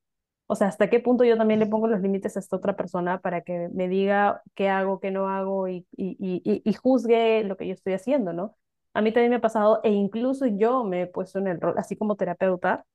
O 0.48 0.54
sea, 0.54 0.68
hasta 0.68 0.88
qué 0.90 1.00
punto 1.00 1.24
yo 1.24 1.36
también 1.36 1.60
le 1.60 1.66
pongo 1.66 1.88
los 1.88 2.00
límites 2.00 2.36
a 2.36 2.40
esta 2.40 2.56
otra 2.56 2.76
persona 2.76 3.20
para 3.20 3.42
que 3.42 3.68
me 3.74 3.88
diga 3.88 4.42
qué 4.54 4.68
hago, 4.68 5.00
qué 5.00 5.10
no 5.10 5.28
hago 5.28 5.68
y, 5.68 5.86
y, 5.96 6.16
y, 6.20 6.62
y 6.64 6.72
juzgue 6.74 7.42
lo 7.44 7.56
que 7.56 7.66
yo 7.66 7.74
estoy 7.74 7.94
haciendo, 7.94 8.32
¿no? 8.32 8.56
A 8.94 9.02
mí 9.02 9.12
también 9.12 9.30
me 9.30 9.36
ha 9.36 9.40
pasado, 9.40 9.80
e 9.84 9.90
incluso 9.90 10.46
yo 10.46 10.84
me 10.84 11.02
he 11.02 11.06
puesto 11.08 11.38
en 11.40 11.48
el 11.48 11.60
rol, 11.60 11.74
así 11.78 11.96
como 11.96 12.16
terapeuta, 12.16 12.86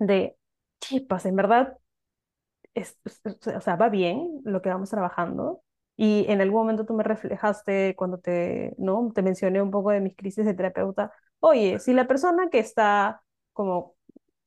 de, 0.00 0.36
chipas, 0.80 1.26
en 1.26 1.36
verdad, 1.36 1.78
es, 2.74 2.98
o 3.56 3.60
sea, 3.60 3.76
va 3.76 3.88
bien 3.88 4.40
lo 4.44 4.62
que 4.62 4.68
vamos 4.70 4.90
trabajando. 4.90 5.62
Y 5.96 6.26
en 6.28 6.40
algún 6.40 6.60
momento 6.60 6.86
tú 6.86 6.94
me 6.94 7.02
reflejaste 7.02 7.94
cuando 7.96 8.18
te, 8.18 8.74
¿no? 8.78 9.10
te 9.14 9.22
mencioné 9.22 9.60
un 9.62 9.70
poco 9.70 9.90
de 9.90 10.00
mis 10.00 10.16
crisis 10.16 10.44
de 10.46 10.54
terapeuta. 10.54 11.12
Oye, 11.40 11.78
si 11.80 11.92
la 11.92 12.06
persona 12.06 12.48
que 12.50 12.60
está 12.60 13.22
como 13.52 13.96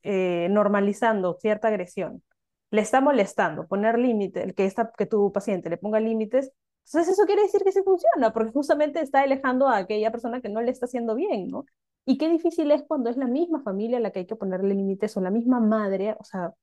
eh, 0.03 0.47
normalizando 0.51 1.35
cierta 1.35 1.67
agresión 1.69 2.23
le 2.71 2.81
está 2.81 3.01
molestando, 3.01 3.67
poner 3.67 3.99
límites, 3.99 4.53
que, 4.55 4.65
esta, 4.65 4.91
que 4.97 5.05
tu 5.05 5.31
paciente 5.31 5.69
le 5.69 5.77
ponga 5.77 5.99
límites, 5.99 6.51
entonces 6.85 7.13
eso 7.13 7.25
quiere 7.25 7.43
decir 7.43 7.61
que 7.63 7.71
sí 7.71 7.81
funciona, 7.83 8.33
porque 8.33 8.51
justamente 8.51 9.01
está 9.01 9.21
alejando 9.21 9.67
a 9.67 9.77
aquella 9.77 10.11
persona 10.11 10.41
que 10.41 10.49
no 10.49 10.61
le 10.61 10.71
está 10.71 10.85
haciendo 10.85 11.15
bien, 11.15 11.49
¿no? 11.49 11.65
Y 12.05 12.17
qué 12.17 12.29
difícil 12.29 12.71
es 12.71 12.83
cuando 12.87 13.09
es 13.09 13.17
la 13.17 13.27
misma 13.27 13.61
familia 13.61 13.99
la 13.99 14.11
que 14.11 14.19
hay 14.19 14.25
que 14.27 14.35
ponerle 14.35 14.73
límites 14.73 15.15
o 15.17 15.21
la 15.21 15.31
misma 15.31 15.59
madre, 15.59 16.15
o 16.19 16.23
sea, 16.23 16.53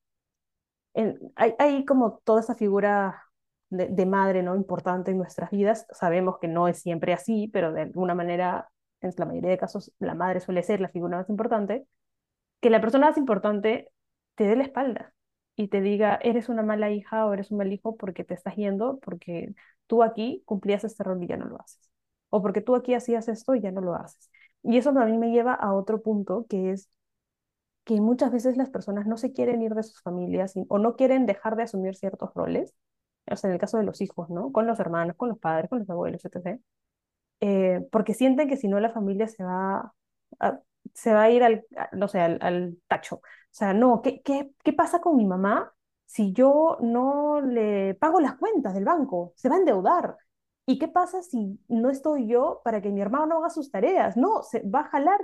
hay, 1.35 1.53
hay, 1.59 1.85
como 1.85 2.19
toda 2.23 2.41
esa 2.41 2.55
figura 2.55 3.23
de, 3.69 3.87
de, 3.87 4.05
madre, 4.05 4.43
¿no? 4.43 4.55
Importante 4.55 5.11
en 5.11 5.17
nuestras 5.17 5.49
vidas. 5.51 5.85
Sabemos 5.91 6.39
que 6.39 6.47
no 6.47 6.67
es 6.67 6.79
siempre 6.81 7.13
así, 7.13 7.47
pero 7.47 7.71
de 7.73 7.83
alguna 7.83 8.15
manera, 8.15 8.69
en 9.01 9.13
la 9.17 9.25
mayoría 9.25 9.51
de 9.51 9.57
casos, 9.57 9.93
la 9.99 10.15
madre 10.15 10.39
suele 10.41 10.63
ser 10.63 10.81
la 10.81 10.89
figura 10.89 11.17
más 11.17 11.29
importante. 11.29 11.87
Que 12.61 12.69
la 12.69 12.81
persona 12.81 13.07
más 13.07 13.17
importante 13.17 13.91
te 14.35 14.45
dé 14.45 14.55
la 14.55 14.63
espalda 14.63 15.13
y 15.59 15.67
te 15.67 15.81
diga, 15.81 16.19
eres 16.23 16.47
una 16.49 16.63
mala 16.63 16.89
hija 16.91 17.25
o 17.25 17.33
eres 17.33 17.51
un 17.51 17.57
mal 17.57 17.71
hijo 17.73 17.97
porque 17.97 18.23
te 18.23 18.33
estás 18.33 18.55
yendo, 18.55 18.99
porque 19.01 19.53
tú 19.87 20.03
aquí 20.03 20.41
cumplías 20.45 20.85
este 20.85 21.03
rol 21.03 21.21
y 21.23 21.27
ya 21.27 21.35
no 21.37 21.45
lo 21.47 21.59
haces. 21.61 21.81
O 22.29 22.41
porque 22.41 22.61
tú 22.61 22.75
aquí 22.75 22.93
hacías 22.93 23.27
esto 23.27 23.55
y 23.55 23.61
ya 23.61 23.71
no 23.71 23.81
lo 23.81 23.95
haces. 23.95 24.29
Y 24.63 24.77
eso 24.77 24.93
también 24.93 25.19
me 25.19 25.31
lleva 25.31 25.53
a 25.53 25.73
otro 25.73 26.01
punto, 26.01 26.45
que 26.49 26.71
es 26.71 26.89
que 27.85 28.01
muchas 28.01 28.31
veces 28.31 28.57
las 28.57 28.69
personas 28.69 29.07
no 29.07 29.17
se 29.17 29.31
quieren 29.33 29.61
ir 29.61 29.73
de 29.75 29.83
sus 29.83 30.01
familias 30.01 30.53
o 30.69 30.79
no 30.79 30.95
quieren 30.95 31.25
dejar 31.25 31.55
de 31.55 31.63
asumir 31.63 31.95
ciertos 31.95 32.33
roles, 32.35 32.73
o 33.31 33.35
sea, 33.35 33.49
en 33.49 33.55
el 33.55 33.59
caso 33.59 33.77
de 33.77 33.83
los 33.83 34.01
hijos, 34.01 34.29
¿no? 34.29 34.51
Con 34.51 34.67
los 34.67 34.79
hermanos, 34.79 35.15
con 35.17 35.29
los 35.29 35.39
padres, 35.39 35.69
con 35.69 35.79
los 35.79 35.89
abuelos, 35.89 36.23
etc. 36.25 36.61
Eh, 37.41 37.81
porque 37.91 38.13
sienten 38.13 38.49
que 38.49 38.57
si 38.57 38.67
no 38.67 38.79
la 38.79 38.91
familia 38.91 39.27
se 39.27 39.43
va 39.43 39.93
a, 40.39 40.59
se 40.93 41.13
va 41.13 41.23
a 41.23 41.31
ir 41.31 41.43
al, 41.43 41.65
no 41.93 42.07
sé, 42.07 42.19
al, 42.21 42.39
al, 42.41 42.77
tacho. 42.87 43.21
O 43.51 43.55
sea, 43.59 43.73
no, 43.73 44.01
¿qué, 44.01 44.21
qué, 44.21 44.51
¿qué 44.63 44.73
pasa 44.73 45.01
con 45.01 45.17
mi 45.17 45.25
mamá 45.25 45.73
si 46.05 46.33
yo 46.33 46.77
no 46.81 47.41
le 47.41 47.95
pago 47.95 48.19
las 48.19 48.35
cuentas 48.37 48.73
del 48.73 48.85
banco? 48.85 49.33
Se 49.35 49.49
va 49.49 49.55
a 49.55 49.59
endeudar. 49.59 50.17
¿Y 50.65 50.77
qué 50.79 50.87
pasa 50.87 51.21
si 51.23 51.59
no 51.67 51.89
estoy 51.89 52.27
yo 52.27 52.61
para 52.63 52.81
que 52.81 52.89
mi 52.91 53.01
hermano 53.01 53.25
no 53.25 53.37
haga 53.39 53.49
sus 53.49 53.71
tareas? 53.71 54.17
No, 54.17 54.43
se 54.43 54.61
va 54.61 54.81
a 54.81 54.83
jalar. 54.89 55.19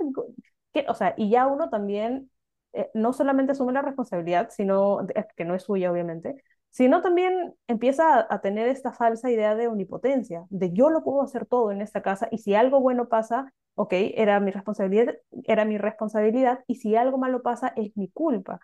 ¿Qué? 0.72 0.84
O 0.88 0.94
sea, 0.94 1.14
y 1.16 1.30
ya 1.30 1.46
uno 1.46 1.70
también 1.70 2.30
eh, 2.72 2.90
no 2.94 3.12
solamente 3.12 3.52
asume 3.52 3.72
la 3.72 3.82
responsabilidad, 3.82 4.50
sino 4.50 5.06
que 5.36 5.44
no 5.44 5.54
es 5.54 5.62
suya, 5.64 5.90
obviamente, 5.92 6.42
sino 6.76 7.00
también 7.00 7.54
empieza 7.68 8.26
a, 8.28 8.40
tener 8.42 8.68
esta 8.68 8.92
falsa 8.92 9.30
idea 9.30 9.54
de 9.54 9.66
omnipotencia, 9.66 10.44
de 10.50 10.74
yo 10.74 10.90
lo 10.90 11.02
puedo 11.02 11.22
hacer 11.22 11.46
todo 11.46 11.72
en 11.72 11.80
esta 11.80 12.02
casa 12.02 12.28
y 12.30 12.36
si 12.36 12.54
algo 12.54 12.80
bueno 12.80 13.08
pasa, 13.08 13.54
ok, 13.76 13.94
era 13.94 14.40
mi 14.40 14.50
responsabilidad, 14.50 15.16
era 15.44 15.64
mi 15.64 15.78
responsabilidad 15.78 16.64
y 16.66 16.74
si 16.74 16.94
algo 16.94 17.16
malo 17.16 17.42
pasa 17.42 17.72
es 17.76 17.96
mi 17.96 18.08
culpa. 18.10 18.60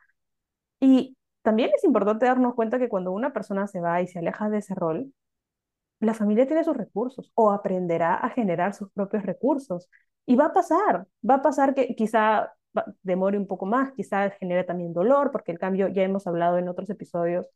Y 0.79 1.17
también 1.41 1.71
es 1.75 1.85
importante 1.85 2.27
darnos 2.27 2.55
cuenta 2.55 2.79
que 2.79 2.91
cuando 2.91 3.13
una 3.13 3.33
persona 3.33 3.67
se 3.67 3.81
va 3.81 4.03
y 4.03 4.09
se 4.09 4.19
aleja 4.19 4.51
de 4.51 4.59
ese 4.59 4.75
rol, 4.75 5.15
la 6.01 6.13
familia 6.13 6.47
tiene 6.47 6.65
sus 6.65 6.77
recursos 6.77 7.33
o 7.35 7.51
aprenderá 7.51 8.17
a 8.17 8.29
generar 8.29 8.75
sus 8.75 8.91
propios 8.93 9.25
recursos. 9.25 9.89
Y 10.27 10.37
va 10.37 10.47
a 10.47 10.53
pasar, 10.53 11.07
va 11.29 11.37
a 11.37 11.43
pasar 11.43 11.75
que 11.75 11.95
quizá 11.97 12.53
demore 13.03 13.39
un 13.39 13.47
poco 13.47 13.65
más, 13.65 13.93
quizás 13.95 14.35
genere 14.39 14.65
también 14.65 14.93
dolor, 14.93 15.31
porque 15.33 15.53
el 15.53 15.59
cambio, 15.59 15.89
ya 15.89 16.03
hemos 16.03 16.27
hablado 16.27 16.59
en 16.59 16.69
otros 16.69 16.91
episodios, 16.91 17.49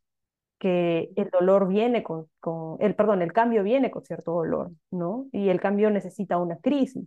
que 0.58 1.10
el 1.16 1.30
dolor 1.30 1.68
viene 1.68 2.02
con, 2.02 2.28
con, 2.40 2.76
el, 2.80 2.94
perdón, 2.94 3.22
el 3.22 3.32
cambio 3.32 3.62
viene 3.62 3.90
con 3.90 4.04
cierto 4.04 4.32
dolor, 4.32 4.72
¿no? 4.90 5.26
Y 5.32 5.48
el 5.48 5.60
cambio 5.60 5.90
necesita 5.90 6.38
una 6.38 6.56
crisis. 6.58 7.06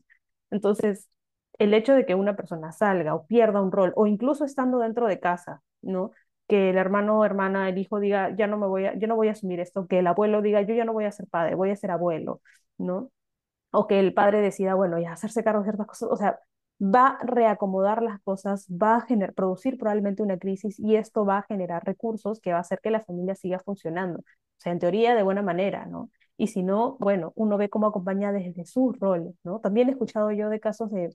Entonces, 0.51 1.09
el 1.57 1.73
hecho 1.73 1.93
de 1.93 2.05
que 2.05 2.15
una 2.15 2.35
persona 2.35 2.71
salga 2.71 3.15
o 3.15 3.25
pierda 3.27 3.61
un 3.61 3.71
rol, 3.71 3.93
o 3.95 4.07
incluso 4.07 4.45
estando 4.45 4.79
dentro 4.79 5.07
de 5.07 5.19
casa, 5.19 5.61
¿no? 5.81 6.11
Que 6.47 6.69
el 6.71 6.77
hermano 6.77 7.25
hermana, 7.25 7.69
el 7.69 7.77
hijo 7.77 7.99
diga, 7.99 8.35
ya 8.35 8.47
no 8.47 8.57
me 8.57 8.67
voy 8.67 8.85
a, 8.85 8.95
yo 8.97 9.07
no 9.07 9.15
voy 9.15 9.27
a 9.29 9.31
asumir 9.33 9.59
esto, 9.59 9.87
que 9.87 9.99
el 9.99 10.07
abuelo 10.07 10.41
diga, 10.41 10.61
yo 10.61 10.73
ya 10.75 10.85
no 10.85 10.93
voy 10.93 11.05
a 11.05 11.11
ser 11.11 11.27
padre, 11.27 11.55
voy 11.55 11.71
a 11.71 11.75
ser 11.75 11.91
abuelo, 11.91 12.41
¿no? 12.77 13.11
O 13.71 13.87
que 13.87 13.99
el 13.99 14.13
padre 14.13 14.41
decida, 14.41 14.75
bueno, 14.75 14.99
ya 14.99 15.13
hacerse 15.13 15.43
cargo 15.43 15.61
de 15.61 15.65
ciertas 15.65 15.87
cosas, 15.87 16.09
o 16.11 16.17
sea, 16.17 16.39
va 16.81 17.07
a 17.07 17.25
reacomodar 17.25 18.01
las 18.01 18.21
cosas, 18.21 18.67
va 18.69 18.97
a 18.97 19.01
generar, 19.01 19.33
producir 19.33 19.77
probablemente 19.77 20.23
una 20.23 20.37
crisis 20.37 20.79
y 20.79 20.95
esto 20.95 21.25
va 21.25 21.39
a 21.39 21.43
generar 21.43 21.83
recursos 21.85 22.39
que 22.39 22.51
va 22.51 22.57
a 22.59 22.61
hacer 22.61 22.79
que 22.81 22.91
la 22.91 23.01
familia 23.01 23.35
siga 23.35 23.59
funcionando. 23.59 24.19
O 24.19 24.61
sea, 24.61 24.71
en 24.73 24.79
teoría 24.79 25.15
de 25.15 25.23
buena 25.23 25.41
manera, 25.41 25.85
¿no? 25.85 26.09
Y 26.37 26.47
si 26.47 26.63
no, 26.63 26.97
bueno, 26.99 27.33
uno 27.35 27.57
ve 27.57 27.69
cómo 27.69 27.87
acompaña 27.87 28.31
desde 28.31 28.65
sus 28.65 28.97
roles, 28.99 29.35
¿no? 29.43 29.59
También 29.59 29.89
he 29.89 29.91
escuchado 29.91 30.31
yo 30.31 30.49
de 30.49 30.59
casos 30.59 30.91
de 30.91 31.09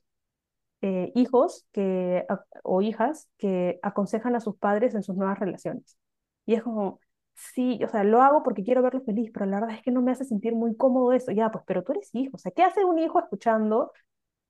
eh, 0.82 1.12
hijos 1.14 1.66
que, 1.72 2.26
o 2.62 2.82
hijas 2.82 3.28
que 3.38 3.78
aconsejan 3.82 4.36
a 4.36 4.40
sus 4.40 4.56
padres 4.56 4.94
en 4.94 5.02
sus 5.02 5.16
nuevas 5.16 5.38
relaciones. 5.38 5.96
Y 6.46 6.54
es 6.54 6.62
como, 6.62 7.00
sí, 7.34 7.80
o 7.84 7.88
sea, 7.88 8.04
lo 8.04 8.22
hago 8.22 8.42
porque 8.42 8.64
quiero 8.64 8.82
verlo 8.82 9.00
feliz, 9.02 9.30
pero 9.32 9.46
la 9.46 9.60
verdad 9.60 9.76
es 9.76 9.82
que 9.82 9.90
no 9.90 10.02
me 10.02 10.12
hace 10.12 10.24
sentir 10.24 10.54
muy 10.54 10.76
cómodo 10.76 11.12
eso. 11.12 11.32
Ya, 11.32 11.50
pues, 11.50 11.64
pero 11.66 11.82
tú 11.82 11.92
eres 11.92 12.10
hijo. 12.14 12.32
O 12.36 12.38
sea, 12.38 12.52
¿qué 12.52 12.62
hace 12.62 12.84
un 12.84 12.98
hijo 12.98 13.18
escuchando 13.18 13.92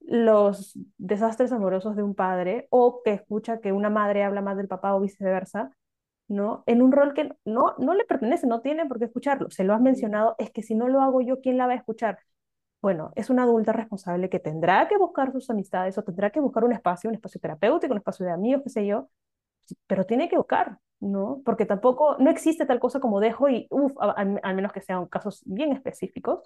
los 0.06 0.78
desastres 0.98 1.52
amorosos 1.52 1.96
de 1.96 2.02
un 2.02 2.14
padre 2.14 2.66
o 2.70 3.02
que 3.04 3.12
escucha 3.12 3.60
que 3.60 3.72
una 3.72 3.90
madre 3.90 4.24
habla 4.24 4.42
más 4.42 4.56
del 4.56 4.68
papá 4.68 4.94
o 4.94 5.00
viceversa, 5.00 5.70
¿no? 6.28 6.62
En 6.66 6.82
un 6.82 6.92
rol 6.92 7.14
que 7.14 7.30
no, 7.44 7.74
no 7.78 7.94
le 7.94 8.04
pertenece, 8.04 8.46
no 8.46 8.60
tiene 8.60 8.86
por 8.86 8.98
qué 8.98 9.06
escucharlo. 9.06 9.50
Se 9.50 9.64
lo 9.64 9.74
has 9.74 9.80
mencionado, 9.80 10.36
es 10.38 10.50
que 10.50 10.62
si 10.62 10.74
no 10.74 10.88
lo 10.88 11.00
hago 11.02 11.20
yo, 11.22 11.40
¿quién 11.40 11.58
la 11.58 11.66
va 11.66 11.72
a 11.72 11.76
escuchar? 11.76 12.18
Bueno, 12.82 13.12
es 13.16 13.30
una 13.30 13.44
adulta 13.44 13.72
responsable 13.72 14.28
que 14.28 14.40
tendrá 14.40 14.88
que 14.88 14.98
buscar 14.98 15.32
sus 15.32 15.48
amistades 15.50 15.96
o 15.98 16.02
tendrá 16.04 16.30
que 16.30 16.40
buscar 16.40 16.64
un 16.64 16.72
espacio, 16.72 17.08
un 17.08 17.16
espacio 17.16 17.40
terapéutico, 17.40 17.92
un 17.92 17.98
espacio 17.98 18.26
de 18.26 18.32
amigos, 18.32 18.62
qué 18.64 18.70
sé 18.70 18.86
yo, 18.86 19.08
pero 19.86 20.04
tiene 20.06 20.28
que 20.28 20.36
buscar, 20.36 20.78
¿no? 21.00 21.40
Porque 21.44 21.66
tampoco, 21.66 22.16
no 22.18 22.30
existe 22.30 22.66
tal 22.66 22.80
cosa 22.80 23.00
como 23.00 23.20
dejo 23.20 23.48
y, 23.48 23.66
uff, 23.70 23.94
al 24.00 24.54
menos 24.54 24.72
que 24.72 24.82
sean 24.82 25.06
casos 25.06 25.42
bien 25.46 25.72
específicos, 25.72 26.40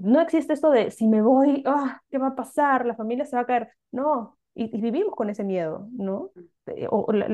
no 0.00 0.20
existe 0.20 0.52
esto 0.52 0.70
de 0.70 0.90
si 0.90 1.08
me 1.08 1.22
voy, 1.22 1.62
ah, 1.66 2.00
¿qué 2.10 2.18
va 2.18 2.28
a 2.28 2.34
pasar? 2.36 2.86
La 2.86 2.94
familia 2.94 3.24
se 3.26 3.36
va 3.36 3.42
a 3.42 3.46
caer. 3.46 3.68
No, 3.92 4.38
y, 4.54 4.76
y 4.76 4.80
vivimos 4.80 5.14
con 5.14 5.30
ese 5.30 5.44
miedo, 5.44 5.88
¿no? 5.92 6.30
Eh, 6.66 6.86
o, 6.90 7.04
o 7.08 7.12
la, 7.12 7.28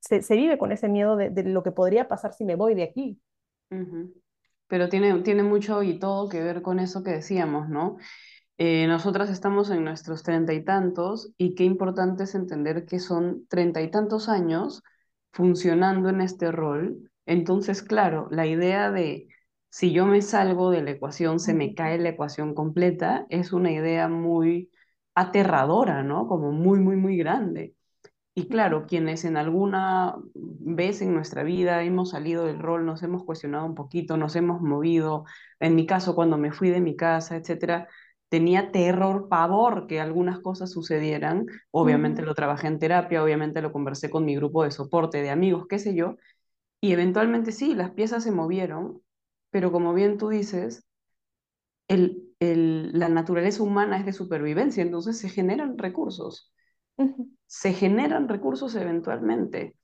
se, 0.00 0.22
se, 0.22 0.36
vive 0.36 0.58
con 0.58 0.72
ese 0.72 0.88
miedo 0.88 1.16
de, 1.16 1.30
de, 1.30 1.44
lo 1.44 1.62
que 1.62 1.72
podría 1.72 2.08
pasar 2.08 2.32
si 2.32 2.44
me 2.44 2.56
voy 2.56 2.74
de 2.74 2.84
aquí. 2.84 3.20
Uh 3.70 3.76
-huh. 3.76 4.12
Pero 4.66 4.88
tiene, 4.88 5.20
tiene 5.22 5.42
mucho 5.42 5.82
y 5.82 5.98
todo 5.98 6.28
que 6.28 6.42
ver 6.42 6.62
con 6.62 6.78
eso 6.78 7.02
que 7.02 7.10
decíamos, 7.12 7.68
¿no? 7.68 7.96
Eh, 8.58 8.86
nosotras 8.86 9.30
estamos 9.30 9.70
en 9.70 9.84
nuestros 9.84 10.22
treinta 10.22 10.52
y 10.52 10.64
tantos 10.64 11.32
y 11.36 11.54
qué 11.54 11.64
importante 11.64 12.24
es 12.24 12.34
entender 12.34 12.86
que 12.86 13.00
son 13.00 13.46
treinta 13.48 13.82
y 13.82 13.90
tantos 13.90 14.28
años 14.28 14.82
funcionando 15.32 16.08
en 16.08 16.20
este 16.20 16.52
rol. 16.52 17.10
Entonces, 17.26 17.82
claro, 17.82 18.28
la 18.30 18.46
idea 18.46 18.90
de 18.90 19.28
si 19.74 19.92
yo 19.92 20.06
me 20.06 20.22
salgo 20.22 20.70
de 20.70 20.82
la 20.82 20.92
ecuación, 20.92 21.40
se 21.40 21.52
me 21.52 21.74
cae 21.74 21.98
la 21.98 22.10
ecuación 22.10 22.54
completa, 22.54 23.26
es 23.28 23.52
una 23.52 23.72
idea 23.72 24.08
muy 24.08 24.70
aterradora, 25.16 26.04
¿no? 26.04 26.28
Como 26.28 26.52
muy, 26.52 26.78
muy, 26.78 26.94
muy 26.94 27.16
grande. 27.16 27.74
Y 28.36 28.46
claro, 28.48 28.86
quienes 28.86 29.24
en 29.24 29.36
alguna 29.36 30.14
vez 30.34 31.02
en 31.02 31.12
nuestra 31.12 31.42
vida 31.42 31.82
hemos 31.82 32.10
salido 32.10 32.46
del 32.46 32.60
rol, 32.60 32.86
nos 32.86 33.02
hemos 33.02 33.24
cuestionado 33.24 33.66
un 33.66 33.74
poquito, 33.74 34.16
nos 34.16 34.36
hemos 34.36 34.60
movido, 34.60 35.24
en 35.58 35.74
mi 35.74 35.86
caso 35.86 36.14
cuando 36.14 36.38
me 36.38 36.52
fui 36.52 36.70
de 36.70 36.80
mi 36.80 36.94
casa, 36.94 37.34
etcétera, 37.34 37.88
tenía 38.28 38.70
terror, 38.70 39.28
pavor 39.28 39.88
que 39.88 40.00
algunas 40.00 40.38
cosas 40.38 40.70
sucedieran. 40.70 41.46
Obviamente 41.72 42.22
lo 42.22 42.34
trabajé 42.36 42.68
en 42.68 42.78
terapia, 42.78 43.24
obviamente 43.24 43.60
lo 43.60 43.72
conversé 43.72 44.08
con 44.08 44.24
mi 44.24 44.36
grupo 44.36 44.62
de 44.62 44.70
soporte, 44.70 45.20
de 45.20 45.30
amigos, 45.30 45.66
qué 45.68 45.80
sé 45.80 45.96
yo, 45.96 46.14
y 46.80 46.92
eventualmente 46.92 47.50
sí, 47.50 47.74
las 47.74 47.90
piezas 47.90 48.22
se 48.22 48.30
movieron 48.30 49.02
pero 49.54 49.70
como 49.70 49.94
bien 49.94 50.18
tú 50.18 50.30
dices, 50.30 50.84
el, 51.88 52.34
el, 52.40 52.98
la 52.98 53.08
naturaleza 53.08 53.62
humana 53.62 53.98
es 53.98 54.06
de 54.06 54.12
supervivencia, 54.12 54.82
entonces 54.82 55.18
se 55.18 55.28
generan 55.28 55.78
recursos. 55.78 56.52
Uh 56.96 57.04
-huh. 57.06 57.30
Se 57.46 57.72
generan 57.72 58.28
recursos 58.28 58.74
eventualmente. 58.74 59.76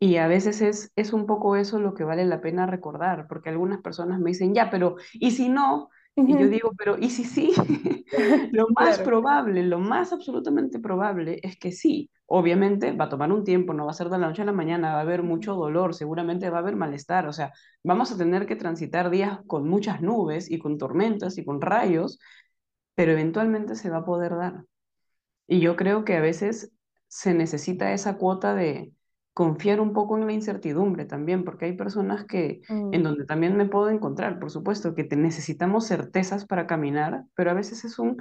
Y 0.00 0.16
a 0.16 0.28
veces 0.28 0.62
es, 0.62 0.92
es 0.96 1.12
un 1.12 1.26
poco 1.26 1.56
eso 1.56 1.80
lo 1.80 1.94
que 1.94 2.04
vale 2.04 2.24
la 2.26 2.40
pena 2.42 2.66
recordar, 2.66 3.28
porque 3.28 3.50
algunas 3.50 3.82
personas 3.82 4.20
me 4.20 4.30
dicen, 4.30 4.54
ya, 4.54 4.70
pero 4.70 4.96
¿y 5.14 5.32
si 5.32 5.48
no? 5.48 5.90
Y 6.24 6.36
yo 6.38 6.48
digo, 6.48 6.72
pero 6.78 6.96
¿y 6.98 7.10
si 7.10 7.24
sí? 7.24 7.52
Lo 8.50 8.68
más 8.70 8.98
Claro. 8.98 9.00
probable, 9.00 9.62
lo 9.64 9.78
más 9.78 10.12
absolutamente 10.12 10.78
probable 10.78 11.40
es 11.42 11.58
que 11.58 11.72
sí. 11.72 12.10
Obviamente 12.26 12.92
va 12.92 13.06
a 13.06 13.08
tomar 13.08 13.32
un 13.32 13.44
tiempo, 13.44 13.74
no 13.74 13.84
va 13.86 13.90
a 13.90 13.94
ser 13.94 14.08
de 14.08 14.18
la 14.18 14.28
noche 14.28 14.42
a 14.42 14.44
la 14.44 14.52
mañana, 14.52 14.92
va 14.92 14.98
a 14.98 15.00
haber 15.02 15.22
mucho 15.22 15.54
dolor, 15.54 15.94
seguramente 15.94 16.48
va 16.50 16.58
a 16.58 16.60
haber 16.60 16.76
malestar, 16.76 17.26
o 17.26 17.32
sea, 17.32 17.52
vamos 17.84 18.12
a 18.12 18.16
tener 18.18 18.46
que 18.46 18.56
transitar 18.56 19.10
días 19.10 19.40
con 19.46 19.68
muchas 19.68 20.00
nubes 20.02 20.50
y 20.50 20.58
con 20.58 20.78
tormentas 20.78 21.36
y 21.38 21.44
con 21.44 21.60
rayos, 21.60 22.18
pero 22.94 23.12
eventualmente 23.12 23.76
se 23.76 23.90
va 23.90 23.98
a 23.98 24.04
poder 24.04 24.36
dar. 24.36 24.64
Y 25.46 25.60
yo 25.60 25.76
creo 25.76 26.04
que 26.04 26.16
a 26.16 26.20
veces 26.20 26.72
se 27.08 27.34
necesita 27.34 27.92
esa 27.92 28.16
cuota 28.18 28.54
de 28.54 28.92
confiar 29.32 29.80
un 29.80 29.92
poco 29.92 30.18
en 30.18 30.26
la 30.26 30.32
incertidumbre 30.32 31.04
también, 31.06 31.44
porque 31.44 31.66
hay 31.66 31.72
personas 31.76 32.24
que, 32.26 32.60
en 32.90 33.02
mm, 33.02 33.02
donde 33.02 33.24
también 33.24 33.56
me 33.56 33.66
puedo 33.66 33.88
encontrar, 33.90 34.38
por 34.38 34.50
supuesto, 34.50 34.94
que 34.94 35.04
te 35.04 35.16
necesitamos 35.16 35.86
certezas 35.86 36.44
para 36.46 36.66
caminar, 36.66 37.24
pero 37.34 37.50
a 37.50 37.54
veces 37.54 37.84
es 37.84 37.98
un, 37.98 38.18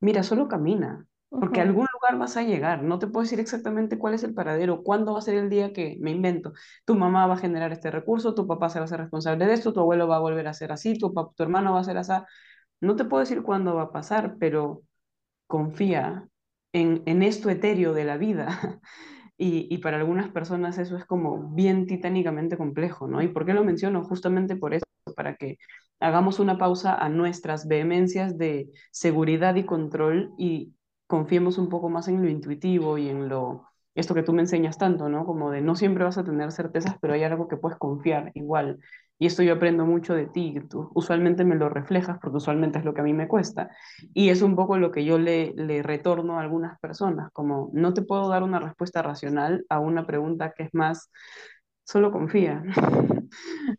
mira, 0.00 0.22
solo 0.22 0.48
camina, 0.48 1.06
porque 1.38 1.60
a 1.60 1.64
algún 1.64 1.86
lugar 1.92 2.18
vas 2.18 2.36
a 2.36 2.42
llegar. 2.42 2.82
No 2.84 2.98
te 2.98 3.06
puedo 3.08 3.22
decir 3.24 3.40
exactamente 3.40 3.98
cuál 3.98 4.14
es 4.14 4.22
el 4.22 4.34
paradero, 4.34 4.82
cuándo 4.82 5.12
va 5.14 5.18
a 5.18 5.22
ser 5.22 5.34
el 5.34 5.50
día 5.50 5.72
que 5.72 5.96
me 6.00 6.10
invento. 6.10 6.52
Tu 6.84 6.94
mamá 6.94 7.26
va 7.26 7.34
a 7.34 7.36
generar 7.38 7.72
este 7.72 7.90
recurso, 7.90 8.34
tu 8.34 8.46
papá 8.46 8.68
se 8.68 8.78
va 8.78 8.84
a 8.84 8.88
ser 8.88 9.00
responsable 9.00 9.46
de 9.46 9.54
esto, 9.54 9.72
tu 9.72 9.80
abuelo 9.80 10.06
va 10.06 10.16
a 10.16 10.20
volver 10.20 10.46
a 10.46 10.54
ser 10.54 10.70
así, 10.72 10.98
tu, 10.98 11.12
tu 11.12 11.42
hermano 11.42 11.72
va 11.72 11.80
a 11.80 11.84
ser 11.84 11.96
así. 11.98 12.12
No 12.80 12.96
te 12.96 13.04
puedo 13.04 13.20
decir 13.20 13.42
cuándo 13.42 13.74
va 13.74 13.82
a 13.84 13.92
pasar, 13.92 14.36
pero 14.38 14.82
confía 15.46 16.28
en, 16.72 17.02
en 17.06 17.22
esto 17.22 17.50
etéreo 17.50 17.92
de 17.94 18.04
la 18.04 18.16
vida. 18.18 18.80
Y, 19.44 19.78
para 19.78 19.96
algunas 19.96 20.30
personas 20.30 20.78
eso 20.78 20.96
es 20.96 21.04
como 21.04 21.48
bien 21.52 21.86
titánicamente 21.86 22.56
complejo, 22.56 23.08
¿no? 23.08 23.22
¿Y 23.22 23.28
por 23.28 23.44
qué 23.44 23.54
lo 23.54 23.64
menciono? 23.64 24.04
Justamente 24.04 24.54
por 24.54 24.72
eso, 24.72 24.84
para 25.16 25.34
que 25.34 25.58
hagamos 25.98 26.38
una 26.38 26.58
pausa 26.58 26.94
a 26.94 27.08
nuestras 27.08 27.66
vehemencias 27.66 28.38
de 28.38 28.70
seguridad 28.92 29.56
y 29.56 29.64
control 29.64 30.30
y 30.38 30.74
confiemos 31.08 31.58
un 31.58 31.68
poco 31.68 31.88
más 31.90 32.06
en 32.06 32.22
lo 32.22 32.28
intuitivo 32.28 32.98
y 32.98 33.08
en 33.08 33.28
lo, 33.28 33.66
esto 33.94 34.14
que 34.14 34.22
tú 34.22 34.32
me 34.32 34.42
enseñas 34.42 34.78
tanto, 34.78 35.08
¿no? 35.08 35.26
Como 35.26 35.50
de 35.50 35.60
no 35.60 35.76
siempre 35.76 36.04
vas 36.04 36.18
a 36.18 36.24
tener 36.24 36.52
certezas, 36.52 36.96
pero 37.00 37.14
hay 37.14 37.24
algo 37.24 37.48
que 37.48 37.56
puedes 37.56 37.78
confiar 37.78 38.30
igual. 38.34 38.78
Y 39.18 39.26
esto 39.26 39.42
yo 39.42 39.54
aprendo 39.54 39.86
mucho 39.86 40.14
de 40.14 40.26
ti, 40.26 40.56
tú 40.68 40.90
usualmente 40.94 41.44
me 41.44 41.54
lo 41.54 41.68
reflejas 41.68 42.18
porque 42.20 42.38
usualmente 42.38 42.78
es 42.78 42.84
lo 42.84 42.94
que 42.94 43.02
a 43.02 43.04
mí 43.04 43.12
me 43.12 43.28
cuesta. 43.28 43.70
Y 44.14 44.30
es 44.30 44.42
un 44.42 44.56
poco 44.56 44.78
lo 44.78 44.90
que 44.90 45.04
yo 45.04 45.18
le, 45.18 45.52
le 45.54 45.82
retorno 45.82 46.38
a 46.38 46.42
algunas 46.42 46.78
personas, 46.80 47.30
como 47.32 47.70
no 47.72 47.94
te 47.94 48.02
puedo 48.02 48.28
dar 48.28 48.42
una 48.42 48.58
respuesta 48.58 49.02
racional 49.02 49.64
a 49.68 49.78
una 49.78 50.06
pregunta 50.06 50.52
que 50.56 50.64
es 50.64 50.74
más, 50.74 51.10
solo 51.84 52.12
confía. 52.12 52.62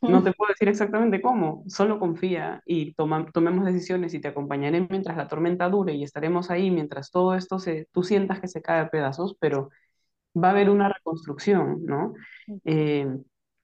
No 0.02 0.24
te 0.24 0.34
puedo 0.34 0.50
decir 0.50 0.68
exactamente 0.68 1.22
cómo, 1.22 1.64
solo 1.68 2.00
confía 2.00 2.62
y 2.66 2.94
toma, 2.96 3.26
tomemos 3.32 3.66
decisiones 3.66 4.14
y 4.14 4.20
te 4.22 4.30
acompañaré 4.30 4.88
mientras 4.90 5.16
la 5.18 5.28
tormenta 5.28 5.70
dure 5.70 5.94
y 5.94 6.04
estaremos 6.04 6.50
ahí 6.50 6.72
mientras 6.72 7.12
todo 7.12 7.36
esto 7.36 7.60
se, 7.60 7.88
tú 7.92 8.04
sientas 8.04 8.40
que 8.40 8.48
se 8.48 8.62
cae 8.62 8.82
a 8.82 8.90
pedazos, 8.90 9.36
pero 9.40 9.70
va 10.36 10.50
a 10.50 10.52
haber 10.52 10.70
una 10.70 10.90
reconstrucción, 10.90 11.86
¿no? 11.86 12.14
Eh, 12.66 13.08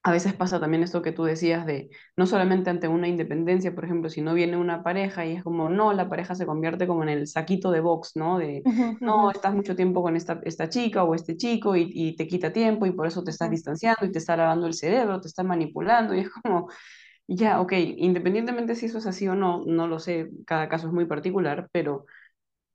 a 0.01 0.12
veces 0.12 0.34
pasa 0.34 0.60
también 0.62 0.82
esto 0.84 1.01
que 1.01 1.12
tú 1.12 1.23
decías 1.25 1.65
de 1.65 1.89
no 2.15 2.25
solamente 2.25 2.69
ante 2.69 2.88
una 2.88 3.08
independencia, 3.10 3.75
por 3.75 3.84
ejemplo, 3.86 4.10
si 4.10 4.21
no 4.21 4.34
viene 4.34 4.55
una 4.55 4.82
pareja 4.82 5.25
y 5.25 5.36
es 5.36 5.43
como, 5.43 5.69
no, 5.69 5.91
la 5.93 6.08
pareja 6.08 6.36
se 6.36 6.45
convierte 6.45 6.88
como 6.88 7.03
en 7.03 7.10
el 7.10 7.27
saquito 7.27 7.69
de 7.71 7.82
box, 7.82 8.15
¿no? 8.15 8.39
De, 8.39 8.63
no, 9.01 9.29
estás 9.32 9.53
mucho 9.53 9.75
tiempo 9.75 10.01
con 10.01 10.15
esta, 10.15 10.39
esta 10.43 10.69
chica 10.69 11.03
o 11.03 11.15
este 11.15 11.36
chico 11.36 11.75
y, 11.75 11.89
y 11.93 12.15
te 12.15 12.27
quita 12.27 12.53
tiempo 12.53 12.86
y 12.86 12.91
por 12.91 13.08
eso 13.08 13.23
te 13.23 13.32
estás 13.32 13.49
distanciando 13.51 14.05
y 14.05 14.12
te 14.12 14.19
está 14.19 14.38
lavando 14.38 14.67
el 14.67 14.73
cerebro, 14.73 15.19
te 15.19 15.27
está 15.27 15.43
manipulando 15.43 16.15
y 16.15 16.21
es 16.21 16.29
como, 16.29 16.69
ya, 17.27 17.62
ok, 17.62 17.73
independientemente 17.97 18.75
si 18.75 18.88
eso 18.88 18.97
es 18.99 19.05
así 19.05 19.27
o 19.27 19.36
no, 19.36 19.63
no 19.65 19.88
lo 19.88 19.99
sé, 19.99 20.29
cada 20.45 20.69
caso 20.69 20.88
es 20.88 20.93
muy 20.93 21.05
particular, 21.05 21.69
pero 21.71 22.05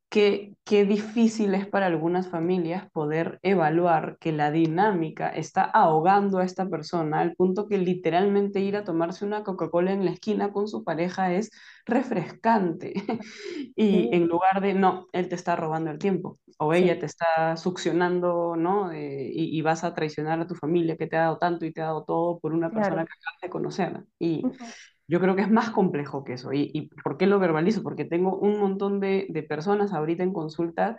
qué, 0.08 0.54
qué 0.64 0.84
difícil 0.84 1.54
es 1.54 1.66
para 1.66 1.86
algunas 1.86 2.28
familias 2.28 2.90
poder 2.92 3.38
evaluar 3.42 4.16
que 4.20 4.32
la 4.32 4.50
dinámica 4.52 5.28
está 5.30 5.64
ahogando 5.64 6.38
a 6.38 6.44
esta 6.44 6.68
persona 6.68 7.20
al 7.20 7.34
punto 7.34 7.66
que 7.68 7.78
literalmente 7.78 8.60
ir 8.60 8.76
a 8.76 8.84
tomarse 8.84 9.24
una 9.24 9.42
Coca-Cola 9.44 9.92
en 9.92 10.04
la 10.04 10.12
esquina 10.12 10.52
con 10.52 10.68
su 10.68 10.84
pareja 10.84 11.32
es 11.32 11.50
refrescante. 11.86 12.94
Y 13.76 14.08
Sí, 14.08 14.14
en 14.14 14.26
lugar 14.28 14.60
de, 14.60 14.74
no, 14.74 15.08
él 15.12 15.28
te 15.28 15.34
está 15.34 15.56
robando 15.56 15.90
el 15.90 15.98
tiempo 15.98 16.38
o 16.58 16.72
ella 16.74 16.96
sí, 16.96 17.00
te 17.00 17.06
está 17.06 17.56
succionando, 17.56 18.54
¿no? 18.56 18.92
Eh, 18.92 19.30
y, 19.32 19.58
y 19.58 19.62
vas 19.62 19.82
a 19.84 19.94
traicionar 19.94 20.40
a 20.40 20.46
tu 20.46 20.54
familia 20.54 20.96
que 20.96 21.06
te 21.08 21.16
ha 21.16 21.22
dado 21.22 21.38
tanto 21.38 21.66
y 21.66 21.72
te 21.72 21.80
ha 21.82 21.86
dado 21.86 22.04
todo 22.04 22.38
por 22.38 22.52
una 22.54 22.72
persona 22.72 23.04
claro. 23.04 23.06
que 23.06 23.12
acabas 23.12 23.40
de 23.42 23.50
conocer. 23.50 24.04
Y 24.18 24.48
Ujú, 24.48 24.74
yo 25.08 25.20
creo 25.20 25.36
que 25.36 25.42
es 25.42 25.50
más 25.50 25.70
complejo 25.70 26.24
que 26.24 26.34
eso. 26.34 26.52
¿Y, 26.52 26.70
y 26.74 26.88
por 27.02 27.16
qué 27.18 27.26
lo 27.26 27.38
verbalizo? 27.38 27.82
Porque 27.82 28.04
tengo 28.04 28.38
un 28.38 28.58
montón 28.58 29.00
de, 29.00 29.26
de 29.30 29.42
personas 29.42 29.92
ahorita 29.92 30.22
en 30.22 30.32
consulta 30.32 30.98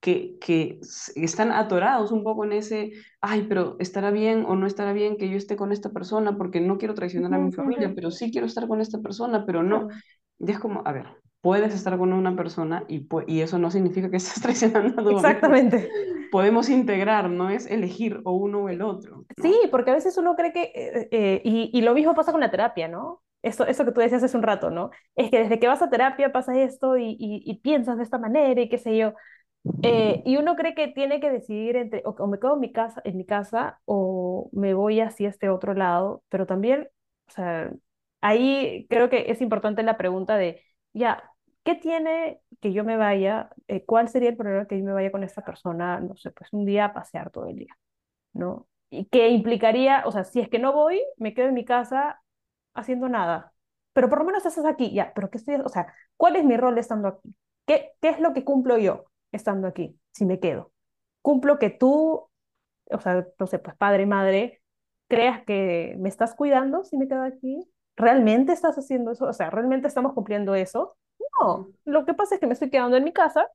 que, 0.00 0.38
que 0.40 0.80
están 1.16 1.52
atorados 1.52 2.12
un 2.12 2.22
poco 2.24 2.44
en 2.44 2.52
ese, 2.52 2.92
ay, 3.20 3.46
pero 3.48 3.76
estará 3.80 4.10
bien 4.12 4.44
o 4.46 4.54
no 4.56 4.66
estará 4.66 4.92
bien 4.92 5.16
que 5.18 5.28
yo 5.30 5.36
esté 5.36 5.56
con 5.56 5.72
esta 5.72 5.90
persona 5.90 6.36
porque 6.38 6.60
no 6.60 6.78
quiero 6.78 6.94
traicionar 6.94 7.34
a 7.34 7.38
mi 7.38 7.52
familia, 7.52 7.92
pero 7.94 8.10
sí 8.12 8.30
quiero 8.30 8.46
estar 8.46 8.68
con 8.68 8.80
esta 8.80 9.00
persona, 9.00 9.44
pero 9.46 9.62
no. 9.62 9.88
Y 10.38 10.50
es 10.52 10.58
como, 10.58 10.82
a 10.86 10.92
ver, 10.92 11.06
puedes 11.40 11.74
estar 11.74 11.98
con 11.98 12.12
una 12.12 12.36
persona 12.36 12.84
y, 12.88 13.06
y 13.26 13.40
eso 13.40 13.58
no 13.58 13.70
significa 13.70 14.10
que 14.10 14.16
estés 14.18 14.42
traicionando 14.42 15.00
a 15.00 15.04
tu 15.04 15.10
exactamente. 15.10 15.88
Podemos 16.30 16.68
integrar, 16.68 17.30
no 17.30 17.50
es 17.50 17.66
elegir 17.66 18.20
o 18.24 18.32
uno 18.32 18.64
o 18.64 18.68
el 18.68 18.82
otro, 18.82 19.26
Sí, 19.40 19.54
¿no? 19.54 19.60
porque 19.70 19.90
a 19.90 19.94
veces 19.94 20.16
uno 20.18 20.34
cree 20.34 20.52
que, 20.52 20.62
eh, 20.74 21.08
eh, 21.12 21.40
y, 21.44 21.70
y 21.72 21.82
lo 21.82 21.94
mismo 21.94 22.14
pasa 22.14 22.32
con 22.32 22.40
la 22.40 22.50
terapia, 22.50 22.88
¿no? 22.88 23.22
Esto, 23.42 23.66
eso 23.66 23.84
que 23.84 23.92
tú 23.92 24.00
decías 24.00 24.22
hace 24.22 24.36
un 24.36 24.42
rato, 24.42 24.70
¿no? 24.70 24.90
Es 25.14 25.30
que 25.30 25.38
desde 25.40 25.60
que 25.60 25.68
vas 25.68 25.80
a 25.80 25.90
terapia 25.90 26.32
pasa 26.32 26.60
esto 26.60 26.96
y, 26.98 27.10
y, 27.18 27.42
y 27.44 27.60
piensas 27.60 27.98
de 27.98 28.02
esta 28.02 28.18
manera 28.18 28.60
y 28.60 28.68
qué 28.68 28.78
sé 28.78 28.96
yo. 28.96 29.14
Eh, 29.82 30.22
y 30.26 30.36
uno 30.38 30.56
cree 30.56 30.74
que 30.74 30.88
tiene 30.88 31.20
que 31.20 31.30
decidir 31.30 31.76
entre 31.76 32.02
o, 32.06 32.10
o 32.18 32.26
me 32.28 32.38
quedo 32.40 32.54
en 32.54 32.60
mi 32.60 32.72
casa, 32.72 33.02
en 33.04 33.16
mi 33.18 33.26
casa 33.26 33.80
o 33.86 34.50
me 34.52 34.74
voy 34.74 35.00
hacia 35.00 35.28
este 35.30 35.50
otro 35.50 35.74
lado, 35.74 36.22
pero 36.30 36.46
también, 36.46 36.88
o 37.28 37.32
sea, 37.32 37.72
ahí 38.20 38.86
creo 38.90 39.10
que 39.10 39.30
es 39.30 39.40
importante 39.40 39.82
la 39.82 39.96
pregunta 39.98 40.36
de, 40.36 40.62
ya, 40.92 41.22
¿qué 41.64 41.74
tiene 41.74 42.40
que 42.60 42.72
yo 42.72 42.84
me 42.84 42.96
vaya? 42.96 43.50
Eh, 43.68 43.84
¿cuál 43.84 44.08
sería 44.08 44.30
el 44.30 44.36
problema 44.36 44.66
que 44.66 44.78
yo 44.78 44.84
me 44.84 44.92
vaya 44.92 45.12
con 45.12 45.24
esta 45.24 45.44
persona, 45.44 46.00
no 46.00 46.16
sé, 46.16 46.30
pues 46.32 46.52
un 46.52 46.64
día 46.66 46.86
a 46.86 46.94
pasear 46.94 47.30
todo 47.30 47.46
el 47.48 47.56
día? 47.56 47.76
¿no? 48.32 48.68
Y 48.90 49.06
que 49.06 49.28
implicaría, 49.30 50.02
o 50.06 50.12
sea, 50.12 50.24
si 50.24 50.40
es 50.40 50.48
que 50.48 50.58
no 50.58 50.72
voy, 50.72 51.02
me 51.18 51.34
quedo 51.34 51.48
en 51.48 51.54
mi 51.54 51.64
casa 51.64 52.22
haciendo 52.74 53.08
nada. 53.08 53.52
Pero 53.92 54.08
por 54.08 54.18
lo 54.20 54.24
menos 54.24 54.46
estás 54.46 54.64
aquí, 54.66 54.92
ya, 54.94 55.12
pero 55.14 55.30
¿qué 55.30 55.38
estoy, 55.38 55.56
o 55.56 55.68
sea, 55.68 55.92
cuál 56.16 56.36
es 56.36 56.44
mi 56.44 56.56
rol 56.56 56.78
estando 56.78 57.08
aquí? 57.08 57.34
¿Qué, 57.66 57.92
qué 58.00 58.08
es 58.10 58.20
lo 58.20 58.32
que 58.34 58.44
cumplo 58.44 58.78
yo 58.78 59.06
estando 59.32 59.66
aquí, 59.68 59.98
si 60.12 60.24
me 60.24 60.40
quedo? 60.40 60.72
Cumplo 61.22 61.58
que 61.58 61.70
tú, 61.70 62.28
o 62.90 63.00
sea, 63.00 63.26
no 63.38 63.46
sé, 63.46 63.58
pues 63.58 63.76
padre, 63.76 64.06
madre, 64.06 64.62
creas 65.08 65.44
que 65.44 65.96
me 65.98 66.08
estás 66.08 66.34
cuidando 66.34 66.84
si 66.84 66.96
me 66.96 67.08
quedo 67.08 67.22
aquí. 67.22 67.68
¿Realmente 67.98 68.52
estás 68.54 68.78
haciendo 68.78 69.12
eso? 69.12 69.26
O 69.26 69.32
sea, 69.34 69.50
¿realmente 69.50 69.88
estamos 69.88 70.14
cumpliendo 70.14 70.54
eso? 70.54 70.96
No, 71.40 71.72
lo 71.84 72.04
que 72.06 72.14
pasa 72.14 72.34
es 72.36 72.40
que 72.40 72.46
me 72.46 72.54
estoy 72.54 72.70
quedando 72.70 72.96
en 72.96 73.04
mi 73.04 73.12
casa 73.12 73.48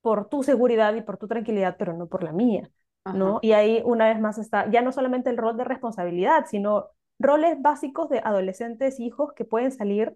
por 0.00 0.28
tu 0.28 0.42
seguridad 0.42 0.94
y 0.94 1.02
por 1.02 1.16
tu 1.18 1.26
tranquilidad, 1.28 1.76
pero 1.78 1.92
no 1.94 2.08
por 2.08 2.22
la 2.22 2.32
mía, 2.32 2.70
¿no? 3.10 3.38
Y 3.42 3.52
ahí 3.52 3.82
una 3.84 4.08
vez 4.08 4.20
más 4.20 4.38
está 4.38 4.70
ya 4.70 4.82
no 4.82 4.92
solamente 4.92 5.30
el 5.30 5.36
rol 5.38 5.56
de 5.56 5.64
responsabilidad, 5.64 6.46
sino 6.48 6.88
roles 7.18 7.60
básicos 7.62 8.08
de 8.10 8.18
adolescentes, 8.20 9.00
hijos 9.00 9.32
que 9.34 9.44
pueden 9.44 9.72
salir 9.72 10.14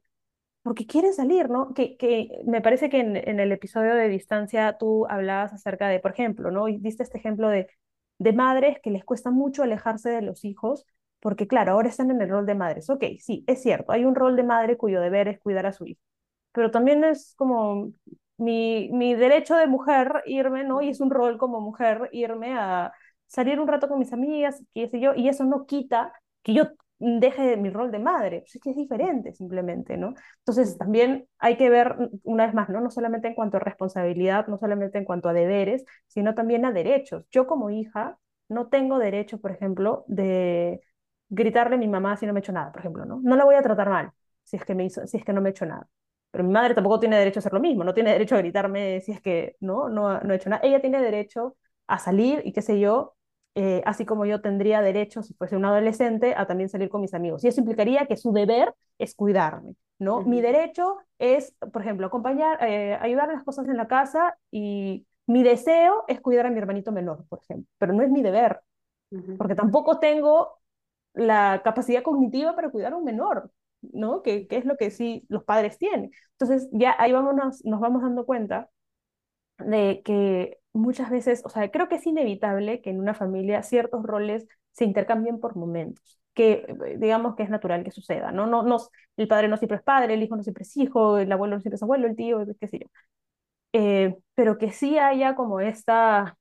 porque 0.62 0.86
quieren 0.86 1.14
salir, 1.14 1.50
¿no? 1.50 1.74
Que, 1.74 1.96
que 1.98 2.30
me 2.46 2.60
parece 2.62 2.90
que 2.90 3.00
en, 3.00 3.16
en 3.16 3.40
el 3.40 3.52
episodio 3.52 3.94
de 3.94 4.08
distancia 4.08 4.76
tú 4.78 5.06
hablabas 5.08 5.52
acerca 5.54 5.88
de, 5.88 6.00
por 6.00 6.12
ejemplo, 6.12 6.50
¿no? 6.52 6.68
Y 6.68 6.78
diste 6.78 7.02
este 7.04 7.18
ejemplo 7.18 7.48
de, 7.50 7.68
de 8.18 8.32
madres 8.34 8.78
que 8.82 8.90
les 8.90 9.04
cuesta 9.04 9.30
mucho 9.30 9.62
alejarse 9.62 10.10
de 10.10 10.22
los 10.22 10.44
hijos, 10.44 10.86
porque 11.20 11.46
claro, 11.48 11.72
ahora 11.72 11.88
están 11.88 12.10
en 12.10 12.20
el 12.22 12.28
rol 12.30 12.46
de 12.46 12.54
madres. 12.54 12.88
Ok, 12.90 13.04
sí, 13.20 13.44
es 13.46 13.62
cierto, 13.62 13.92
hay 13.92 14.04
un 14.04 14.14
rol 14.14 14.36
de 14.36 14.42
madre 14.44 14.76
cuyo 14.76 15.00
deber 15.00 15.28
es 15.28 15.40
cuidar 15.40 15.66
a 15.66 15.72
su 15.72 15.86
hijo 15.86 16.00
pero 16.52 16.70
también 16.70 17.04
es 17.04 17.34
como 17.36 17.92
mi, 18.36 18.90
mi 18.92 19.14
derecho 19.14 19.56
de 19.56 19.66
mujer 19.66 20.22
irme, 20.26 20.64
¿no? 20.64 20.82
Y 20.82 20.90
es 20.90 21.00
un 21.00 21.10
rol 21.10 21.38
como 21.38 21.60
mujer 21.60 22.08
irme 22.12 22.54
a 22.58 22.92
salir 23.26 23.60
un 23.60 23.68
rato 23.68 23.88
con 23.88 23.98
mis 23.98 24.12
amigas, 24.12 24.62
qué 24.74 24.88
sé 24.88 25.00
yo, 25.00 25.14
y 25.14 25.28
eso 25.28 25.44
no 25.44 25.66
quita 25.66 26.12
que 26.42 26.54
yo 26.54 26.64
deje 27.00 27.56
mi 27.56 27.70
rol 27.70 27.92
de 27.92 27.98
madre, 28.00 28.40
pues 28.40 28.56
es 28.56 28.62
que 28.62 28.70
es 28.70 28.76
diferente 28.76 29.32
simplemente, 29.34 29.96
¿no? 29.96 30.14
Entonces 30.38 30.76
también 30.78 31.28
hay 31.38 31.56
que 31.56 31.70
ver 31.70 31.96
una 32.24 32.46
vez 32.46 32.54
más, 32.54 32.68
¿no? 32.70 32.80
No 32.80 32.90
solamente 32.90 33.28
en 33.28 33.34
cuanto 33.34 33.56
a 33.58 33.60
responsabilidad, 33.60 34.46
no 34.48 34.58
solamente 34.58 34.98
en 34.98 35.04
cuanto 35.04 35.28
a 35.28 35.32
deberes, 35.32 35.84
sino 36.08 36.34
también 36.34 36.64
a 36.64 36.72
derechos. 36.72 37.24
Yo 37.30 37.46
como 37.46 37.70
hija 37.70 38.18
no 38.48 38.68
tengo 38.68 38.98
derecho, 38.98 39.40
por 39.40 39.52
ejemplo, 39.52 40.04
de 40.08 40.80
gritarle 41.28 41.76
a 41.76 41.78
mi 41.78 41.88
mamá 41.88 42.16
si 42.16 42.26
no 42.26 42.32
me 42.32 42.40
he 42.40 42.42
hecho 42.42 42.52
nada, 42.52 42.72
por 42.72 42.80
ejemplo, 42.80 43.04
¿no? 43.04 43.20
No 43.22 43.36
la 43.36 43.44
voy 43.44 43.54
a 43.54 43.62
tratar 43.62 43.88
mal 43.88 44.10
si 44.44 44.56
es 44.56 44.64
que 44.64 44.74
me 44.74 44.84
hizo, 44.84 45.06
si 45.06 45.18
es 45.18 45.24
que 45.24 45.32
no 45.32 45.40
me 45.40 45.50
he 45.50 45.52
hecho 45.52 45.66
nada. 45.66 45.86
Pero 46.30 46.44
mi 46.44 46.52
madre 46.52 46.74
tampoco 46.74 47.00
tiene 47.00 47.18
derecho 47.18 47.38
a 47.38 47.40
hacer 47.40 47.52
lo 47.52 47.60
mismo, 47.60 47.84
no 47.84 47.94
tiene 47.94 48.12
derecho 48.12 48.34
a 48.34 48.38
gritarme 48.38 49.00
si 49.00 49.12
es 49.12 49.20
que 49.20 49.56
no, 49.60 49.88
no, 49.88 50.20
no 50.20 50.32
he 50.32 50.36
hecho 50.36 50.50
nada. 50.50 50.62
Ella 50.64 50.80
tiene 50.80 51.00
derecho 51.02 51.56
a 51.86 51.98
salir 51.98 52.42
y 52.44 52.52
qué 52.52 52.62
sé 52.62 52.78
yo, 52.78 53.14
eh, 53.54 53.82
así 53.86 54.04
como 54.04 54.24
yo 54.26 54.40
tendría 54.40 54.80
derecho, 54.82 55.22
si 55.22 55.34
fuese 55.34 55.56
un 55.56 55.64
adolescente, 55.64 56.34
a 56.36 56.46
también 56.46 56.68
salir 56.68 56.88
con 56.88 57.00
mis 57.00 57.14
amigos. 57.14 57.44
Y 57.44 57.48
eso 57.48 57.60
implicaría 57.60 58.06
que 58.06 58.16
su 58.16 58.32
deber 58.32 58.74
es 58.98 59.14
cuidarme, 59.14 59.74
¿no? 59.98 60.22
Mi 60.22 60.40
derecho 60.40 60.98
es, 61.18 61.54
por 61.72 61.82
ejemplo, 61.82 62.06
acompañar, 62.06 62.58
eh, 62.62 62.96
ayudar 63.00 63.28
en 63.30 63.36
las 63.36 63.44
cosas 63.44 63.66
en 63.68 63.76
la 63.76 63.88
casa 63.88 64.38
y 64.50 65.06
mi 65.26 65.42
deseo 65.42 66.04
es 66.08 66.20
cuidar 66.20 66.46
a 66.46 66.50
mi 66.50 66.58
hermanito 66.58 66.92
menor, 66.92 67.24
por 67.28 67.40
ejemplo, 67.42 67.66
pero 67.78 67.92
no 67.92 68.02
es 68.02 68.10
mi 68.10 68.22
deber, 68.22 68.60
porque 69.36 69.54
tampoco 69.54 69.98
tengo 69.98 70.57
la 71.14 71.62
capacidad 71.64 72.02
cognitiva 72.02 72.54
para 72.54 72.70
cuidar 72.70 72.92
a 72.92 72.96
un 72.96 73.04
menor, 73.04 73.50
¿no? 73.82 74.22
Que, 74.22 74.46
que 74.46 74.56
es 74.58 74.64
lo 74.64 74.76
que 74.76 74.90
sí 74.90 75.24
los 75.28 75.44
padres 75.44 75.78
tienen. 75.78 76.10
Entonces, 76.32 76.68
ya 76.72 76.94
ahí 76.98 77.12
vamos, 77.12 77.34
nos 77.64 77.80
vamos 77.80 78.02
dando 78.02 78.26
cuenta 78.26 78.70
de 79.58 80.02
que 80.04 80.58
muchas 80.72 81.10
veces, 81.10 81.42
o 81.44 81.48
sea, 81.48 81.70
creo 81.70 81.88
que 81.88 81.96
es 81.96 82.06
inevitable 82.06 82.80
que 82.82 82.90
en 82.90 83.00
una 83.00 83.14
familia 83.14 83.62
ciertos 83.62 84.02
roles 84.04 84.46
se 84.72 84.84
intercambien 84.84 85.40
por 85.40 85.56
momentos, 85.56 86.20
que 86.34 86.64
eh, 86.86 86.96
digamos 86.98 87.34
que 87.34 87.42
es 87.42 87.50
natural 87.50 87.82
que 87.84 87.90
suceda, 87.90 88.30
¿no? 88.32 88.46
No, 88.46 88.62
no, 88.62 88.76
el 89.16 89.28
padre 89.28 89.48
no 89.48 89.56
siempre 89.56 89.78
es 89.78 89.82
padre, 89.82 90.14
el 90.14 90.22
hijo 90.22 90.36
no 90.36 90.42
siempre 90.44 90.62
es 90.62 90.76
hijo, 90.76 91.18
el 91.18 91.32
abuelo 91.32 91.56
no 91.56 91.60
siempre 91.60 91.76
es 91.76 91.82
abuelo, 91.82 92.06
el 92.06 92.16
tío, 92.16 92.44
qué 92.60 92.68
sé 92.68 92.78
yo. 92.80 92.86
Eh, 93.72 94.16
pero 94.34 94.58
que 94.58 94.72
sí 94.72 94.98
haya 94.98 95.34
como 95.36 95.60
esta 95.60 96.38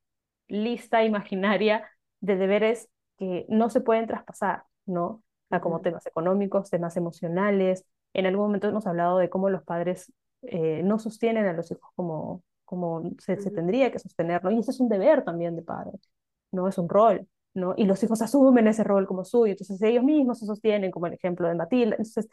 lista 0.47 1.03
imaginaria 1.03 1.89
de 2.21 2.38
deberes 2.38 2.89
que 3.17 3.45
no 3.49 3.69
se 3.69 3.82
pueden 3.82 4.08
traspasar, 4.08 4.63
¿no? 4.86 5.06
O 5.08 5.23
sea, 5.49 5.62
como 5.62 5.82
temas 5.82 6.06
económicos, 6.06 6.69
temas 6.69 6.97
emocionales. 6.97 7.86
En 8.13 8.25
algún 8.25 8.47
momento 8.47 8.67
hemos 8.67 8.88
hablado 8.88 9.17
de 9.19 9.30
cómo 9.30 9.49
los 9.49 9.63
padres 9.63 10.12
eh, 10.43 10.82
no 10.84 10.99
sostienen 10.99 11.45
a 11.45 11.53
los 11.53 11.71
hijos 11.71 11.89
como, 11.95 12.43
como 12.65 13.03
se, 13.19 13.38
se, 13.41 13.51
tendría 13.51 13.91
que 13.91 13.99
sostener, 13.99 14.43
¿no? 14.43 14.51
Y 14.51 14.60
ese 14.60 14.71
es 14.71 14.80
un 14.80 14.89
deber 14.89 15.23
también 15.23 15.56
de 15.56 15.63
padre, 15.63 15.99
¿no? 16.51 16.67
Es 16.67 16.77
un 16.77 16.89
rol, 16.89 17.27
¿no? 17.53 17.73
Y 17.77 17.86
los 17.86 18.03
hijos 18.03 18.21
asumen 18.21 18.67
ese 18.67 18.84
rol 18.84 19.08
como 19.08 19.25
suyo, 19.25 19.53
entonces 19.53 19.82
ellos 19.82 20.03
mismos 20.03 20.39
se 20.39 20.45
sostienen, 20.45 20.91
como 20.91 21.08
el 21.08 21.13
ejemplo 21.13 21.47
de 21.47 21.56
Matilda. 21.56 21.95
Entonces, 21.97 22.30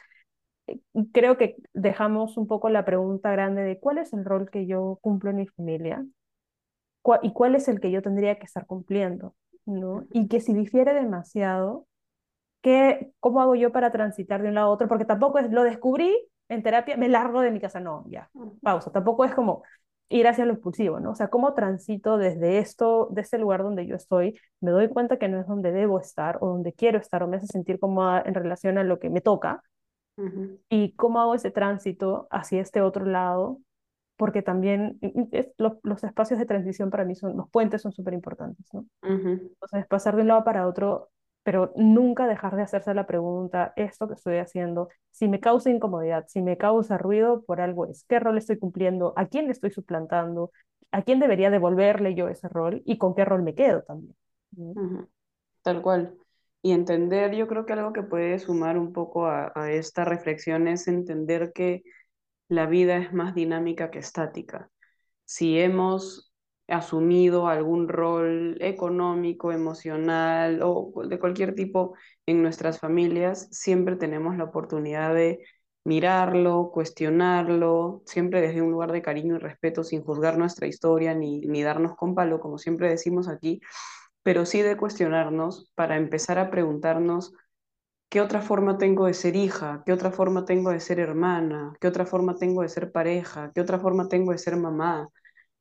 eh, 0.66 0.80
creo 1.12 1.38
que 1.38 1.56
dejamos 1.74 2.36
un 2.36 2.46
poco 2.46 2.68
la 2.70 2.84
pregunta 2.84 3.32
grande 3.32 3.62
de 3.62 3.78
cuál 3.80 3.98
es 3.98 4.12
el 4.12 4.24
rol 4.24 4.50
que 4.50 4.66
yo 4.66 4.98
cumplo 5.02 5.30
en 5.30 5.36
mi 5.36 5.46
familia 5.48 6.04
y 7.22 7.32
cuál 7.32 7.54
es 7.54 7.68
el 7.68 7.80
que 7.80 7.90
yo 7.90 8.02
tendría 8.02 8.38
que 8.38 8.46
estar 8.46 8.66
cumpliendo, 8.66 9.34
¿no? 9.66 10.04
Y 10.12 10.28
que 10.28 10.40
si 10.40 10.54
difiere 10.54 10.94
demasiado, 10.94 11.86
¿qué, 12.62 13.12
¿cómo 13.20 13.40
hago 13.40 13.54
yo 13.54 13.72
para 13.72 13.92
transitar 13.92 14.42
de 14.42 14.48
un 14.48 14.54
lado 14.54 14.68
a 14.68 14.70
otro? 14.70 14.88
Porque 14.88 15.04
tampoco 15.04 15.38
es, 15.38 15.50
lo 15.50 15.62
descubrí 15.62 16.14
en 16.48 16.62
terapia, 16.62 16.96
me 16.96 17.08
largo 17.08 17.40
de 17.40 17.50
mi 17.50 17.60
casa, 17.60 17.80
no, 17.80 18.04
ya, 18.08 18.30
pausa, 18.62 18.92
tampoco 18.92 19.24
es 19.24 19.34
como, 19.34 19.62
ir 20.08 20.26
hacia 20.28 20.44
lo 20.44 20.52
impulsivo, 20.52 21.00
¿no? 21.00 21.12
O 21.12 21.14
sea, 21.14 21.28
cómo 21.28 21.54
transito 21.54 22.18
desde 22.18 22.58
esto, 22.58 23.08
de 23.10 23.22
este 23.22 23.38
lugar 23.38 23.62
donde 23.62 23.86
yo 23.86 23.96
estoy, 23.96 24.38
me 24.60 24.70
doy 24.70 24.88
cuenta 24.88 25.18
que 25.18 25.28
no 25.28 25.40
es 25.40 25.46
donde 25.46 25.72
debo 25.72 25.98
estar 25.98 26.38
o 26.40 26.48
donde 26.48 26.72
quiero 26.72 26.98
estar 26.98 27.22
o 27.22 27.28
me 27.28 27.38
hace 27.38 27.46
sentir 27.46 27.78
cómoda 27.78 28.22
en 28.24 28.34
relación 28.34 28.78
a 28.78 28.84
lo 28.84 28.98
que 28.98 29.10
me 29.10 29.20
toca. 29.20 29.62
Y 30.68 30.92
cómo 30.92 31.20
hago 31.20 31.34
ese 31.34 31.50
tránsito 31.50 32.28
hacia 32.30 32.60
este 32.60 32.80
otro 32.80 33.04
lado, 33.04 33.58
porque 34.16 34.42
también 34.42 34.98
es, 35.32 35.48
los 35.58 36.04
espacios 36.04 36.38
de 36.38 36.46
transición 36.46 36.90
para 36.90 37.04
mí 37.04 37.14
son, 37.14 37.36
los 37.36 37.50
puentes 37.50 37.82
son 37.82 37.92
súper 37.92 38.14
importantes, 38.14 38.66
¿no? 38.72 38.86
Entonces, 39.02 39.86
pasar 39.86 40.16
de 40.16 40.22
un 40.22 40.28
lado 40.28 40.44
para 40.44 40.66
otro 40.66 41.10
pero 41.44 41.72
nunca 41.76 42.26
dejar 42.26 42.56
de 42.56 42.62
hacerse 42.62 42.94
la 42.94 43.06
pregunta, 43.06 43.74
esto 43.76 44.08
que 44.08 44.14
estoy 44.14 44.38
haciendo, 44.38 44.88
si 45.10 45.28
me 45.28 45.40
causa 45.40 45.70
incomodidad, 45.70 46.24
si 46.26 46.40
me 46.40 46.56
causa 46.56 46.96
ruido, 46.96 47.44
por 47.44 47.60
algo 47.60 47.86
es, 47.86 48.04
qué 48.08 48.18
rol 48.18 48.38
estoy 48.38 48.58
cumpliendo, 48.58 49.12
a 49.16 49.26
quién 49.26 49.44
le 49.44 49.52
estoy 49.52 49.70
suplantando, 49.70 50.50
a 50.90 51.02
quién 51.02 51.20
debería 51.20 51.50
devolverle 51.50 52.14
yo 52.14 52.28
ese 52.28 52.48
rol 52.48 52.82
y 52.86 52.96
con 52.96 53.14
qué 53.14 53.26
rol 53.26 53.42
me 53.42 53.54
quedo 53.54 53.82
también. 53.82 54.16
Tal 55.62 55.82
cual. 55.82 56.16
Y 56.62 56.72
entender, 56.72 57.34
yo 57.34 57.46
creo 57.46 57.66
que 57.66 57.74
algo 57.74 57.92
que 57.92 58.02
puede 58.02 58.38
sumar 58.38 58.78
un 58.78 58.94
poco 58.94 59.26
a, 59.26 59.52
a 59.54 59.70
esta 59.70 60.06
reflexión 60.06 60.66
es 60.66 60.88
entender 60.88 61.52
que 61.52 61.82
la 62.54 62.66
vida 62.66 62.96
es 62.98 63.12
más 63.12 63.34
dinámica 63.34 63.90
que 63.90 63.98
estática. 63.98 64.70
Si 65.24 65.58
hemos 65.58 66.32
asumido 66.68 67.48
algún 67.48 67.88
rol 67.88 68.56
económico, 68.60 69.52
emocional 69.52 70.60
o 70.62 70.92
de 71.08 71.18
cualquier 71.18 71.54
tipo 71.54 71.94
en 72.26 72.42
nuestras 72.42 72.80
familias, 72.80 73.48
siempre 73.50 73.96
tenemos 73.96 74.36
la 74.36 74.44
oportunidad 74.44 75.14
de 75.14 75.44
mirarlo, 75.84 76.70
cuestionarlo, 76.72 78.02
siempre 78.06 78.40
desde 78.40 78.62
un 78.62 78.70
lugar 78.72 78.92
de 78.92 79.02
cariño 79.02 79.36
y 79.36 79.38
respeto, 79.38 79.84
sin 79.84 80.02
juzgar 80.02 80.38
nuestra 80.38 80.66
historia 80.66 81.14
ni, 81.14 81.40
ni 81.42 81.62
darnos 81.62 81.94
con 81.96 82.14
palo, 82.14 82.40
como 82.40 82.58
siempre 82.58 82.88
decimos 82.88 83.28
aquí, 83.28 83.60
pero 84.22 84.46
sí 84.46 84.62
de 84.62 84.76
cuestionarnos 84.76 85.70
para 85.74 85.96
empezar 85.96 86.38
a 86.38 86.50
preguntarnos 86.50 87.34
qué 88.08 88.20
otra 88.20 88.40
forma 88.40 88.78
tengo 88.78 89.06
de 89.06 89.14
ser 89.14 89.36
hija, 89.36 89.82
qué 89.84 89.92
otra 89.92 90.10
forma 90.10 90.44
tengo 90.44 90.70
de 90.70 90.80
ser 90.80 91.00
hermana, 91.00 91.74
qué 91.80 91.88
otra 91.88 92.06
forma 92.06 92.36
tengo 92.36 92.62
de 92.62 92.68
ser 92.68 92.92
pareja, 92.92 93.50
qué 93.54 93.60
otra 93.60 93.78
forma 93.78 94.08
tengo 94.08 94.32
de 94.32 94.38
ser 94.38 94.56
mamá, 94.56 95.08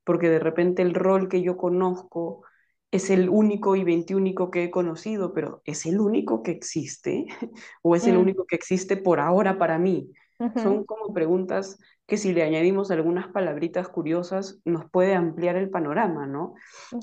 porque 0.03 0.29
de 0.29 0.39
repente 0.39 0.82
el 0.82 0.93
rol 0.93 1.29
que 1.29 1.41
yo 1.41 1.58
conozco 1.58 2.43
es 2.91 3.10
el 3.10 3.27
único 3.27 3.75
y 3.75 3.84
veintiúnico 3.84 4.51
que 4.51 4.65
he 4.65 4.71
conocido, 4.71 5.34
pero 5.34 5.63
¿es 5.65 5.88
el 5.88 5.99
único 5.99 6.43
que 6.43 6.51
existe? 6.51 7.25
¿O 7.82 7.95
es 7.95 8.06
el 8.06 8.17
mm. 8.17 8.21
único 8.21 8.45
que 8.45 8.56
existe 8.56 8.97
por 8.97 9.19
ahora 9.19 9.58
para 9.58 9.79
mí? 9.79 10.12
Son 10.56 10.84
como 10.84 11.13
preguntas 11.13 11.79
que 12.06 12.17
si 12.17 12.34
le 12.34 12.43
añadimos 12.43 12.91
algunas 12.91 13.29
palabritas 13.29 13.88
curiosas 13.88 14.60
nos 14.65 14.89
puede 14.89 15.15
ampliar 15.15 15.56
el 15.56 15.69
panorama, 15.69 16.27
¿no? 16.27 16.56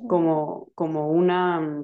Como, 0.07 0.69
como 0.75 1.09
una, 1.09 1.83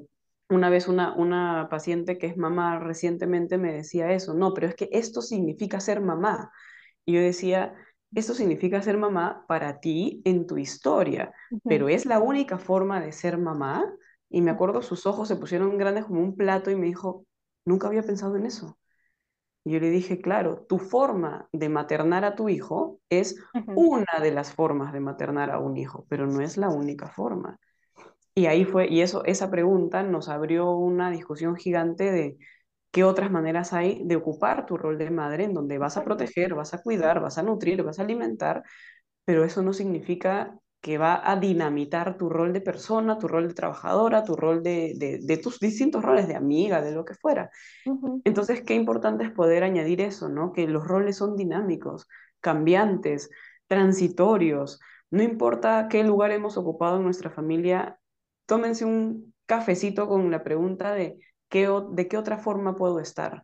una 0.49 0.69
vez 0.69 0.87
una, 0.87 1.13
una 1.15 1.67
paciente 1.69 2.17
que 2.17 2.27
es 2.27 2.37
mamá 2.37 2.79
recientemente 2.79 3.57
me 3.57 3.73
decía 3.73 4.11
eso, 4.13 4.33
no, 4.33 4.53
pero 4.53 4.67
es 4.67 4.75
que 4.75 4.89
esto 4.91 5.21
significa 5.21 5.79
ser 5.79 6.01
mamá. 6.01 6.51
Y 7.05 7.13
yo 7.13 7.21
decía, 7.21 7.75
esto 8.13 8.33
significa 8.33 8.81
ser 8.81 8.97
mamá 8.97 9.45
para 9.47 9.79
ti 9.79 10.21
en 10.25 10.47
tu 10.47 10.57
historia, 10.57 11.33
pero 11.65 11.89
es 11.89 12.05
la 12.05 12.19
única 12.19 12.57
forma 12.57 13.01
de 13.01 13.11
ser 13.11 13.37
mamá. 13.37 13.85
Y 14.29 14.41
me 14.41 14.51
acuerdo, 14.51 14.81
sus 14.81 15.05
ojos 15.05 15.27
se 15.27 15.35
pusieron 15.37 15.77
grandes 15.77 16.05
como 16.05 16.21
un 16.21 16.35
plato 16.35 16.71
y 16.71 16.75
me 16.75 16.87
dijo, 16.87 17.25
nunca 17.65 17.87
había 17.87 18.03
pensado 18.03 18.35
en 18.35 18.45
eso. 18.45 18.77
Y 19.63 19.71
yo 19.73 19.79
le 19.79 19.89
dije, 19.89 20.21
claro, 20.21 20.65
tu 20.67 20.79
forma 20.79 21.49
de 21.51 21.69
maternar 21.69 22.23
a 22.25 22.35
tu 22.35 22.49
hijo 22.49 22.99
es 23.09 23.35
una 23.73 24.19
de 24.21 24.31
las 24.31 24.53
formas 24.53 24.93
de 24.93 25.01
maternar 25.01 25.51
a 25.51 25.59
un 25.59 25.77
hijo, 25.77 26.05
pero 26.09 26.25
no 26.25 26.41
es 26.41 26.57
la 26.57 26.69
única 26.69 27.09
forma. 27.09 27.59
Y 28.37 28.45
ahí 28.45 28.65
fue, 28.65 28.87
y 28.87 29.01
eso, 29.01 29.23
esa 29.25 29.49
pregunta 29.49 30.03
nos 30.03 30.29
abrió 30.29 30.71
una 30.71 31.09
discusión 31.09 31.55
gigante 31.55 32.11
de, 32.11 32.37
¿Qué 32.91 33.03
otras 33.03 33.29
maneras 33.31 33.73
hay 33.73 34.01
de 34.05 34.15
ocupar 34.15 34.65
tu 34.65 34.77
rol 34.77 34.97
de 34.97 35.11
madre 35.11 35.43
en 35.43 35.53
donde 35.53 35.77
vas 35.77 35.97
a 35.97 36.03
proteger, 36.03 36.55
vas 36.55 36.73
a 36.73 36.81
cuidar, 36.81 37.19
vas 37.19 37.37
a 37.37 37.43
nutrir, 37.43 37.83
vas 37.83 37.99
a 37.99 38.01
alimentar, 38.01 38.63
pero 39.25 39.43
eso 39.43 39.61
no 39.61 39.73
significa 39.73 40.57
que 40.81 40.97
va 40.97 41.21
a 41.29 41.35
dinamitar 41.35 42.17
tu 42.17 42.29
rol 42.29 42.53
de 42.53 42.61
persona, 42.61 43.17
tu 43.19 43.27
rol 43.27 43.47
de 43.47 43.53
trabajadora, 43.53 44.23
tu 44.23 44.35
rol 44.35 44.63
de, 44.63 44.93
de, 45.21 45.37
tus 45.37 45.59
distintos 45.59 46.03
roles 46.03 46.27
de 46.27 46.35
amiga, 46.35 46.81
de 46.81 46.91
lo 46.93 47.05
que 47.05 47.13
fuera. 47.13 47.51
Entonces, 48.23 48.63
qué 48.63 48.73
importante 48.73 49.25
es 49.25 49.31
poder 49.31 49.63
añadir 49.63 50.01
eso, 50.01 50.29
¿no? 50.29 50.53
Que 50.53 50.67
los 50.67 50.87
roles 50.87 51.17
son 51.17 51.35
dinámicos, 51.35 52.07
cambiantes, 52.41 53.29
transitorios. 53.67 54.79
No 55.11 55.23
importa 55.23 55.87
qué 55.89 56.03
lugar 56.03 56.31
hemos 56.31 56.57
ocupado 56.57 56.97
en 56.97 57.03
nuestra 57.03 57.29
familia, 57.29 57.99
tómense 58.47 58.85
un 58.85 59.35
cafecito 59.45 60.07
con 60.07 60.31
la 60.31 60.43
pregunta 60.43 60.93
de 60.93 61.19
¿de 61.49 62.07
qué 62.07 62.17
otra 62.17 62.37
forma 62.37 62.75
puedo 62.75 62.99
estar 62.99 63.43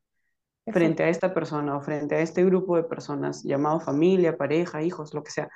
frente 0.67 1.03
a 1.03 1.09
esta 1.09 1.33
persona 1.33 1.75
o 1.75 1.81
frente 1.81 2.15
a 2.15 2.19
este 2.19 2.43
grupo 2.45 2.75
de 2.75 2.83
personas 2.83 3.43
llamado 3.43 3.79
familia, 3.79 4.37
pareja, 4.37 4.81
hijos, 4.81 5.13
lo 5.13 5.23
que 5.23 5.31
sea? 5.31 5.49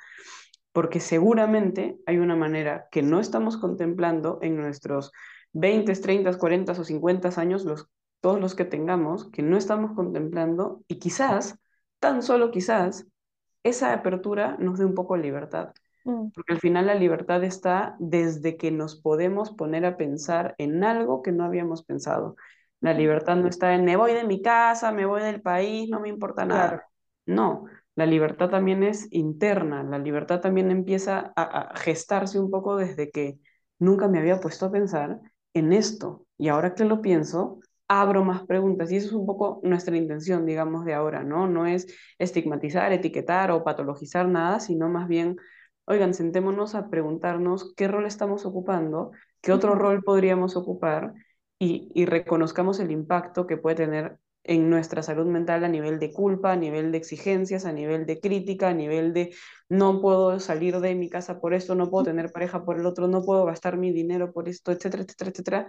Porque 0.72 1.00
seguramente 1.00 1.98
hay 2.06 2.18
una 2.18 2.36
manera 2.36 2.88
que 2.90 3.02
no 3.02 3.20
estamos 3.20 3.56
contemplando 3.56 4.38
en 4.42 4.56
nuestros 4.56 5.12
20, 5.52 5.92
30, 5.94 6.38
40 6.38 6.72
o 6.72 6.84
50 6.84 7.40
años, 7.40 7.64
los, 7.64 7.88
todos 8.20 8.40
los 8.40 8.54
que 8.54 8.64
tengamos, 8.64 9.30
que 9.30 9.42
no 9.42 9.56
estamos 9.56 9.92
contemplando 9.94 10.82
y 10.88 10.98
quizás, 10.98 11.58
tan 11.98 12.22
solo 12.22 12.50
quizás, 12.50 13.06
esa 13.62 13.92
apertura 13.92 14.56
nos 14.58 14.78
dé 14.78 14.84
un 14.84 14.94
poco 14.94 15.16
de 15.16 15.22
libertad. 15.22 15.72
Mm. 16.08 16.30
Porque 16.34 16.54
al 16.54 16.60
final 16.60 16.86
la 16.86 16.94
libertad 16.94 17.44
está 17.44 17.94
desde 17.98 18.56
que 18.56 18.70
nos 18.70 18.98
podemos 18.98 19.50
poner 19.50 19.84
a 19.84 19.98
pensar 19.98 20.54
en 20.56 20.82
algo 20.82 21.22
que 21.22 21.32
no 21.32 21.44
habíamos 21.44 21.84
pensado. 21.84 22.36
La 22.80 22.94
libertad 22.94 23.36
no 23.36 23.48
está 23.48 23.74
en 23.74 23.84
me 23.84 23.96
voy 23.96 24.14
de 24.14 24.24
mi 24.24 24.40
casa, 24.40 24.90
me 24.90 25.04
voy 25.04 25.20
del 25.20 25.42
país, 25.42 25.90
no 25.90 26.00
me 26.00 26.08
importa 26.08 26.46
nada. 26.46 26.88
No, 27.26 27.66
la 27.94 28.06
libertad 28.06 28.48
también 28.48 28.82
es 28.84 29.08
interna, 29.10 29.82
la 29.82 29.98
libertad 29.98 30.40
también 30.40 30.70
empieza 30.70 31.32
a, 31.36 31.76
gestarse 31.76 32.38
un 32.38 32.50
poco 32.50 32.76
desde 32.76 33.10
que 33.10 33.38
nunca 33.78 34.08
me 34.08 34.18
había 34.18 34.40
puesto 34.40 34.66
a 34.66 34.72
pensar 34.72 35.20
en 35.52 35.72
esto. 35.74 36.24
Y 36.38 36.48
ahora 36.48 36.74
que 36.74 36.84
lo 36.86 37.02
pienso, 37.02 37.58
abro 37.86 38.24
más 38.24 38.46
preguntas. 38.46 38.90
Y 38.92 38.96
eso 38.96 39.08
es 39.08 39.12
un 39.12 39.26
poco 39.26 39.60
nuestra 39.62 39.96
intención, 39.96 40.46
digamos, 40.46 40.86
de 40.86 40.94
ahora, 40.94 41.22
¿no? 41.22 41.48
No 41.48 41.66
es 41.66 41.86
estigmatizar, 42.18 42.92
etiquetar 42.92 43.50
o 43.50 43.64
patologizar 43.64 44.26
nada, 44.28 44.60
sino 44.60 44.88
más 44.88 45.08
bien 45.08 45.36
oigan, 45.88 46.14
sentémonos 46.14 46.74
a 46.74 46.90
preguntarnos 46.90 47.74
qué 47.74 47.88
rol 47.88 48.06
estamos 48.06 48.46
ocupando, 48.46 49.12
qué 49.40 49.52
otro 49.52 49.74
rol 49.74 50.02
podríamos 50.02 50.56
ocupar 50.56 51.14
y, 51.58 51.90
y 51.94 52.06
reconozcamos 52.06 52.80
el 52.80 52.90
impacto 52.90 53.46
que 53.46 53.56
puede 53.56 53.76
tener 53.76 54.18
en 54.44 54.70
nuestra 54.70 55.02
salud 55.02 55.26
mental 55.26 55.64
a 55.64 55.68
nivel 55.68 55.98
de 55.98 56.12
culpa, 56.12 56.52
a 56.52 56.56
nivel 56.56 56.92
de 56.92 56.98
exigencias, 56.98 57.64
a 57.66 57.72
nivel 57.72 58.06
de 58.06 58.20
crítica, 58.20 58.68
a 58.68 58.74
nivel 58.74 59.12
de 59.12 59.34
no 59.68 60.00
puedo 60.00 60.40
salir 60.40 60.80
de 60.80 60.94
mi 60.94 61.10
casa 61.10 61.40
por 61.40 61.52
esto, 61.54 61.74
no 61.74 61.90
puedo 61.90 62.04
tener 62.04 62.32
pareja 62.32 62.64
por 62.64 62.78
el 62.78 62.86
otro, 62.86 63.08
no 63.08 63.22
puedo 63.24 63.44
gastar 63.44 63.76
mi 63.76 63.92
dinero 63.92 64.32
por 64.32 64.48
esto, 64.48 64.72
etcétera, 64.72 65.02
etcétera, 65.02 65.30
etcétera. 65.30 65.68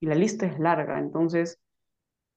Y 0.00 0.06
la 0.06 0.14
lista 0.14 0.46
es 0.46 0.58
larga. 0.58 0.98
Entonces, 0.98 1.60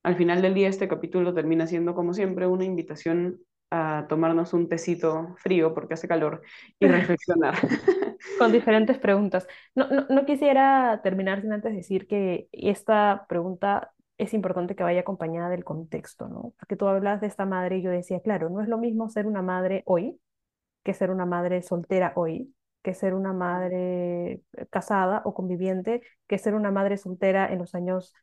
al 0.03 0.15
final 0.17 0.41
del 0.41 0.53
día, 0.53 0.69
este 0.69 0.87
capítulo 0.87 1.33
termina 1.33 1.67
siendo, 1.67 1.95
como 1.95 2.13
siempre, 2.13 2.47
una 2.47 2.65
invitación 2.65 3.39
a 3.71 4.05
tomarnos 4.09 4.53
un 4.53 4.67
tecito 4.67 5.35
frío 5.37 5.73
porque 5.73 5.93
hace 5.93 6.07
calor 6.07 6.41
y 6.79 6.87
reflexionar. 6.87 7.55
Con 8.39 8.51
diferentes 8.51 8.97
preguntas. 8.97 9.47
No, 9.75 9.87
no, 9.89 10.05
no 10.09 10.25
quisiera 10.25 11.01
terminar 11.03 11.41
sin 11.41 11.53
antes 11.53 11.73
decir 11.73 12.07
que 12.07 12.47
esta 12.51 13.25
pregunta 13.29 13.93
es 14.17 14.33
importante 14.33 14.75
que 14.75 14.83
vaya 14.83 15.01
acompañada 15.01 15.49
del 15.49 15.63
contexto, 15.63 16.27
¿no? 16.27 16.53
Porque 16.59 16.75
tú 16.75 16.87
hablas 16.87 17.21
de 17.21 17.27
esta 17.27 17.45
madre 17.45 17.77
y 17.77 17.81
yo 17.81 17.91
decía, 17.91 18.19
claro, 18.21 18.49
no 18.49 18.61
es 18.61 18.67
lo 18.67 18.77
mismo 18.77 19.09
ser 19.09 19.27
una 19.27 19.41
madre 19.41 19.83
hoy 19.85 20.19
que 20.83 20.93
ser 20.93 21.11
una 21.11 21.25
madre 21.25 21.61
soltera 21.61 22.13
hoy, 22.15 22.53
que 22.81 22.93
ser 22.93 23.13
una 23.13 23.33
madre 23.33 24.41
casada 24.69 25.21
o 25.25 25.33
conviviente, 25.33 26.01
que 26.27 26.37
ser 26.37 26.55
una 26.55 26.71
madre 26.71 26.97
soltera 26.97 27.51
en 27.51 27.59
los 27.59 27.75
años 27.75 28.13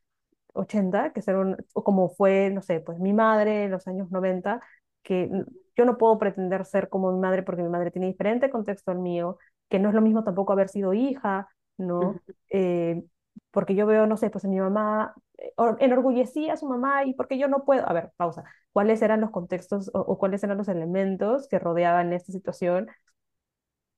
80, 0.53 1.13
que 1.13 1.21
ser 1.21 1.35
un, 1.37 1.57
o 1.73 1.83
como 1.83 2.09
fue, 2.09 2.49
no 2.51 2.61
sé, 2.61 2.79
pues 2.81 2.99
mi 2.99 3.13
madre 3.13 3.65
en 3.65 3.71
los 3.71 3.87
años 3.87 4.11
90, 4.11 4.61
que 5.07 5.29
yo 5.77 5.85
no 5.85 5.97
puedo 5.97 6.19
pretender 6.19 6.65
ser 6.65 6.89
como 6.89 7.11
mi 7.13 7.19
madre 7.19 7.43
porque 7.43 7.63
mi 7.63 7.69
madre 7.69 7.91
tiene 7.91 8.07
diferente 8.07 8.49
contexto 8.49 8.91
al 8.91 8.99
mío, 8.99 9.37
que 9.69 9.79
no 9.79 9.89
es 9.89 9.95
lo 9.95 10.01
mismo 10.01 10.23
tampoco 10.25 10.53
haber 10.53 10.69
sido 10.69 10.93
hija, 10.93 11.49
¿no? 11.77 12.21
Eh, 12.49 13.03
porque 13.51 13.75
yo 13.75 13.85
veo, 13.85 14.07
no 14.07 14.17
sé, 14.17 14.29
pues 14.29 14.43
mi 14.45 14.59
mamá 14.59 15.13
eh, 15.37 15.53
enorgullecía 15.79 16.53
a 16.53 16.57
su 16.57 16.67
mamá 16.67 17.05
y 17.05 17.13
porque 17.13 17.37
yo 17.37 17.47
no 17.47 17.63
puedo, 17.65 17.87
a 17.87 17.93
ver, 17.93 18.11
pausa, 18.17 18.43
¿cuáles 18.73 19.01
eran 19.01 19.21
los 19.21 19.31
contextos 19.31 19.89
o, 19.93 19.99
o 20.01 20.17
cuáles 20.17 20.43
eran 20.43 20.57
los 20.57 20.67
elementos 20.67 21.47
que 21.47 21.59
rodeaban 21.59 22.13
esta 22.13 22.31
situación? 22.31 22.87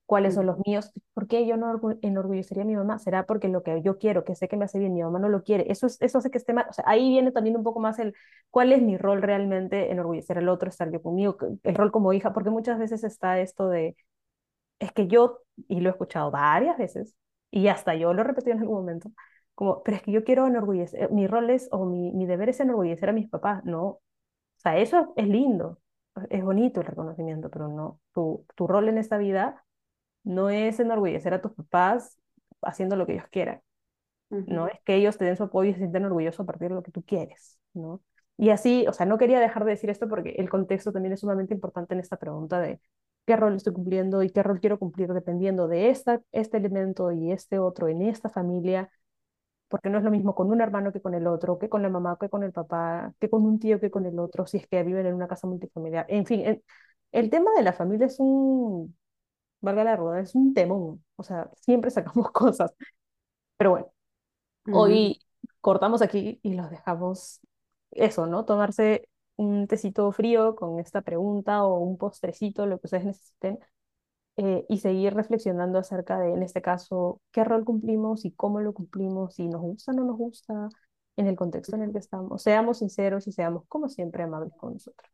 ¿Cuáles 0.09 0.33
son 0.33 0.47
los 0.47 0.57
míos? 0.65 0.91
¿Por 1.13 1.27
qué 1.27 1.45
yo 1.45 1.55
no 1.55 1.79
enorgullecería 2.01 2.63
a 2.63 2.65
mi 2.65 2.75
mamá? 2.75 2.97
¿Será 2.97 3.27
porque 3.27 3.47
lo 3.47 3.61
que 3.61 3.81
yo 3.83 3.99
quiero, 3.99 4.25
que 4.25 4.35
sé 4.35 4.47
que 4.47 4.57
me 4.57 4.65
hace 4.65 4.79
bien, 4.79 4.93
mi 4.95 5.03
mamá 5.03 5.19
no 5.19 5.29
lo 5.29 5.43
quiere? 5.43 5.71
Eso, 5.71 5.85
es, 5.85 6.01
eso 6.01 6.17
hace 6.17 6.31
que 6.31 6.39
esté 6.39 6.51
mal. 6.53 6.65
O 6.69 6.73
sea, 6.73 6.83
ahí 6.87 7.09
viene 7.09 7.31
también 7.31 7.55
un 7.55 7.63
poco 7.63 7.79
más 7.79 7.99
el 7.99 8.15
cuál 8.49 8.71
es 8.71 8.81
mi 8.81 8.97
rol 8.97 9.21
realmente, 9.21 9.91
enorgullecer 9.91 10.39
al 10.39 10.49
otro, 10.49 10.67
estar 10.69 10.91
yo 10.91 11.01
conmigo, 11.03 11.37
el 11.63 11.75
rol 11.75 11.91
como 11.91 12.11
hija, 12.13 12.33
porque 12.33 12.49
muchas 12.49 12.79
veces 12.79 13.03
está 13.03 13.39
esto 13.39 13.69
de, 13.69 13.95
es 14.79 14.91
que 14.93 15.07
yo, 15.07 15.39
y 15.67 15.79
lo 15.81 15.89
he 15.89 15.91
escuchado 15.91 16.31
varias 16.31 16.77
veces, 16.77 17.15
y 17.51 17.67
hasta 17.67 17.95
yo 17.95 18.13
lo 18.13 18.21
he 18.21 18.25
repetido 18.25 18.53
en 18.55 18.61
algún 18.61 18.77
momento, 18.79 19.11
como, 19.55 19.83
pero 19.83 19.97
es 19.97 20.03
que 20.03 20.11
yo 20.11 20.23
quiero 20.23 20.47
enorgullecer, 20.47 21.11
mi 21.11 21.27
rol 21.27 21.49
es, 21.49 21.67
o 21.71 21.85
mi, 21.85 22.11
mi 22.13 22.25
deber 22.25 22.49
es 22.49 22.59
enorgullecer 22.59 23.09
a 23.09 23.13
mis 23.13 23.29
papás, 23.29 23.63
no. 23.65 23.83
O 23.85 24.01
sea, 24.57 24.77
eso 24.77 25.13
es 25.17 25.27
lindo, 25.27 25.79
es 26.29 26.43
bonito 26.43 26.81
el 26.81 26.87
reconocimiento, 26.87 27.49
pero 27.49 27.67
no, 27.69 27.99
tu, 28.13 28.45
tu 28.55 28.67
rol 28.67 28.89
en 28.89 28.97
esta 28.99 29.17
vida 29.17 29.63
no 30.23 30.49
es 30.49 30.79
enorgullecer 30.79 31.33
a 31.33 31.41
tus 31.41 31.53
papás 31.53 32.17
haciendo 32.61 32.95
lo 32.95 33.05
que 33.05 33.13
ellos 33.13 33.27
quieran, 33.31 33.61
¿no? 34.45 34.67
Es 34.67 34.79
que 34.85 34.95
ellos 34.95 35.17
te 35.17 35.25
den 35.25 35.37
su 35.37 35.43
apoyo 35.43 35.71
y 35.71 35.73
se 35.73 35.79
sientan 35.79 36.05
orgullosos 36.05 36.41
a 36.41 36.45
partir 36.45 36.69
de 36.69 36.75
lo 36.75 36.83
que 36.83 36.91
tú 36.91 37.03
quieres, 37.03 37.59
¿no? 37.73 38.01
Y 38.37 38.51
así, 38.51 38.85
o 38.87 38.93
sea, 38.93 39.05
no 39.05 39.17
quería 39.17 39.39
dejar 39.39 39.65
de 39.65 39.71
decir 39.71 39.89
esto 39.89 40.07
porque 40.07 40.31
el 40.37 40.49
contexto 40.49 40.91
también 40.93 41.13
es 41.13 41.19
sumamente 41.21 41.53
importante 41.53 41.93
en 41.93 41.99
esta 41.99 42.17
pregunta 42.17 42.59
de 42.61 42.79
qué 43.25 43.35
rol 43.35 43.55
estoy 43.55 43.73
cumpliendo 43.73 44.23
y 44.23 44.29
qué 44.31 44.43
rol 44.43 44.59
quiero 44.59 44.79
cumplir 44.79 45.13
dependiendo 45.13 45.67
de 45.67 45.89
esta, 45.89 46.21
este 46.31 46.57
elemento 46.57 47.11
y 47.11 47.31
este 47.31 47.59
otro 47.59 47.87
en 47.89 48.01
esta 48.01 48.29
familia, 48.29 48.89
porque 49.67 49.89
no 49.89 49.97
es 49.99 50.03
lo 50.03 50.11
mismo 50.11 50.35
con 50.35 50.51
un 50.51 50.61
hermano 50.61 50.91
que 50.93 51.01
con 51.01 51.13
el 51.13 51.27
otro, 51.27 51.59
que 51.59 51.69
con 51.69 51.81
la 51.83 51.89
mamá, 51.89 52.17
que 52.19 52.29
con 52.29 52.43
el 52.43 52.51
papá, 52.53 53.13
que 53.19 53.29
con 53.29 53.45
un 53.45 53.59
tío 53.59 53.79
que 53.79 53.91
con 53.91 54.05
el 54.05 54.19
otro, 54.19 54.47
si 54.47 54.57
es 54.57 54.67
que 54.67 54.83
viven 54.83 55.05
en 55.05 55.13
una 55.15 55.27
casa 55.27 55.47
multifamiliar. 55.47 56.05
En 56.09 56.25
fin, 56.25 56.41
el, 56.41 56.63
el 57.11 57.29
tema 57.29 57.51
de 57.55 57.63
la 57.63 57.73
familia 57.73 58.07
es 58.07 58.17
un, 58.19 58.95
valga 59.61 59.83
la 59.83 59.95
rueda, 59.95 60.21
es 60.21 60.35
un 60.35 60.53
temón, 60.53 61.03
o 61.15 61.23
sea, 61.23 61.49
siempre 61.61 61.91
sacamos 61.91 62.31
cosas. 62.33 62.73
Pero 63.57 63.71
bueno, 63.71 63.87
hoy 64.71 65.21
cortamos 65.61 66.01
aquí 66.01 66.39
y 66.43 66.53
los 66.55 66.69
dejamos 66.69 67.41
eso, 67.91 68.27
¿no? 68.27 68.45
Tomarse 68.45 69.09
un 69.37 69.67
tecito 69.67 70.11
frío 70.11 70.55
con 70.55 70.79
esta 70.79 71.01
pregunta 71.01 71.63
o 71.65 71.79
un 71.79 71.97
postrecito, 71.97 72.65
lo 72.65 72.79
que 72.79 72.87
ustedes 72.87 73.05
necesiten, 73.05 73.59
eh, 74.37 74.65
y 74.69 74.79
seguir 74.79 75.13
reflexionando 75.13 75.79
acerca 75.79 76.19
de, 76.19 76.33
en 76.33 76.43
este 76.43 76.61
caso, 76.61 77.21
qué 77.31 77.43
rol 77.43 77.65
cumplimos 77.65 78.25
y 78.25 78.31
cómo 78.31 78.61
lo 78.61 78.73
cumplimos, 78.73 79.35
si 79.35 79.47
nos 79.47 79.61
gusta 79.61 79.91
o 79.91 79.95
no 79.95 80.05
nos 80.05 80.17
gusta, 80.17 80.69
en 81.17 81.27
el 81.27 81.35
contexto 81.35 81.75
en 81.75 81.83
el 81.83 81.91
que 81.91 81.99
estamos. 81.99 82.41
Seamos 82.43 82.79
sinceros 82.79 83.27
y 83.27 83.31
seamos, 83.33 83.65
como 83.67 83.89
siempre, 83.89 84.23
amables 84.23 84.53
con 84.57 84.73
nosotros. 84.73 85.11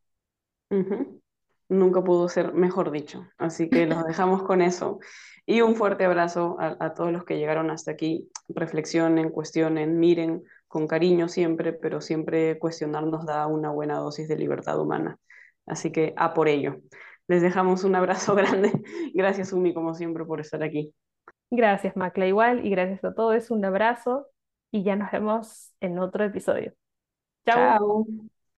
Nunca 1.70 2.04
pudo 2.04 2.30
ser 2.30 2.54
mejor 2.54 2.92
dicho. 2.92 3.26
Así 3.38 3.70
que 3.70 3.86
los 3.86 4.04
dejamos 4.08 4.44
con 4.44 4.62
eso. 4.62 5.00
Y 5.46 5.62
un 5.62 5.76
fuerte 5.76 6.06
abrazo 6.06 6.58
a, 6.60 6.76
a 6.80 6.94
todos 6.94 7.12
los 7.12 7.24
que 7.26 7.38
llegaron 7.38 7.70
hasta 7.70 7.92
aquí. 7.92 8.30
Reflexionen, 8.50 9.30
cuestionen, 9.30 10.00
miren 10.00 10.44
con 10.68 10.88
cariño 10.88 11.30
siempre, 11.30 11.74
pero 11.74 12.02
siempre 12.02 12.60
cuestionar 12.60 13.06
nos 13.06 13.26
da 13.26 13.48
una 13.48 13.70
buena 13.72 13.98
dosis 13.98 14.28
de 14.28 14.36
libertad 14.38 14.80
humana. 14.80 15.18
Así 15.66 15.92
que 15.92 16.14
a 16.18 16.34
por 16.34 16.48
ello. 16.48 16.82
Les 17.28 17.42
dejamos 17.42 17.84
un 17.84 17.96
abrazo 17.96 18.36
grande. 18.36 18.72
Gracias, 19.14 19.54
Umi, 19.54 19.74
como 19.74 19.94
siempre, 19.94 20.26
por 20.26 20.42
estar 20.42 20.64
aquí. 20.64 20.94
Gracias, 21.50 21.96
Macla, 21.96 22.28
igual, 22.28 22.66
y 22.66 22.70
gracias 22.70 23.04
a 23.04 23.14
todos. 23.14 23.52
Un 23.52 23.66
abrazo 23.66 24.28
y 24.72 24.84
ya 24.84 24.96
nos 24.96 25.12
vemos 25.12 25.74
en 25.80 26.00
otro 26.00 26.24
episodio. 26.24 26.74
Chao. 27.46 28.06
Chao. 28.06 28.30